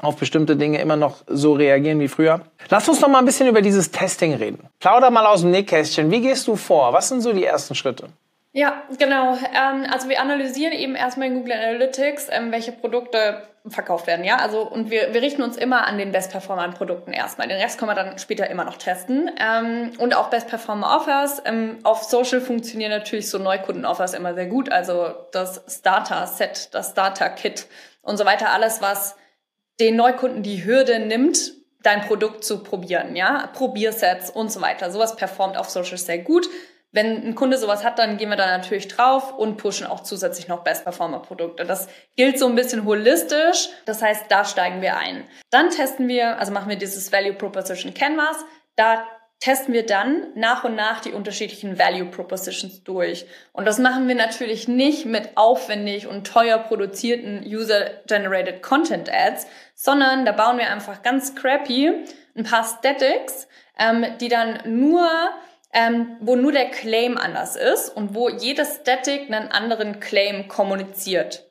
auf 0.00 0.16
bestimmte 0.16 0.56
Dinge 0.56 0.80
immer 0.80 0.96
noch 0.96 1.22
so 1.26 1.54
reagieren 1.54 2.00
wie 2.00 2.08
früher. 2.08 2.40
Lass 2.68 2.88
uns 2.88 3.00
noch 3.00 3.08
mal 3.08 3.18
ein 3.18 3.24
bisschen 3.24 3.48
über 3.48 3.62
dieses 3.62 3.90
Testing 3.90 4.34
reden. 4.34 4.58
Plauder 4.78 5.10
mal 5.10 5.26
aus 5.26 5.40
dem 5.40 5.50
Nähkästchen. 5.50 6.10
Wie 6.10 6.20
gehst 6.20 6.46
du 6.46 6.56
vor? 6.56 6.92
Was 6.92 7.08
sind 7.08 7.22
so 7.22 7.32
die 7.32 7.44
ersten 7.44 7.74
Schritte? 7.74 8.08
Ja, 8.52 8.82
genau. 8.98 9.34
Ähm, 9.34 9.86
also 9.90 10.08
wir 10.08 10.20
analysieren 10.20 10.72
eben 10.72 10.94
erstmal 10.94 11.28
in 11.28 11.34
Google 11.34 11.52
Analytics, 11.52 12.28
ähm, 12.30 12.52
welche 12.52 12.72
Produkte 12.72 13.42
verkauft 13.68 14.06
werden, 14.06 14.24
ja. 14.24 14.36
Also 14.36 14.62
und 14.62 14.90
wir, 14.90 15.12
wir 15.12 15.22
richten 15.22 15.42
uns 15.42 15.56
immer 15.56 15.86
an 15.86 15.98
den 15.98 16.12
Best 16.12 16.30
Performer 16.30 16.68
Produkten 16.68 17.12
erstmal. 17.12 17.48
Den 17.48 17.60
Rest 17.60 17.78
können 17.78 17.90
wir 17.90 17.94
dann 17.94 18.18
später 18.18 18.48
immer 18.48 18.64
noch 18.64 18.76
testen. 18.76 19.30
Ähm, 19.40 19.92
und 19.98 20.14
auch 20.14 20.30
Best 20.30 20.48
Performer 20.48 20.96
Offers. 20.96 21.42
Ähm, 21.44 21.78
auf 21.82 22.02
Social 22.02 22.40
funktionieren 22.40 22.90
natürlich 22.90 23.28
so 23.30 23.38
Neukunden-Offers 23.38 24.14
immer 24.14 24.34
sehr 24.34 24.46
gut. 24.46 24.70
Also 24.70 25.14
das 25.32 25.62
Starter-Set, 25.68 26.70
das 26.72 26.90
Starter-Kit 26.90 27.66
und 28.02 28.16
so 28.16 28.24
weiter. 28.24 28.50
Alles, 28.50 28.80
was 28.80 29.16
den 29.80 29.96
Neukunden 29.96 30.42
die 30.42 30.64
Hürde 30.64 30.98
nimmt, 31.00 31.52
dein 31.82 32.02
Produkt 32.02 32.44
zu 32.44 32.62
probieren, 32.62 33.16
ja. 33.16 33.48
Probiersets 33.52 34.30
und 34.30 34.50
so 34.50 34.60
weiter. 34.60 34.90
Sowas 34.90 35.16
performt 35.16 35.56
auf 35.56 35.70
Social 35.70 35.98
sehr 35.98 36.18
gut. 36.18 36.48
Wenn 36.92 37.26
ein 37.26 37.34
Kunde 37.34 37.58
sowas 37.58 37.84
hat, 37.84 37.98
dann 37.98 38.16
gehen 38.16 38.30
wir 38.30 38.36
da 38.36 38.46
natürlich 38.46 38.88
drauf 38.88 39.36
und 39.36 39.56
pushen 39.56 39.86
auch 39.86 40.00
zusätzlich 40.02 40.48
noch 40.48 40.64
Best 40.64 40.84
Performer 40.84 41.20
Produkte. 41.20 41.64
Das 41.64 41.88
gilt 42.16 42.38
so 42.38 42.46
ein 42.46 42.54
bisschen 42.54 42.84
holistisch. 42.84 43.68
Das 43.84 44.00
heißt, 44.02 44.24
da 44.28 44.44
steigen 44.44 44.80
wir 44.80 44.96
ein. 44.96 45.24
Dann 45.50 45.70
testen 45.70 46.08
wir, 46.08 46.38
also 46.38 46.52
machen 46.52 46.68
wir 46.70 46.76
dieses 46.76 47.12
Value 47.12 47.34
Proposition 47.34 47.92
Canvas. 47.92 48.36
Da 48.76 49.04
testen 49.40 49.74
wir 49.74 49.84
dann 49.84 50.28
nach 50.34 50.64
und 50.64 50.74
nach 50.74 51.00
die 51.00 51.12
unterschiedlichen 51.12 51.78
Value 51.78 52.06
Propositions 52.06 52.82
durch. 52.84 53.26
Und 53.52 53.66
das 53.66 53.78
machen 53.78 54.08
wir 54.08 54.14
natürlich 54.14 54.66
nicht 54.66 55.04
mit 55.04 55.36
aufwendig 55.36 56.06
und 56.06 56.26
teuer 56.26 56.58
produzierten 56.58 57.44
User-Generated 57.44 58.62
Content 58.62 59.12
Ads, 59.12 59.46
sondern 59.74 60.24
da 60.24 60.32
bauen 60.32 60.58
wir 60.58 60.70
einfach 60.70 61.02
ganz 61.02 61.34
crappy 61.34 62.04
ein 62.36 62.44
paar 62.44 62.64
Statics, 62.64 63.48
ähm, 63.78 64.06
die 64.20 64.28
dann 64.28 64.60
nur 64.64 65.08
ähm, 65.72 66.16
wo 66.20 66.36
nur 66.36 66.52
der 66.52 66.70
Claim 66.70 67.18
anders 67.18 67.56
ist 67.56 67.88
und 67.90 68.14
wo 68.14 68.28
jede 68.28 68.64
Static 68.64 69.30
einen 69.30 69.48
anderen 69.48 70.00
Claim 70.00 70.48
kommuniziert. 70.48 71.50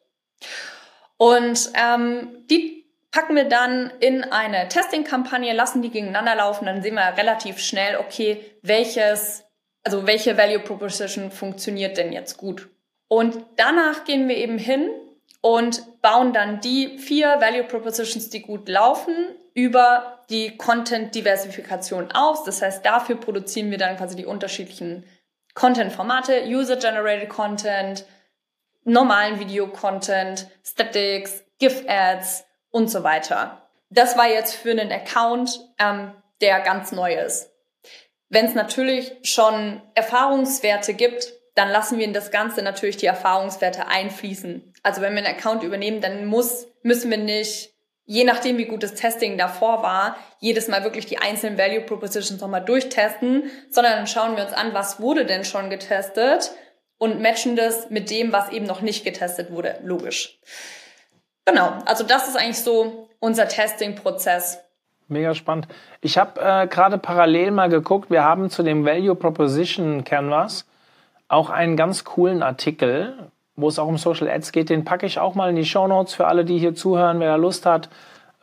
Und 1.17 1.71
ähm, 1.75 2.45
die 2.49 2.85
packen 3.11 3.35
wir 3.35 3.45
dann 3.45 3.91
in 4.01 4.23
eine 4.23 4.67
Testing-Kampagne, 4.67 5.53
lassen 5.53 5.81
die 5.81 5.89
gegeneinander 5.89 6.35
laufen, 6.35 6.65
dann 6.65 6.81
sehen 6.81 6.95
wir 6.95 7.17
relativ 7.17 7.59
schnell, 7.59 7.97
okay, 7.97 8.43
welches, 8.61 9.45
also 9.83 10.05
welche 10.05 10.37
Value 10.37 10.59
Proposition 10.59 11.31
funktioniert 11.31 11.97
denn 11.97 12.11
jetzt 12.11 12.37
gut. 12.37 12.67
Und 13.07 13.37
danach 13.55 14.03
gehen 14.03 14.27
wir 14.27 14.35
eben 14.35 14.57
hin 14.57 14.89
und 15.39 16.01
bauen 16.01 16.33
dann 16.33 16.59
die 16.59 16.97
vier 16.97 17.39
Value 17.39 17.63
Propositions, 17.63 18.29
die 18.29 18.41
gut 18.41 18.67
laufen, 18.67 19.13
über 19.53 20.14
die 20.29 20.57
Content-Diversifikation 20.57 22.11
aus. 22.11 22.43
Das 22.43 22.61
heißt, 22.61 22.85
dafür 22.85 23.15
produzieren 23.15 23.71
wir 23.71 23.77
dann 23.77 23.97
quasi 23.97 24.15
die 24.15 24.25
unterschiedlichen 24.25 25.05
Content-Formate, 25.53 26.43
User-Generated 26.45 27.29
Content, 27.29 28.05
normalen 28.83 29.39
Video-Content, 29.39 30.47
Statics, 30.63 31.43
GIF-Ads 31.59 32.45
und 32.71 32.89
so 32.89 33.03
weiter. 33.03 33.69
Das 33.89 34.17
war 34.17 34.27
jetzt 34.27 34.55
für 34.55 34.71
einen 34.71 34.91
Account, 34.91 35.59
ähm, 35.79 36.13
der 36.41 36.59
ganz 36.61 36.91
neu 36.91 37.15
ist. 37.15 37.51
Wenn 38.29 38.45
es 38.45 38.55
natürlich 38.55 39.15
schon 39.23 39.81
Erfahrungswerte 39.93 40.93
gibt, 40.93 41.33
dann 41.53 41.69
lassen 41.69 41.97
wir 41.97 42.05
in 42.05 42.13
das 42.13 42.31
Ganze 42.31 42.61
natürlich 42.61 42.97
die 42.97 43.05
Erfahrungswerte 43.05 43.87
einfließen. 43.87 44.73
Also 44.83 45.01
wenn 45.01 45.13
wir 45.13 45.25
einen 45.25 45.37
Account 45.37 45.63
übernehmen, 45.63 46.01
dann 46.01 46.25
muss, 46.25 46.67
müssen 46.83 47.09
wir 47.09 47.17
nicht, 47.17 47.73
je 48.05 48.23
nachdem 48.23 48.57
wie 48.57 48.65
gut 48.65 48.83
das 48.83 48.93
Testing 48.93 49.37
davor 49.37 49.83
war, 49.83 50.15
jedes 50.39 50.67
Mal 50.67 50.83
wirklich 50.83 51.05
die 51.05 51.17
einzelnen 51.17 51.57
Value 51.57 51.81
Propositions 51.81 52.41
nochmal 52.41 52.63
durchtesten, 52.63 53.49
sondern 53.69 53.93
dann 53.93 54.07
schauen 54.07 54.35
wir 54.37 54.43
uns 54.45 54.53
an, 54.53 54.73
was 54.73 54.99
wurde 54.99 55.25
denn 55.25 55.43
schon 55.43 55.69
getestet 55.69 56.51
und 56.97 57.21
matchen 57.21 57.55
das 57.55 57.89
mit 57.89 58.09
dem, 58.09 58.31
was 58.31 58.49
eben 58.49 58.65
noch 58.65 58.81
nicht 58.81 59.03
getestet 59.03 59.51
wurde. 59.51 59.79
Logisch. 59.83 60.39
Genau, 61.45 61.73
also 61.85 62.03
das 62.03 62.27
ist 62.27 62.37
eigentlich 62.37 62.61
so 62.61 63.09
unser 63.19 63.47
Testing-Prozess. 63.47 64.59
Mega 65.07 65.35
spannend. 65.35 65.67
Ich 66.01 66.17
habe 66.17 66.41
äh, 66.41 66.67
gerade 66.67 66.97
parallel 66.97 67.51
mal 67.51 67.69
geguckt, 67.69 68.09
wir 68.09 68.23
haben 68.23 68.49
zu 68.49 68.63
dem 68.63 68.85
Value 68.85 69.15
Proposition 69.15 70.03
Canvas 70.03 70.65
auch 71.27 71.49
einen 71.49 71.75
ganz 71.75 72.03
coolen 72.03 72.41
Artikel, 72.41 73.31
wo 73.55 73.67
es 73.67 73.79
auch 73.79 73.87
um 73.87 73.97
Social 73.97 74.29
Ads 74.29 74.51
geht. 74.51 74.69
Den 74.69 74.85
packe 74.85 75.05
ich 75.05 75.19
auch 75.19 75.35
mal 75.35 75.49
in 75.49 75.55
die 75.55 75.65
Show 75.65 75.87
Notes 75.87 76.13
für 76.13 76.27
alle, 76.27 76.45
die 76.45 76.57
hier 76.57 76.75
zuhören, 76.75 77.19
wer 77.19 77.29
da 77.29 77.35
Lust 77.35 77.65
hat. 77.65 77.89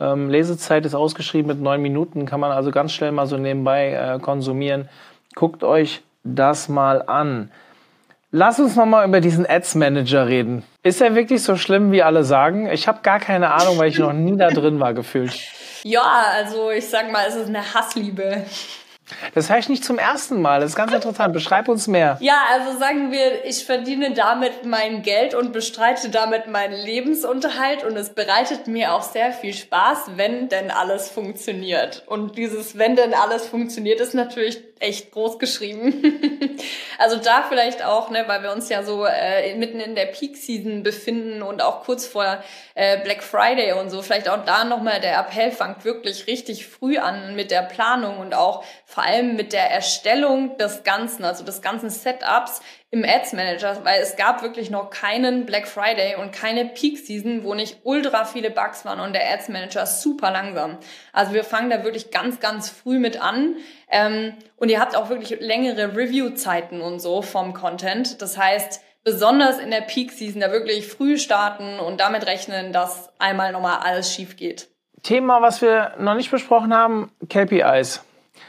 Ähm, 0.00 0.30
Lesezeit 0.30 0.84
ist 0.86 0.94
ausgeschrieben 0.94 1.48
mit 1.48 1.60
neun 1.60 1.82
Minuten, 1.82 2.26
kann 2.26 2.40
man 2.40 2.52
also 2.52 2.70
ganz 2.70 2.92
schnell 2.92 3.12
mal 3.12 3.26
so 3.26 3.36
nebenbei 3.36 3.92
äh, 3.92 4.18
konsumieren. 4.18 4.88
Guckt 5.34 5.62
euch 5.64 6.02
das 6.24 6.68
mal 6.68 7.02
an. 7.02 7.50
Lass 8.34 8.58
uns 8.58 8.76
nochmal 8.76 9.06
über 9.06 9.20
diesen 9.20 9.48
Ads 9.48 9.74
Manager 9.74 10.26
reden. 10.26 10.64
Ist 10.82 11.02
er 11.02 11.14
wirklich 11.14 11.42
so 11.42 11.56
schlimm, 11.56 11.92
wie 11.92 12.02
alle 12.02 12.24
sagen? 12.24 12.66
Ich 12.70 12.88
habe 12.88 13.00
gar 13.02 13.20
keine 13.20 13.52
Ahnung, 13.52 13.78
weil 13.78 13.90
ich 13.90 13.98
noch 13.98 14.14
nie 14.14 14.36
da 14.36 14.48
drin 14.48 14.80
war, 14.80 14.94
gefühlt. 14.94 15.32
Ja, 15.84 16.26
also 16.36 16.70
ich 16.70 16.88
sag 16.88 17.10
mal, 17.10 17.24
es 17.26 17.34
ist 17.34 17.48
eine 17.48 17.74
Hassliebe. 17.74 18.44
Das 19.34 19.50
höre 19.50 19.58
ich 19.58 19.68
nicht 19.68 19.84
zum 19.84 19.98
ersten 19.98 20.40
Mal. 20.40 20.60
Das 20.60 20.70
ist 20.70 20.76
ganz 20.76 20.92
interessant. 20.92 21.32
Beschreib 21.32 21.68
uns 21.68 21.88
mehr. 21.88 22.18
Ja, 22.20 22.38
also 22.52 22.78
sagen 22.78 23.12
wir, 23.12 23.44
ich 23.44 23.64
verdiene 23.64 24.12
damit 24.12 24.64
mein 24.64 25.02
Geld 25.02 25.34
und 25.34 25.52
bestreite 25.52 26.10
damit 26.10 26.46
meinen 26.46 26.74
Lebensunterhalt 26.74 27.84
und 27.84 27.96
es 27.96 28.10
bereitet 28.10 28.66
mir 28.66 28.94
auch 28.94 29.02
sehr 29.02 29.32
viel 29.32 29.54
Spaß, 29.54 30.12
wenn 30.16 30.48
denn 30.48 30.70
alles 30.70 31.08
funktioniert. 31.08 32.02
Und 32.06 32.36
dieses 32.36 32.78
wenn 32.78 32.96
denn 32.96 33.14
alles 33.14 33.46
funktioniert 33.46 34.00
ist 34.00 34.14
natürlich 34.14 34.62
echt 34.82 35.12
groß 35.12 35.38
geschrieben. 35.38 36.58
also 36.98 37.16
da 37.16 37.44
vielleicht 37.48 37.84
auch, 37.84 38.10
ne, 38.10 38.24
weil 38.26 38.42
wir 38.42 38.52
uns 38.52 38.68
ja 38.68 38.82
so 38.82 39.06
äh, 39.06 39.54
mitten 39.54 39.80
in 39.80 39.94
der 39.94 40.06
Peak 40.06 40.36
Season 40.36 40.82
befinden 40.82 41.42
und 41.42 41.62
auch 41.62 41.84
kurz 41.84 42.06
vor 42.06 42.42
äh, 42.74 42.98
Black 43.02 43.22
Friday 43.22 43.72
und 43.72 43.90
so, 43.90 44.02
vielleicht 44.02 44.28
auch 44.28 44.44
da 44.44 44.64
nochmal 44.64 45.00
der 45.00 45.18
Appell 45.18 45.52
fangt 45.52 45.84
wirklich 45.84 46.26
richtig 46.26 46.66
früh 46.66 46.98
an 46.98 47.36
mit 47.36 47.50
der 47.50 47.62
Planung 47.62 48.18
und 48.18 48.34
auch 48.34 48.64
vor 48.84 49.01
allem 49.02 49.36
mit 49.36 49.52
der 49.52 49.70
Erstellung 49.70 50.56
des 50.56 50.84
Ganzen, 50.84 51.24
also 51.24 51.44
des 51.44 51.62
ganzen 51.62 51.90
Setups 51.90 52.60
im 52.90 53.04
Ads 53.04 53.32
Manager, 53.32 53.84
weil 53.84 54.02
es 54.02 54.16
gab 54.16 54.42
wirklich 54.42 54.70
noch 54.70 54.90
keinen 54.90 55.46
Black 55.46 55.66
Friday 55.66 56.16
und 56.16 56.32
keine 56.32 56.66
Peak 56.66 56.98
Season, 56.98 57.42
wo 57.42 57.54
nicht 57.54 57.78
ultra 57.84 58.24
viele 58.24 58.50
Bugs 58.50 58.84
waren 58.84 59.00
und 59.00 59.14
der 59.14 59.32
Ads 59.32 59.48
Manager 59.48 59.86
super 59.86 60.30
langsam. 60.30 60.76
Also 61.12 61.32
wir 61.32 61.42
fangen 61.42 61.70
da 61.70 61.84
wirklich 61.84 62.10
ganz, 62.10 62.38
ganz 62.38 62.68
früh 62.68 62.98
mit 62.98 63.20
an. 63.20 63.56
Ähm, 63.90 64.34
und 64.56 64.68
ihr 64.68 64.78
habt 64.78 64.94
auch 64.94 65.08
wirklich 65.08 65.40
längere 65.40 65.96
Review-Zeiten 65.96 66.82
und 66.82 67.00
so 67.00 67.22
vom 67.22 67.54
Content. 67.54 68.20
Das 68.20 68.36
heißt, 68.36 68.82
besonders 69.04 69.58
in 69.58 69.70
der 69.70 69.80
Peak 69.80 70.12
Season 70.12 70.40
da 70.40 70.52
wirklich 70.52 70.86
früh 70.86 71.16
starten 71.18 71.78
und 71.78 72.00
damit 72.00 72.26
rechnen, 72.26 72.72
dass 72.72 73.10
einmal 73.18 73.52
nochmal 73.52 73.78
alles 73.78 74.12
schief 74.12 74.36
geht. 74.36 74.68
Thema, 75.02 75.42
was 75.42 75.62
wir 75.62 75.94
noch 75.98 76.14
nicht 76.14 76.30
besprochen 76.30 76.74
haben, 76.74 77.10
KPIs. 77.28 78.04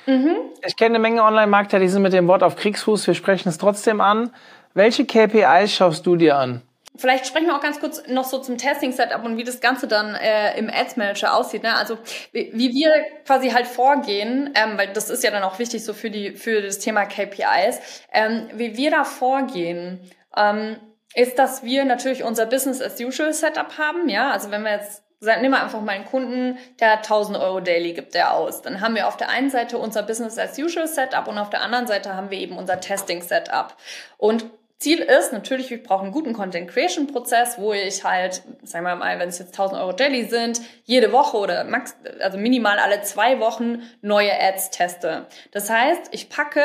Mhm. 0.06 0.36
Ich 0.66 0.76
kenne 0.76 0.96
eine 0.96 1.00
Menge 1.00 1.24
Online-Marketer, 1.24 1.80
die 1.80 1.88
sind 1.88 2.02
mit 2.02 2.14
dem 2.14 2.28
Wort 2.28 2.44
auf 2.44 2.56
Kriegsfuß. 2.56 3.08
Wir 3.08 3.14
sprechen 3.14 3.50
es 3.50 3.58
trotzdem 3.58 4.02
an. 4.02 4.32
Welche 4.74 5.06
KPIs 5.06 5.74
schaust 5.74 6.06
du 6.06 6.16
dir 6.16 6.38
an? 6.38 6.62
Vielleicht 6.96 7.26
sprechen 7.26 7.48
wir 7.48 7.56
auch 7.56 7.62
ganz 7.62 7.80
kurz 7.80 8.08
noch 8.08 8.24
so 8.24 8.38
zum 8.38 8.58
Testing-Setup 8.58 9.26
und 9.26 9.38
wie 9.38 9.44
das 9.44 9.62
Ganze 9.62 9.88
dann 9.88 10.14
äh, 10.14 10.58
im 10.60 10.70
Ads 10.70 10.96
Manager 10.96 11.36
aussieht. 11.36 11.64
Ne? 11.64 11.74
Also 11.74 11.98
wie, 12.32 12.52
wie 12.54 12.70
wir 12.72 12.92
quasi 13.26 13.50
halt 13.50 13.66
vorgehen, 13.66 14.54
ähm, 14.54 14.78
weil 14.78 14.94
das 14.94 15.10
ist 15.10 15.24
ja 15.24 15.32
dann 15.32 15.42
auch 15.42 15.58
wichtig 15.58 15.84
so 15.84 15.94
für 15.94 16.12
die 16.12 16.34
für 16.34 16.62
das 16.62 16.78
Thema 16.78 17.06
KPIs, 17.06 17.80
ähm, 18.12 18.48
wie 18.54 18.78
wir 18.78 18.92
da 18.92 19.06
vorgehen. 19.06 20.02
Ähm, 20.38 20.78
ist, 21.16 21.38
dass 21.38 21.64
wir 21.64 21.86
natürlich 21.86 22.24
unser 22.24 22.46
Business 22.46 22.82
as 22.82 23.00
usual 23.00 23.34
Setup 23.34 23.78
haben. 23.78 24.10
Ja, 24.10 24.32
also 24.32 24.52
wenn 24.52 24.64
wir 24.64 24.72
jetzt 24.72 25.03
Nehmen 25.24 25.52
wir 25.52 25.64
einfach 25.64 25.82
mal 25.82 25.94
einen 25.94 26.06
Kunden, 26.06 26.58
der 26.80 26.94
hat 26.94 27.00
1000 27.00 27.38
Euro 27.38 27.60
Daily, 27.60 27.94
gibt 27.94 28.14
der 28.14 28.34
aus. 28.34 28.62
Dann 28.62 28.82
haben 28.82 28.96
wir 28.96 29.08
auf 29.08 29.18
der 29.18 29.30
einen 29.30 29.50
Seite 29.50 29.78
unser 29.78 30.04
Business 30.04 30.38
as 30.38 30.58
usual 30.58 30.88
Setup 30.88 31.28
und 31.28 31.38
auf 31.38 31.50
der 31.50 31.62
anderen 31.62 31.88
Seite 31.88 32.16
haben 32.16 32.30
wir 32.30 32.38
eben 32.38 32.58
unser 32.58 32.80
Testing 32.80 33.22
Setup. 33.22 33.76
Und 34.18 34.46
Ziel 34.80 35.00
ist 35.00 35.32
natürlich, 35.32 35.70
wir 35.70 35.82
brauchen 35.82 36.06
einen 36.06 36.12
guten 36.12 36.34
Content 36.34 36.70
Creation 36.70 37.08
Prozess, 37.08 37.58
wo 37.58 37.72
ich 37.72 38.04
halt, 38.04 38.44
sagen 38.64 38.86
wir 38.86 38.96
mal, 38.96 39.18
wenn 39.18 39.30
es 39.30 39.40
jetzt 39.40 39.54
1000 39.54 39.80
Euro 39.80 39.94
Daily 39.94 40.26
sind, 40.26 40.60
jede 40.84 41.14
Woche 41.14 41.38
oder 41.38 41.64
max, 41.64 41.96
also 42.20 42.38
minimal 42.38 42.80
alle 42.80 43.02
zwei 43.02 43.40
Wochen 43.40 43.82
neue 44.02 44.38
Ads 44.38 44.72
teste. 44.72 45.28
Das 45.52 45.70
heißt, 45.70 46.10
ich 46.12 46.30
packe 46.30 46.64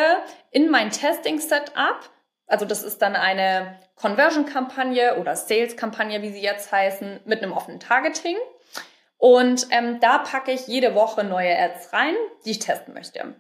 in 0.50 0.68
mein 0.68 0.90
Testing 0.90 1.38
Setup 1.38 2.10
also 2.48 2.64
das 2.64 2.82
ist 2.82 3.02
dann 3.02 3.14
eine 3.14 3.78
Conversion-Kampagne 4.00 5.16
oder 5.16 5.36
Sales-Kampagne, 5.36 6.22
wie 6.22 6.30
sie 6.30 6.42
jetzt 6.42 6.70
heißen, 6.70 7.20
mit 7.24 7.42
einem 7.42 7.52
offenen 7.52 7.80
Targeting. 7.80 8.36
Und 9.16 9.66
ähm, 9.70 9.98
da 10.00 10.18
packe 10.18 10.52
ich 10.52 10.68
jede 10.68 10.94
Woche 10.94 11.24
neue 11.24 11.58
Ads 11.58 11.92
rein, 11.92 12.14
die 12.44 12.52
ich 12.52 12.60
testen 12.60 12.94
möchte. 12.94 13.34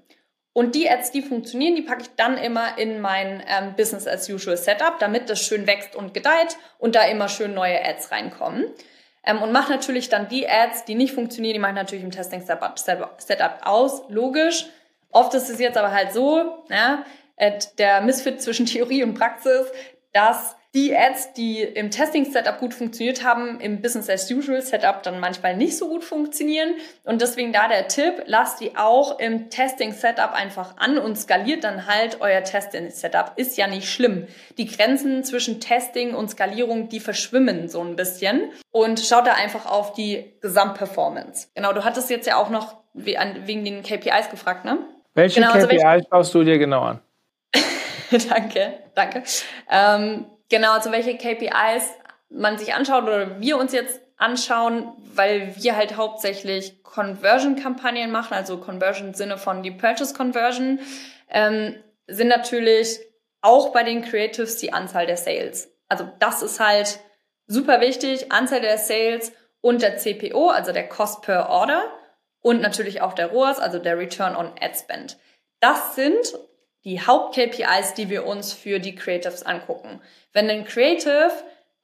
Und 0.52 0.74
die 0.74 0.90
Ads, 0.90 1.12
die 1.12 1.22
funktionieren, 1.22 1.76
die 1.76 1.82
packe 1.82 2.02
ich 2.02 2.10
dann 2.16 2.36
immer 2.36 2.78
in 2.78 3.00
mein 3.00 3.44
ähm, 3.46 3.76
Business 3.76 4.08
as 4.08 4.28
usual 4.28 4.56
Setup, 4.56 4.98
damit 4.98 5.30
das 5.30 5.40
schön 5.40 5.68
wächst 5.68 5.94
und 5.94 6.14
gedeiht 6.14 6.56
und 6.78 6.96
da 6.96 7.04
immer 7.04 7.28
schön 7.28 7.54
neue 7.54 7.80
Ads 7.84 8.10
reinkommen. 8.10 8.64
Ähm, 9.24 9.40
und 9.40 9.52
mache 9.52 9.70
natürlich 9.70 10.08
dann 10.08 10.28
die 10.28 10.48
Ads, 10.48 10.84
die 10.84 10.96
nicht 10.96 11.14
funktionieren, 11.14 11.54
die 11.54 11.60
mache 11.60 11.72
ich 11.72 11.76
natürlich 11.76 12.04
im 12.04 12.10
Testing 12.10 12.40
Setup, 12.40 13.60
aus, 13.62 14.02
logisch. 14.08 14.66
Oft 15.12 15.32
ist 15.34 15.48
es 15.48 15.60
jetzt 15.60 15.78
aber 15.78 15.92
halt 15.92 16.12
so, 16.12 16.64
ja, 16.70 17.04
der 17.78 18.00
Misfit 18.00 18.42
zwischen 18.42 18.66
Theorie 18.66 19.04
und 19.04 19.14
Praxis, 19.14 19.70
dass 20.18 20.56
die 20.74 20.94
Ads, 20.96 21.32
die 21.34 21.62
im 21.62 21.92
Testing-Setup 21.92 22.58
gut 22.58 22.74
funktioniert 22.74 23.24
haben, 23.24 23.60
im 23.60 23.80
Business-as-usual-Setup 23.80 25.02
dann 25.04 25.20
manchmal 25.20 25.56
nicht 25.56 25.78
so 25.78 25.88
gut 25.88 26.02
funktionieren. 26.02 26.74
Und 27.04 27.22
deswegen 27.22 27.52
da 27.52 27.68
der 27.68 27.86
Tipp, 27.86 28.24
lasst 28.26 28.60
die 28.60 28.76
auch 28.76 29.20
im 29.20 29.48
Testing-Setup 29.48 30.32
einfach 30.32 30.76
an 30.76 30.98
und 30.98 31.16
skaliert 31.16 31.62
dann 31.62 31.86
halt 31.86 32.20
euer 32.20 32.42
Testing-Setup. 32.42 33.32
Ist 33.36 33.56
ja 33.56 33.68
nicht 33.68 33.88
schlimm. 33.88 34.26
Die 34.58 34.66
Grenzen 34.66 35.22
zwischen 35.22 35.60
Testing 35.60 36.14
und 36.14 36.30
Skalierung, 36.30 36.88
die 36.88 37.00
verschwimmen 37.00 37.68
so 37.68 37.80
ein 37.80 37.94
bisschen. 37.94 38.50
Und 38.72 38.98
schaut 39.00 39.26
da 39.26 39.34
einfach 39.34 39.66
auf 39.66 39.92
die 39.92 40.32
Gesamtperformance. 40.40 41.48
Genau, 41.54 41.72
du 41.72 41.84
hattest 41.84 42.10
jetzt 42.10 42.26
ja 42.26 42.36
auch 42.36 42.50
noch 42.50 42.76
wegen 42.92 43.64
den 43.64 43.82
KPIs 43.84 44.30
gefragt, 44.30 44.64
ne? 44.64 44.78
Welche 45.14 45.40
genau, 45.40 45.52
KPIs 45.52 45.84
also 45.84 46.06
schaust 46.10 46.34
du 46.34 46.44
dir 46.44 46.58
genau 46.58 46.82
an? 46.82 47.00
danke, 48.28 48.82
danke. 48.94 49.22
Ähm, 49.70 50.26
genau, 50.48 50.72
also 50.72 50.92
welche 50.92 51.16
KPIs 51.16 51.84
man 52.30 52.58
sich 52.58 52.74
anschaut 52.74 53.04
oder 53.04 53.40
wir 53.40 53.56
uns 53.56 53.72
jetzt 53.72 54.00
anschauen, 54.16 54.92
weil 55.14 55.54
wir 55.56 55.76
halt 55.76 55.96
hauptsächlich 55.96 56.82
Conversion-Kampagnen 56.82 58.10
machen, 58.10 58.34
also 58.34 58.58
Conversion 58.58 59.08
im 59.08 59.14
Sinne 59.14 59.38
von 59.38 59.62
die 59.62 59.70
Purchase-Conversion, 59.70 60.80
ähm, 61.30 61.76
sind 62.06 62.28
natürlich 62.28 62.98
auch 63.40 63.72
bei 63.72 63.84
den 63.84 64.02
Creatives 64.02 64.56
die 64.56 64.72
Anzahl 64.72 65.06
der 65.06 65.16
Sales. 65.16 65.72
Also 65.88 66.08
das 66.18 66.42
ist 66.42 66.60
halt 66.60 66.98
super 67.46 67.80
wichtig, 67.80 68.32
Anzahl 68.32 68.60
der 68.60 68.78
Sales 68.78 69.32
und 69.60 69.82
der 69.82 69.96
CPO, 69.96 70.48
also 70.48 70.72
der 70.72 70.88
Cost 70.88 71.22
per 71.22 71.48
Order 71.48 71.84
und 72.40 72.60
natürlich 72.60 73.00
auch 73.00 73.12
der 73.12 73.28
ROAS, 73.28 73.58
also 73.58 73.78
der 73.78 73.98
Return 73.98 74.36
on 74.36 74.52
Ad 74.60 74.74
Spend. 74.74 75.18
Das 75.60 75.94
sind 75.94 76.38
die 76.88 77.06
Haupt-KPIs, 77.06 77.92
die 77.94 78.08
wir 78.08 78.26
uns 78.26 78.54
für 78.54 78.80
die 78.80 78.94
Creatives 78.94 79.42
angucken. 79.42 80.00
Wenn 80.32 80.48
ein 80.48 80.64
Creative, 80.64 81.30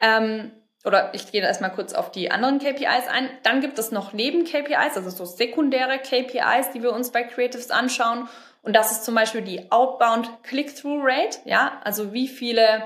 ähm, 0.00 0.50
oder 0.82 1.12
ich 1.12 1.30
gehe 1.30 1.42
erstmal 1.42 1.72
kurz 1.72 1.92
auf 1.92 2.10
die 2.10 2.30
anderen 2.30 2.58
KPIs 2.58 3.08
ein, 3.10 3.28
dann 3.42 3.60
gibt 3.60 3.78
es 3.78 3.90
noch 3.90 4.14
Neben-KPIs, 4.14 4.96
also 4.96 5.10
so 5.10 5.26
sekundäre 5.26 5.98
KPIs, 5.98 6.70
die 6.72 6.82
wir 6.82 6.92
uns 6.92 7.12
bei 7.12 7.22
Creatives 7.22 7.70
anschauen. 7.70 8.28
Und 8.62 8.74
das 8.74 8.92
ist 8.92 9.04
zum 9.04 9.14
Beispiel 9.14 9.42
die 9.42 9.70
Outbound 9.70 10.42
Click-Through-Rate, 10.42 11.40
ja, 11.44 11.80
also 11.84 12.14
wie 12.14 12.26
viele 12.28 12.84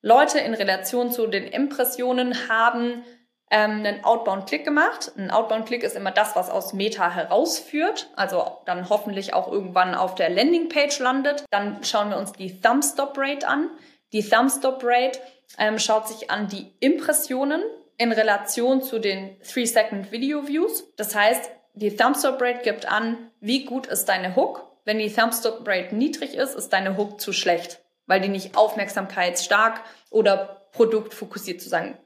Leute 0.00 0.38
in 0.38 0.54
Relation 0.54 1.12
zu 1.12 1.26
den 1.26 1.44
Impressionen 1.44 2.48
haben 2.48 3.04
ähm, 3.50 3.84
einen 3.84 4.04
Outbound-Click 4.04 4.64
gemacht. 4.64 5.12
Ein 5.16 5.30
Outbound-Click 5.30 5.82
ist 5.82 5.96
immer 5.96 6.10
das, 6.10 6.36
was 6.36 6.50
aus 6.50 6.72
Meta 6.72 7.10
herausführt, 7.10 8.10
also 8.16 8.58
dann 8.66 8.88
hoffentlich 8.88 9.34
auch 9.34 9.50
irgendwann 9.50 9.94
auf 9.94 10.14
der 10.14 10.30
Landingpage 10.30 10.98
landet. 11.00 11.44
Dann 11.50 11.82
schauen 11.84 12.10
wir 12.10 12.18
uns 12.18 12.32
die 12.32 12.60
Thumb-Stop-Rate 12.60 13.46
an. 13.46 13.70
Die 14.12 14.22
Thumb-Stop-Rate 14.22 15.18
ähm, 15.58 15.78
schaut 15.78 16.08
sich 16.08 16.30
an 16.30 16.48
die 16.48 16.72
Impressionen 16.80 17.62
in 17.96 18.12
Relation 18.12 18.82
zu 18.82 18.98
den 18.98 19.40
Three-Second-Video-Views. 19.42 20.94
Das 20.96 21.14
heißt, 21.14 21.50
die 21.74 21.96
Thumb-Stop-Rate 21.96 22.62
gibt 22.62 22.90
an, 22.90 23.30
wie 23.40 23.64
gut 23.64 23.86
ist 23.86 24.06
deine 24.06 24.36
Hook. 24.36 24.66
Wenn 24.84 24.98
die 24.98 25.12
Thumb-Stop-Rate 25.12 25.94
niedrig 25.94 26.34
ist, 26.34 26.54
ist 26.54 26.70
deine 26.70 26.96
Hook 26.96 27.20
zu 27.20 27.32
schlecht, 27.32 27.80
weil 28.06 28.20
die 28.20 28.28
nicht 28.28 28.56
aufmerksamkeitsstark 28.56 29.82
oder 30.10 30.68
produktfokussiert 30.72 31.60
zu 31.60 31.68
sagen 31.68 31.98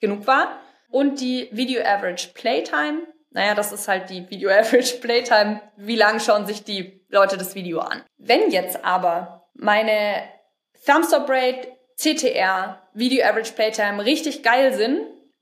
genug 0.00 0.26
war. 0.26 0.60
Und 0.90 1.20
die 1.20 1.48
Video 1.52 1.82
Average 1.82 2.30
Playtime. 2.34 3.06
Naja, 3.30 3.54
das 3.54 3.72
ist 3.72 3.86
halt 3.86 4.10
die 4.10 4.28
Video 4.28 4.50
Average 4.50 4.96
Playtime. 4.96 5.60
Wie 5.76 5.96
lange 5.96 6.20
schauen 6.20 6.46
sich 6.46 6.64
die 6.64 7.04
Leute 7.08 7.36
das 7.36 7.54
Video 7.54 7.78
an? 7.78 8.02
Wenn 8.18 8.50
jetzt 8.50 8.84
aber 8.84 9.48
meine 9.54 10.22
Thumbs 10.84 11.12
Up 11.12 11.28
Rate, 11.28 11.68
CTR, 11.96 12.82
Video 12.94 13.24
Average 13.24 13.52
Playtime 13.52 14.04
richtig 14.04 14.42
geil 14.42 14.72
sind, 14.72 15.00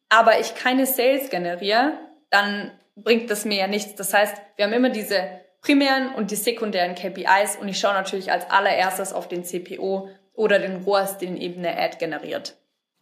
aber 0.09 0.41
ich 0.41 0.55
keine 0.55 0.87
Sales 0.87 1.31
generiere, 1.31 1.93
dann 2.31 2.73
bringt 2.97 3.31
das 3.31 3.45
mir 3.45 3.57
ja 3.57 3.67
nichts. 3.67 3.95
Das 3.95 4.13
heißt, 4.13 4.37
wir 4.57 4.65
haben 4.65 4.73
immer 4.73 4.91
diese 4.91 5.23
primären 5.61 6.15
und 6.15 6.31
die 6.31 6.37
sekundären 6.37 6.95
KPIs 6.95 7.57
und 7.61 7.69
ich 7.69 7.79
schaue 7.79 7.95
natürlich 7.95 8.33
als 8.33 8.51
allererstes 8.51 9.13
auf 9.13 9.29
den 9.29 9.45
CPO 9.45 10.09
oder 10.35 10.59
den 10.59 10.83
ROAS, 10.85 11.19
den 11.19 11.37
eben 11.37 11.65
eine 11.65 11.79
Ad 11.79 11.99
generiert. 11.99 12.57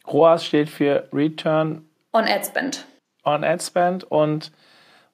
ROAS 0.06 0.44
steht 0.44 0.68
für 0.68 1.08
Return 1.12 1.85
On 2.16 2.24
Ad 2.24 2.46
Spend. 2.46 2.86
On 3.24 3.44
Ad 3.44 3.62
Spend 3.62 4.04
und 4.04 4.50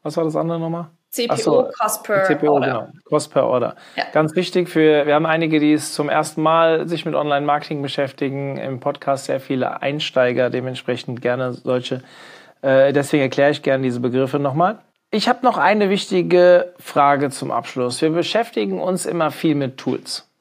was 0.05 0.17
war 0.17 0.23
das 0.23 0.37
andere 0.37 0.61
nochmal? 0.61 0.87
CPO, 1.11 1.37
so, 1.37 1.69
Cost 1.79 2.05
per 2.05 2.23
CPO, 2.25 2.53
Order. 2.53 2.67
Genau, 2.67 2.89
Cost 3.05 3.33
per 3.33 3.45
Order. 3.45 3.75
Ja. 3.97 4.05
Ganz 4.13 4.37
wichtig 4.37 4.69
für, 4.69 5.05
wir 5.05 5.15
haben 5.15 5.27
einige, 5.27 5.59
die 5.59 5.73
es 5.73 5.95
zum 5.95 6.09
ersten 6.09 6.43
Mal 6.43 6.89
sich 6.89 7.05
mit 7.05 7.17
Online-Marketing 7.17 7.83
beschäftigen, 7.83 8.57
im 8.57 8.79
Podcast 8.79 9.25
sehr 9.25 9.41
viele 9.41 9.83
Einsteiger, 9.83 10.49
dementsprechend 10.49 11.21
gerne 11.21 11.53
solche. 11.53 12.03
Äh, 12.63 12.93
deswegen 12.93 13.25
erkläre 13.25 13.51
ich 13.51 13.63
gerne 13.63 13.83
diese 13.83 13.99
Begriffe 13.99 14.39
nochmal. 14.39 14.79
Ich 15.11 15.29
habe 15.29 15.41
noch 15.43 15.59
eine 15.59 15.91
wichtige 15.91 16.73
Frage 16.79 17.31
zum 17.31 17.51
Abschluss. 17.51 18.01
Wir 18.01 18.11
beschäftigen 18.11 18.81
uns 18.81 19.07
immer 19.07 19.33
viel 19.33 19.57
mit 19.57 19.77
Tools. 19.77 20.32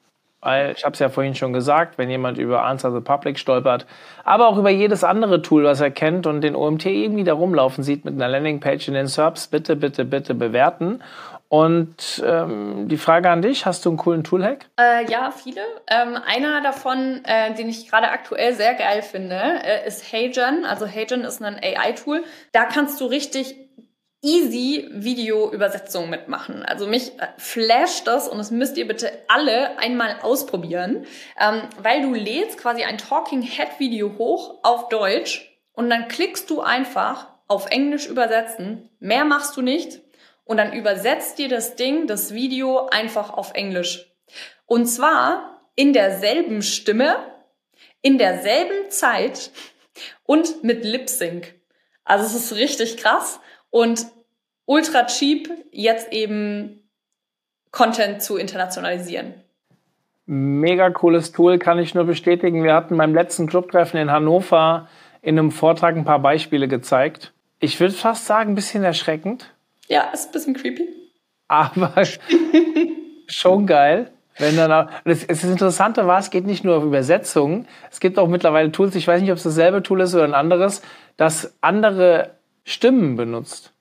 Weil, 0.42 0.72
ich 0.76 0.84
habe 0.84 0.92
es 0.92 0.98
ja 0.98 1.08
vorhin 1.08 1.36
schon 1.36 1.52
gesagt, 1.52 1.98
wenn 1.98 2.10
jemand 2.10 2.36
über 2.36 2.64
Answer 2.64 2.92
the 2.92 3.00
Public 3.00 3.38
stolpert, 3.38 3.86
aber 4.24 4.48
auch 4.48 4.58
über 4.58 4.70
jedes 4.70 5.04
andere 5.04 5.40
Tool, 5.40 5.62
was 5.62 5.80
er 5.80 5.92
kennt 5.92 6.26
und 6.26 6.40
den 6.40 6.56
OMT 6.56 6.86
irgendwie 6.86 7.22
da 7.22 7.32
rumlaufen 7.32 7.84
sieht 7.84 8.04
mit 8.04 8.14
einer 8.14 8.26
Landingpage 8.26 8.88
in 8.88 8.94
den 8.94 9.06
SERPs, 9.06 9.46
bitte, 9.46 9.76
bitte, 9.76 10.04
bitte 10.04 10.34
bewerten. 10.34 11.00
Und 11.48 12.24
ähm, 12.26 12.88
die 12.88 12.96
Frage 12.96 13.28
an 13.28 13.42
dich, 13.42 13.66
hast 13.66 13.84
du 13.84 13.90
einen 13.90 13.98
coolen 13.98 14.24
Toolhack? 14.24 14.66
Äh, 14.80 15.08
ja, 15.10 15.30
viele. 15.30 15.60
Ähm, 15.86 16.16
einer 16.26 16.62
davon, 16.62 17.20
äh, 17.24 17.54
den 17.54 17.68
ich 17.68 17.90
gerade 17.90 18.08
aktuell 18.08 18.54
sehr 18.54 18.74
geil 18.74 19.02
finde, 19.02 19.36
äh, 19.36 19.86
ist 19.86 20.10
HeyGen. 20.10 20.64
Also 20.64 20.86
HeyGen 20.86 21.24
ist 21.24 21.42
ein 21.42 21.60
AI-Tool. 21.62 22.24
Da 22.52 22.64
kannst 22.64 22.98
du 23.02 23.04
richtig 23.04 23.54
easy 24.22 24.88
Video-Übersetzung 24.92 26.08
mitmachen. 26.08 26.62
Also 26.62 26.86
mich 26.86 27.18
äh, 27.18 27.26
flasht 27.38 28.06
das 28.06 28.28
und 28.28 28.38
das 28.38 28.52
müsst 28.52 28.76
ihr 28.76 28.86
bitte 28.86 29.10
alle 29.28 29.78
einmal 29.78 30.20
ausprobieren, 30.22 31.06
ähm, 31.38 31.68
weil 31.78 32.02
du 32.02 32.14
lädst 32.14 32.58
quasi 32.58 32.84
ein 32.84 32.98
Talking 32.98 33.42
Head 33.42 33.78
Video 33.78 34.16
hoch 34.16 34.60
auf 34.62 34.88
Deutsch 34.88 35.58
und 35.72 35.90
dann 35.90 36.06
klickst 36.06 36.48
du 36.50 36.60
einfach 36.60 37.28
auf 37.48 37.66
Englisch 37.70 38.06
übersetzen. 38.06 38.88
Mehr 39.00 39.24
machst 39.24 39.56
du 39.56 39.62
nicht 39.62 40.00
und 40.44 40.56
dann 40.56 40.72
übersetzt 40.72 41.38
dir 41.38 41.48
das 41.48 41.74
Ding, 41.74 42.06
das 42.06 42.32
Video 42.32 42.86
einfach 42.86 43.30
auf 43.30 43.54
Englisch. 43.54 44.12
Und 44.66 44.86
zwar 44.86 45.60
in 45.74 45.92
derselben 45.92 46.62
Stimme, 46.62 47.16
in 48.02 48.18
derselben 48.18 48.88
Zeit 48.90 49.50
und 50.24 50.62
mit 50.62 50.84
Lip 50.84 51.08
Sync. 51.08 51.54
Also 52.04 52.24
es 52.24 52.34
ist 52.34 52.54
richtig 52.54 52.96
krass 52.96 53.40
und 53.72 54.06
ultra 54.66 55.06
cheap, 55.06 55.50
jetzt 55.72 56.12
eben 56.12 56.88
Content 57.72 58.22
zu 58.22 58.36
internationalisieren. 58.36 59.34
Mega 60.26 60.90
cooles 60.90 61.32
Tool, 61.32 61.58
kann 61.58 61.80
ich 61.80 61.94
nur 61.94 62.04
bestätigen. 62.04 62.62
Wir 62.62 62.74
hatten 62.74 62.96
beim 62.96 63.12
letzten 63.12 63.48
Clubtreffen 63.48 63.98
in 63.98 64.12
Hannover 64.12 64.88
in 65.20 65.38
einem 65.38 65.50
Vortrag 65.50 65.96
ein 65.96 66.04
paar 66.04 66.20
Beispiele 66.20 66.68
gezeigt. 66.68 67.32
Ich 67.58 67.80
würde 67.80 67.94
fast 67.94 68.26
sagen, 68.26 68.52
ein 68.52 68.54
bisschen 68.54 68.84
erschreckend. 68.84 69.52
Ja, 69.88 70.10
ist 70.12 70.28
ein 70.28 70.32
bisschen 70.32 70.54
creepy. 70.54 70.88
Aber 71.48 71.92
schon 73.26 73.66
geil. 73.66 74.10
Wenn 74.38 74.56
dann 74.56 74.72
auch, 74.72 74.90
das, 75.04 75.26
das 75.26 75.44
Interessante 75.44 76.06
war, 76.06 76.18
es 76.18 76.30
geht 76.30 76.46
nicht 76.46 76.64
nur 76.64 76.76
auf 76.76 76.84
Übersetzungen, 76.84 77.66
es 77.90 78.00
gibt 78.00 78.18
auch 78.18 78.28
mittlerweile 78.28 78.72
Tools, 78.72 78.94
ich 78.94 79.06
weiß 79.06 79.20
nicht, 79.20 79.30
ob 79.30 79.36
es 79.36 79.42
dasselbe 79.42 79.82
Tool 79.82 80.00
ist 80.00 80.14
oder 80.14 80.24
ein 80.24 80.34
anderes, 80.34 80.82
das 81.16 81.56
andere 81.60 82.36
Stimmen 82.64 83.16
benutzt. 83.16 83.72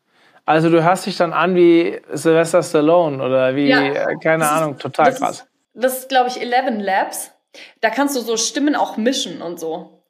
Also 0.45 0.69
du 0.69 0.83
hörst 0.83 1.05
dich 1.05 1.17
dann 1.17 1.33
an 1.33 1.55
wie 1.55 2.01
Sylvester 2.11 2.63
Stallone 2.63 3.23
oder 3.23 3.55
wie, 3.55 3.67
ja, 3.67 3.81
äh, 3.83 4.15
keine 4.21 4.49
Ahnung, 4.49 4.77
total 4.77 5.05
das 5.07 5.19
krass. 5.19 5.35
Ist, 5.39 5.47
das 5.73 5.97
ist, 5.99 6.09
glaube 6.09 6.29
ich, 6.29 6.41
Eleven 6.41 6.79
Labs. 6.79 7.31
Da 7.81 7.89
kannst 7.89 8.15
du 8.15 8.21
so 8.21 8.37
Stimmen 8.37 8.75
auch 8.75 8.97
mischen 8.97 9.41
und 9.41 9.59
so. 9.59 10.01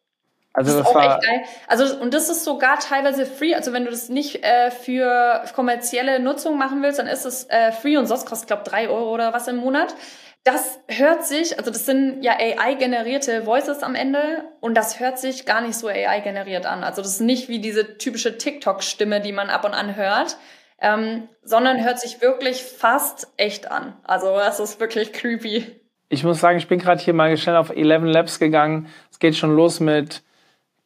Also 0.54 0.72
das, 0.72 0.82
das 0.82 0.90
ist 0.90 0.96
auch 0.96 1.02
echt 1.02 1.24
geil. 1.24 1.42
Also 1.68 1.96
und 1.98 2.14
das 2.14 2.30
ist 2.30 2.44
sogar 2.44 2.80
teilweise 2.80 3.26
free. 3.26 3.56
Also 3.56 3.72
wenn 3.72 3.86
du 3.86 3.92
das 3.92 4.10
nicht 4.10 4.44
äh, 4.44 4.70
für 4.70 5.44
kommerzielle 5.56 6.20
Nutzung 6.20 6.58
machen 6.58 6.82
willst, 6.82 7.00
dann 7.00 7.08
ist 7.08 7.26
es 7.26 7.46
äh, 7.50 7.72
free 7.72 7.98
und 7.98 8.06
sonst 8.06 8.26
kostet 8.26 8.48
glaube 8.48 8.64
drei 8.64 8.90
Euro 8.90 9.14
oder 9.14 9.34
was 9.34 9.48
im 9.48 9.58
Monat. 9.58 9.96
Das 10.44 10.80
hört 10.88 11.24
sich, 11.24 11.60
also 11.60 11.70
das 11.70 11.86
sind 11.86 12.24
ja 12.24 12.34
AI-generierte 12.34 13.46
Voices 13.46 13.84
am 13.84 13.94
Ende 13.94 14.44
und 14.60 14.76
das 14.76 15.00
hört 15.00 15.20
sich 15.20 15.46
gar 15.46 15.62
nicht 15.62 15.76
so 15.76 15.88
AI-generiert 15.88 16.66
an. 16.66 16.84
Also 16.84 17.04
das 17.04 17.12
ist 17.12 17.22
nicht 17.22 17.48
wie 17.48 17.60
diese 17.60 18.00
typische 18.00 18.40
TikTok-Stimme, 18.40 19.22
die 19.22 19.34
man 19.34 19.50
ab 19.52 19.66
und 19.66 19.76
an 19.76 19.96
hört, 19.96 20.38
ähm, 20.82 21.30
sondern 21.44 21.84
hört 21.84 22.00
sich 22.00 22.22
wirklich 22.22 22.64
fast 22.64 23.28
echt 23.38 23.70
an. 23.70 23.94
Also 24.04 24.36
das 24.36 24.60
ist 24.60 24.80
wirklich 24.80 25.14
creepy. 25.14 25.80
Ich 26.10 26.24
muss 26.24 26.40
sagen, 26.40 26.58
ich 26.58 26.68
bin 26.68 26.80
gerade 26.80 27.02
hier 27.02 27.14
mal 27.14 27.38
schnell 27.38 27.56
auf 27.56 27.70
11 27.70 28.04
Labs 28.06 28.40
gegangen. 28.40 28.88
Es 29.12 29.20
geht 29.20 29.36
schon 29.36 29.56
los 29.56 29.80
mit 29.80 30.24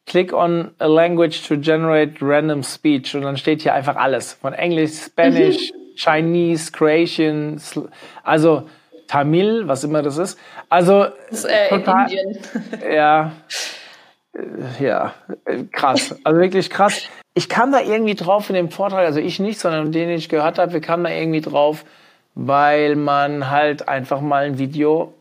Click 0.06 0.34
on 0.34 0.72
a 0.78 0.86
language 0.86 1.48
to 1.48 1.56
generate 1.56 2.18
random 2.20 2.62
speech 2.62 3.16
und 3.16 3.22
dann 3.22 3.36
steht 3.38 3.62
hier 3.62 3.74
einfach 3.74 3.96
alles 3.96 4.34
von 4.34 4.52
Englisch, 4.52 4.92
Spanish, 4.92 5.72
Chinese, 5.96 6.70
Croatian, 6.70 7.60
also 8.22 8.68
Tamil, 9.06 9.68
was 9.68 9.84
immer 9.84 10.02
das 10.02 10.18
ist. 10.18 10.38
Also 10.68 11.06
das 11.30 11.44
ist, 11.44 11.44
äh, 11.44 11.68
total, 11.68 12.10
Indien. 12.10 12.38
Ja, 12.92 13.32
äh, 14.34 14.84
ja, 14.84 15.14
krass. 15.72 16.18
Also 16.24 16.40
wirklich 16.40 16.70
krass. 16.70 17.08
Ich 17.34 17.48
kam 17.48 17.72
da 17.72 17.80
irgendwie 17.80 18.14
drauf 18.14 18.48
in 18.48 18.54
dem 18.54 18.70
Vortrag, 18.70 19.04
also 19.04 19.20
ich 19.20 19.40
nicht, 19.40 19.58
sondern 19.58 19.92
den, 19.92 20.08
den 20.08 20.18
ich 20.18 20.28
gehört 20.28 20.58
habe, 20.58 20.72
wir 20.72 20.80
kamen 20.80 21.04
da 21.04 21.10
irgendwie 21.10 21.42
drauf, 21.42 21.84
weil 22.34 22.96
man 22.96 23.50
halt 23.50 23.88
einfach 23.88 24.20
mal 24.20 24.44
ein 24.44 24.58
Video 24.58 25.12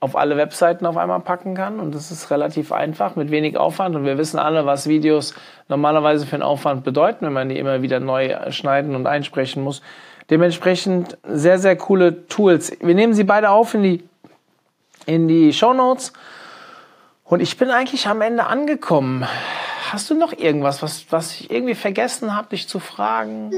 auf 0.00 0.14
alle 0.14 0.36
Webseiten 0.36 0.86
auf 0.86 0.96
einmal 0.96 1.20
packen 1.20 1.54
kann. 1.54 1.80
Und 1.80 1.94
das 1.94 2.10
ist 2.10 2.30
relativ 2.30 2.70
einfach, 2.70 3.16
mit 3.16 3.30
wenig 3.30 3.56
Aufwand. 3.56 3.96
Und 3.96 4.04
wir 4.04 4.18
wissen 4.18 4.38
alle, 4.38 4.66
was 4.66 4.88
Videos 4.88 5.34
normalerweise 5.68 6.26
für 6.26 6.36
einen 6.36 6.42
Aufwand 6.42 6.84
bedeuten, 6.84 7.26
wenn 7.26 7.32
man 7.32 7.48
die 7.48 7.58
immer 7.58 7.82
wieder 7.82 7.98
neu 7.98 8.36
schneiden 8.50 8.94
und 8.94 9.06
einsprechen 9.06 9.62
muss. 9.62 9.82
Dementsprechend 10.30 11.18
sehr, 11.24 11.58
sehr 11.58 11.76
coole 11.76 12.26
Tools. 12.26 12.72
Wir 12.80 12.94
nehmen 12.94 13.14
sie 13.14 13.24
beide 13.24 13.50
auf 13.50 13.74
in 13.74 13.82
die, 13.82 14.04
in 15.06 15.28
die 15.28 15.52
Show 15.52 15.72
Notes. 15.72 16.12
Und 17.24 17.40
ich 17.40 17.56
bin 17.56 17.70
eigentlich 17.70 18.06
am 18.06 18.20
Ende 18.20 18.46
angekommen. 18.46 19.26
Hast 19.92 20.10
du 20.10 20.14
noch 20.14 20.32
irgendwas, 20.32 20.82
was, 20.82 21.06
was 21.10 21.32
ich 21.32 21.50
irgendwie 21.50 21.74
vergessen 21.74 22.36
habe, 22.36 22.48
dich 22.50 22.68
zu 22.68 22.80
fragen? 22.80 23.52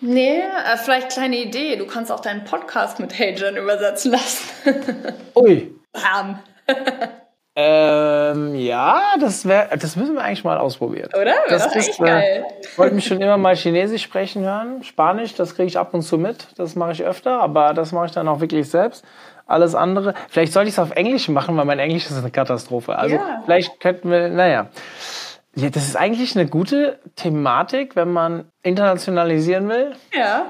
Nee, 0.00 0.40
äh, 0.40 0.76
vielleicht 0.76 1.10
kleine 1.10 1.36
Idee. 1.36 1.76
Du 1.76 1.86
kannst 1.86 2.10
auch 2.10 2.20
deinen 2.20 2.44
Podcast 2.44 2.98
mit 2.98 3.16
HeyGen 3.16 3.56
übersetzen 3.56 4.10
lassen. 4.10 5.14
Ui. 5.36 5.72
Bam. 5.92 6.40
Ähm, 7.54 8.54
ja, 8.54 8.98
das 9.20 9.46
wäre, 9.46 9.76
das 9.76 9.96
müssen 9.96 10.14
wir 10.14 10.22
eigentlich 10.22 10.42
mal 10.42 10.56
ausprobieren. 10.56 11.10
Oder? 11.14 11.34
Das, 11.48 11.64
das 11.64 11.76
ist 11.76 11.88
echt 11.88 11.98
geil. 11.98 12.46
Ich 12.62 12.78
wollte 12.78 12.94
mich 12.94 13.06
schon 13.06 13.20
immer 13.20 13.36
mal 13.36 13.54
Chinesisch 13.54 14.02
sprechen 14.02 14.42
hören. 14.42 14.82
Spanisch, 14.82 15.34
das 15.34 15.54
kriege 15.54 15.68
ich 15.68 15.78
ab 15.78 15.92
und 15.92 16.02
zu 16.02 16.16
mit. 16.16 16.48
Das 16.56 16.76
mache 16.76 16.92
ich 16.92 17.04
öfter, 17.04 17.40
aber 17.40 17.74
das 17.74 17.92
mache 17.92 18.06
ich 18.06 18.12
dann 18.12 18.26
auch 18.28 18.40
wirklich 18.40 18.70
selbst. 18.70 19.04
Alles 19.46 19.74
andere. 19.74 20.14
Vielleicht 20.30 20.54
sollte 20.54 20.68
ich 20.68 20.74
es 20.74 20.78
auf 20.78 20.92
Englisch 20.92 21.28
machen, 21.28 21.56
weil 21.58 21.66
mein 21.66 21.78
Englisch 21.78 22.06
ist 22.06 22.16
eine 22.16 22.30
Katastrophe. 22.30 22.96
Also 22.96 23.16
ja. 23.16 23.42
vielleicht 23.44 23.80
könnten 23.80 24.10
wir, 24.10 24.28
naja. 24.28 24.68
Ja, 25.54 25.68
das 25.68 25.84
ist 25.84 25.96
eigentlich 25.96 26.34
eine 26.34 26.48
gute 26.48 27.00
Thematik, 27.16 27.96
wenn 27.96 28.10
man 28.10 28.50
internationalisieren 28.62 29.68
will. 29.68 29.92
Ja. 30.14 30.46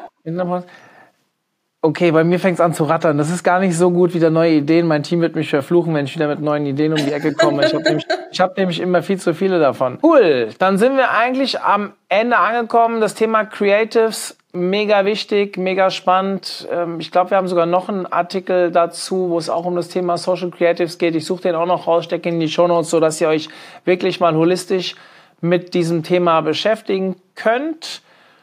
Okay, 1.85 2.13
bei 2.13 2.23
mir 2.23 2.39
fängt 2.39 2.55
es 2.55 2.61
an 2.61 2.75
zu 2.75 2.85
rattern. 2.85 3.19
Das 3.19 3.29
ist 3.29 3.43
gar 3.43 3.59
nicht 3.59 3.77
so 3.77 3.91
gut, 3.91 4.15
wieder 4.15 4.31
neue 4.31 4.53
Ideen. 4.53 4.87
Mein 4.87 5.03
Team 5.03 5.21
wird 5.21 5.35
mich 5.35 5.51
verfluchen, 5.51 5.93
wenn 5.95 6.05
ich 6.05 6.15
wieder 6.15 6.29
mit 6.29 6.39
neuen 6.39 6.65
Ideen 6.65 6.93
um 6.93 7.05
die 7.05 7.11
Ecke 7.13 7.35
komme. 7.35 7.67
Ich 7.67 7.75
habe 7.75 7.83
nämlich, 7.83 8.07
hab 8.39 8.57
nämlich 8.57 8.79
immer 8.79 9.03
viel 9.03 9.19
zu 9.19 9.35
viele 9.35 9.59
davon. 9.59 9.99
Cool, 10.01 10.51
dann 10.61 10.79
sind 10.79 10.97
wir 10.97 11.11
eigentlich 11.11 11.61
am 11.61 11.93
Ende 12.09 12.39
angekommen. 12.39 13.01
Das 13.01 13.17
Thema 13.17 13.45
Creatives, 13.45 14.37
mega 14.53 15.05
wichtig, 15.05 15.59
mega 15.59 15.91
spannend. 15.91 16.69
Ähm, 16.71 17.01
ich 17.01 17.11
glaube, 17.11 17.31
wir 17.31 17.37
haben 17.37 17.49
sogar 17.49 17.67
noch 17.67 17.89
einen 17.89 18.07
Artikel 18.07 18.71
dazu, 18.71 19.31
wo 19.31 19.39
es 19.39 19.51
auch 19.51 19.65
um 19.65 19.75
das 19.75 19.89
Thema 19.89 20.19
Social 20.19 20.51
Creatives 20.51 20.99
geht. 20.99 21.17
Ich 21.17 21.27
suche 21.27 21.43
den 21.43 21.57
auch 21.57 21.67
noch 21.67 21.89
raus, 21.89 22.05
stecke 22.05 22.29
in 22.29 22.39
die 22.39 22.49
Show 22.49 22.69
Notes, 22.69 22.91
sodass 22.91 23.21
ihr 23.21 23.27
euch 23.27 23.49
wirklich 23.85 24.21
mal 24.21 24.37
holistisch 24.37 24.95
mit 25.41 25.75
diesem 25.75 26.05
Thema 26.05 26.43
beschäftigen 26.43 27.17
könnt. 27.35 28.03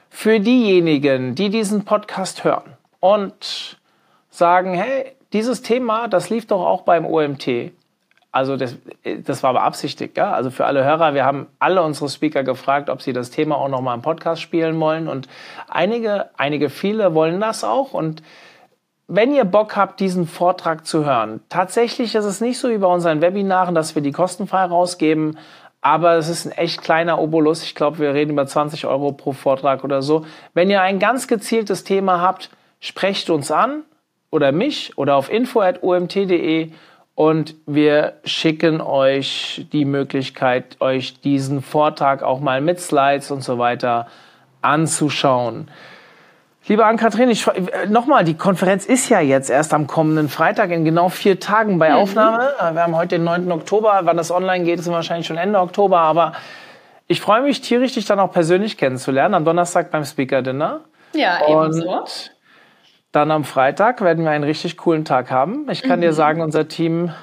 Für 0.10 0.42
diejenigen, 0.42 1.36
die 1.36 1.50
diesen 1.50 1.86
Podcast 1.86 2.44
hören 2.44 2.76
und 3.00 3.80
sagen, 4.30 4.74
hey, 4.74 5.16
dieses 5.34 5.62
Thema, 5.62 6.08
das 6.08 6.30
lief 6.30 6.48
doch 6.48 6.66
auch 6.66 6.82
beim 6.82 7.06
OMT. 7.06 7.72
Also 8.32 8.58
das, 8.58 8.76
das 9.26 9.42
war 9.42 9.54
beabsichtigt, 9.54 10.16
ja. 10.18 10.32
Also 10.32 10.52
für 10.52 10.66
alle 10.66 10.84
Hörer, 10.84 11.16
wir 11.16 11.26
haben 11.26 11.48
alle 11.58 11.82
unsere 11.82 12.10
Speaker 12.10 12.44
gefragt, 12.44 12.90
ob 12.90 13.02
sie 13.02 13.12
das 13.12 13.32
Thema 13.32 13.58
auch 13.58 13.70
noch 13.70 13.82
mal 13.82 13.96
im 13.96 14.04
Podcast 14.04 14.42
spielen 14.42 14.80
wollen. 14.80 15.08
Und 15.08 15.28
einige, 15.68 16.30
einige 16.38 16.70
viele 16.70 17.16
wollen 17.16 17.42
das 17.42 17.64
auch. 17.64 17.94
Und 17.94 18.22
wenn 19.08 19.34
ihr 19.34 19.46
Bock 19.46 19.76
habt, 19.76 20.00
diesen 20.00 20.28
Vortrag 20.28 20.86
zu 20.86 21.06
hören, 21.06 21.42
tatsächlich 21.50 22.14
ist 22.14 22.26
es 22.26 22.42
nicht 22.42 22.60
so 22.60 22.70
wie 22.70 22.78
bei 22.78 22.88
unseren 22.88 23.22
Webinaren, 23.22 23.74
dass 23.74 23.96
wir 23.96 24.04
die 24.04 24.12
kostenfrei 24.12 24.66
rausgeben. 24.66 25.38
Aber 25.82 26.16
es 26.16 26.30
ist 26.30 26.46
ein 26.46 26.52
echt 26.52 26.84
kleiner 26.84 27.20
Obolus. 27.20 27.64
Ich 27.64 27.74
glaube, 27.74 27.98
wir 27.98 28.14
reden 28.14 28.34
über 28.34 28.46
20 28.46 28.86
Euro 28.86 29.12
pro 29.12 29.32
Vortrag 29.32 29.84
oder 29.84 30.04
so. 30.04 30.26
Wenn 30.54 30.70
ihr 30.70 30.82
ein 30.82 31.00
ganz 31.00 31.28
gezieltes 31.28 31.84
Thema 31.84 32.22
habt, 32.22 32.52
sprecht 32.80 33.30
uns 33.30 33.52
an 33.52 33.84
oder 34.32 34.52
mich 34.52 34.98
oder 34.98 35.16
auf 35.16 35.32
info.omt.de 35.32 36.72
und 37.16 37.56
wir 37.66 38.14
schicken 38.24 38.80
euch 38.80 39.66
die 39.74 39.84
Möglichkeit, 39.86 40.78
euch 40.80 41.20
diesen 41.20 41.62
Vortrag 41.62 42.24
auch 42.24 42.40
mal 42.40 42.62
mit 42.62 42.80
Slides 42.80 43.32
und 43.32 43.44
so 43.44 43.58
weiter 43.58 44.08
anzuschauen. 44.62 45.70
Liebe 46.68 46.86
Ann-Kathrin, 46.86 47.30
ich, 47.30 47.48
nochmal, 47.88 48.24
die 48.24 48.36
Konferenz 48.36 48.86
ist 48.86 49.10
ja 49.10 49.20
jetzt 49.20 49.50
erst 49.50 49.74
am 49.74 49.88
kommenden 49.88 50.30
Freitag 50.30 50.70
in 50.70 50.86
genau 50.86 51.10
vier 51.10 51.40
Tagen 51.40 51.80
bei 51.80 51.90
mhm. 51.90 51.96
Aufnahme. 51.96 52.54
Wir 52.72 52.84
haben 52.84 52.96
heute 52.96 53.16
den 53.16 53.24
9. 53.24 53.52
Oktober. 53.52 54.02
Wann 54.04 54.18
das 54.18 54.30
online 54.30 54.66
geht, 54.66 54.80
ist 54.80 54.90
wahrscheinlich 54.90 55.26
schon 55.26 55.38
Ende 55.38 55.60
Oktober. 55.60 55.98
Aber 55.98 56.34
ich 57.08 57.22
freue 57.22 57.42
mich 57.42 57.62
tierisch, 57.62 57.94
dich 57.94 58.06
dann 58.06 58.20
auch 58.20 58.32
persönlich 58.32 58.78
kennenzulernen 58.78 59.34
am 59.34 59.46
Donnerstag 59.46 59.90
beim 59.90 60.06
Speaker 60.06 60.42
Dinner. 60.44 60.82
Ja, 61.14 61.40
ebenso. 61.48 61.90
Und 61.90 62.32
dann 63.12 63.32
am 63.32 63.44
Freitag 63.44 64.02
werden 64.02 64.24
wir 64.24 64.32
einen 64.32 64.44
richtig 64.44 64.78
coolen 64.78 65.06
Tag 65.06 65.32
haben. 65.32 65.68
Ich 65.70 65.82
kann 65.82 66.00
mhm. 66.00 66.04
dir 66.04 66.14
sagen, 66.14 66.42
unser 66.42 66.68
Team 66.68 67.14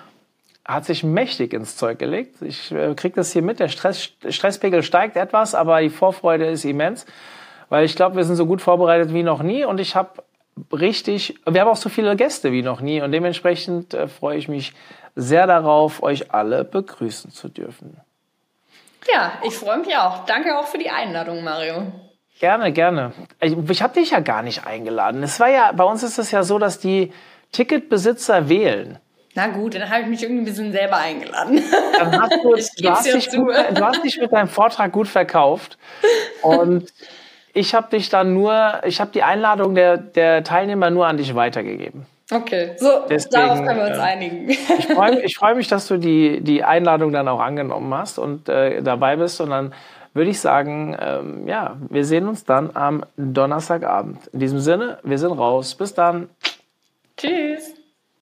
hat 0.64 0.84
sich 0.84 1.04
mächtig 1.04 1.52
ins 1.52 1.76
Zeug 1.76 1.98
gelegt. 1.98 2.42
Ich 2.42 2.72
äh, 2.72 2.94
kriege 2.94 3.14
das 3.14 3.32
hier 3.32 3.42
mit. 3.42 3.60
Der 3.60 3.68
Stress, 3.68 4.10
Stresspegel 4.28 4.82
steigt 4.82 5.16
etwas, 5.16 5.54
aber 5.54 5.80
die 5.80 5.90
Vorfreude 5.90 6.46
ist 6.46 6.64
immens, 6.64 7.06
weil 7.68 7.84
ich 7.84 7.94
glaube, 7.94 8.16
wir 8.16 8.24
sind 8.24 8.36
so 8.36 8.46
gut 8.46 8.60
vorbereitet 8.60 9.14
wie 9.14 9.22
noch 9.22 9.42
nie 9.42 9.64
und 9.64 9.78
ich 9.78 9.94
habe 9.94 10.24
richtig, 10.72 11.38
wir 11.48 11.60
haben 11.60 11.68
auch 11.68 11.76
so 11.76 11.88
viele 11.88 12.16
Gäste 12.16 12.50
wie 12.50 12.62
noch 12.62 12.80
nie 12.80 13.00
und 13.00 13.12
dementsprechend 13.12 13.94
äh, 13.94 14.08
freue 14.08 14.38
ich 14.38 14.48
mich 14.48 14.72
sehr 15.14 15.46
darauf, 15.46 16.02
euch 16.02 16.32
alle 16.32 16.64
begrüßen 16.64 17.30
zu 17.30 17.48
dürfen. 17.48 18.00
Ja, 19.12 19.34
ich 19.44 19.54
freue 19.54 19.78
mich 19.78 19.96
auch. 19.96 20.26
Danke 20.26 20.58
auch 20.58 20.66
für 20.66 20.78
die 20.78 20.90
Einladung, 20.90 21.44
Mario. 21.44 21.92
Gerne, 22.38 22.72
gerne. 22.72 23.12
Ich, 23.40 23.56
ich 23.70 23.82
habe 23.82 23.94
dich 23.94 24.10
ja 24.10 24.20
gar 24.20 24.42
nicht 24.42 24.66
eingeladen. 24.66 25.22
Es 25.22 25.40
war 25.40 25.48
ja, 25.48 25.72
bei 25.72 25.84
uns 25.84 26.02
ist 26.02 26.18
es 26.18 26.30
ja 26.30 26.42
so, 26.42 26.58
dass 26.58 26.78
die 26.78 27.12
Ticketbesitzer 27.52 28.48
wählen. 28.48 28.98
Na 29.34 29.48
gut, 29.48 29.74
dann 29.74 29.88
habe 29.90 30.02
ich 30.02 30.06
mich 30.08 30.22
irgendwie 30.22 30.42
ein 30.42 30.44
bisschen 30.46 30.72
selber 30.72 30.96
eingeladen. 30.96 31.62
Dann 31.98 32.20
hast 32.20 32.32
du, 32.32 32.54
du, 32.82 32.90
hast 32.90 33.06
dich 33.06 33.30
gut, 33.30 33.54
du 33.74 33.84
hast 33.84 34.02
dich 34.02 34.18
mit 34.18 34.32
deinem 34.32 34.48
Vortrag 34.48 34.92
gut 34.92 35.08
verkauft. 35.08 35.78
Und 36.42 36.92
ich 37.52 37.74
habe 37.74 37.88
dich 37.90 38.08
dann 38.08 38.34
nur, 38.34 38.80
ich 38.84 39.00
habe 39.00 39.10
die 39.12 39.22
Einladung 39.22 39.74
der, 39.74 39.96
der 39.96 40.44
Teilnehmer 40.44 40.90
nur 40.90 41.06
an 41.06 41.16
dich 41.16 41.34
weitergegeben. 41.34 42.06
Okay, 42.32 42.72
so, 42.76 43.06
Deswegen, 43.08 43.34
darauf 43.34 43.64
können 43.64 43.78
wir 43.78 43.86
uns 43.86 43.98
äh, 43.98 44.00
einigen. 44.00 44.48
Ich 44.48 44.58
freue 44.58 45.28
freu 45.28 45.54
mich, 45.54 45.68
dass 45.68 45.86
du 45.86 45.96
die, 45.96 46.40
die 46.40 46.64
Einladung 46.64 47.12
dann 47.12 47.28
auch 47.28 47.38
angenommen 47.38 47.94
hast 47.94 48.18
und 48.18 48.48
äh, 48.48 48.82
dabei 48.82 49.16
bist. 49.16 49.40
Und 49.40 49.50
dann 49.50 49.74
würde 50.16 50.30
ich 50.30 50.40
sagen, 50.40 50.96
ähm, 50.98 51.46
ja, 51.46 51.76
wir 51.88 52.04
sehen 52.04 52.26
uns 52.26 52.44
dann 52.44 52.70
am 52.74 53.04
Donnerstagabend. 53.16 54.26
In 54.28 54.40
diesem 54.40 54.58
Sinne, 54.58 54.98
wir 55.02 55.18
sind 55.18 55.32
raus. 55.32 55.74
Bis 55.74 55.94
dann. 55.94 56.28
Tschüss. 57.16 57.85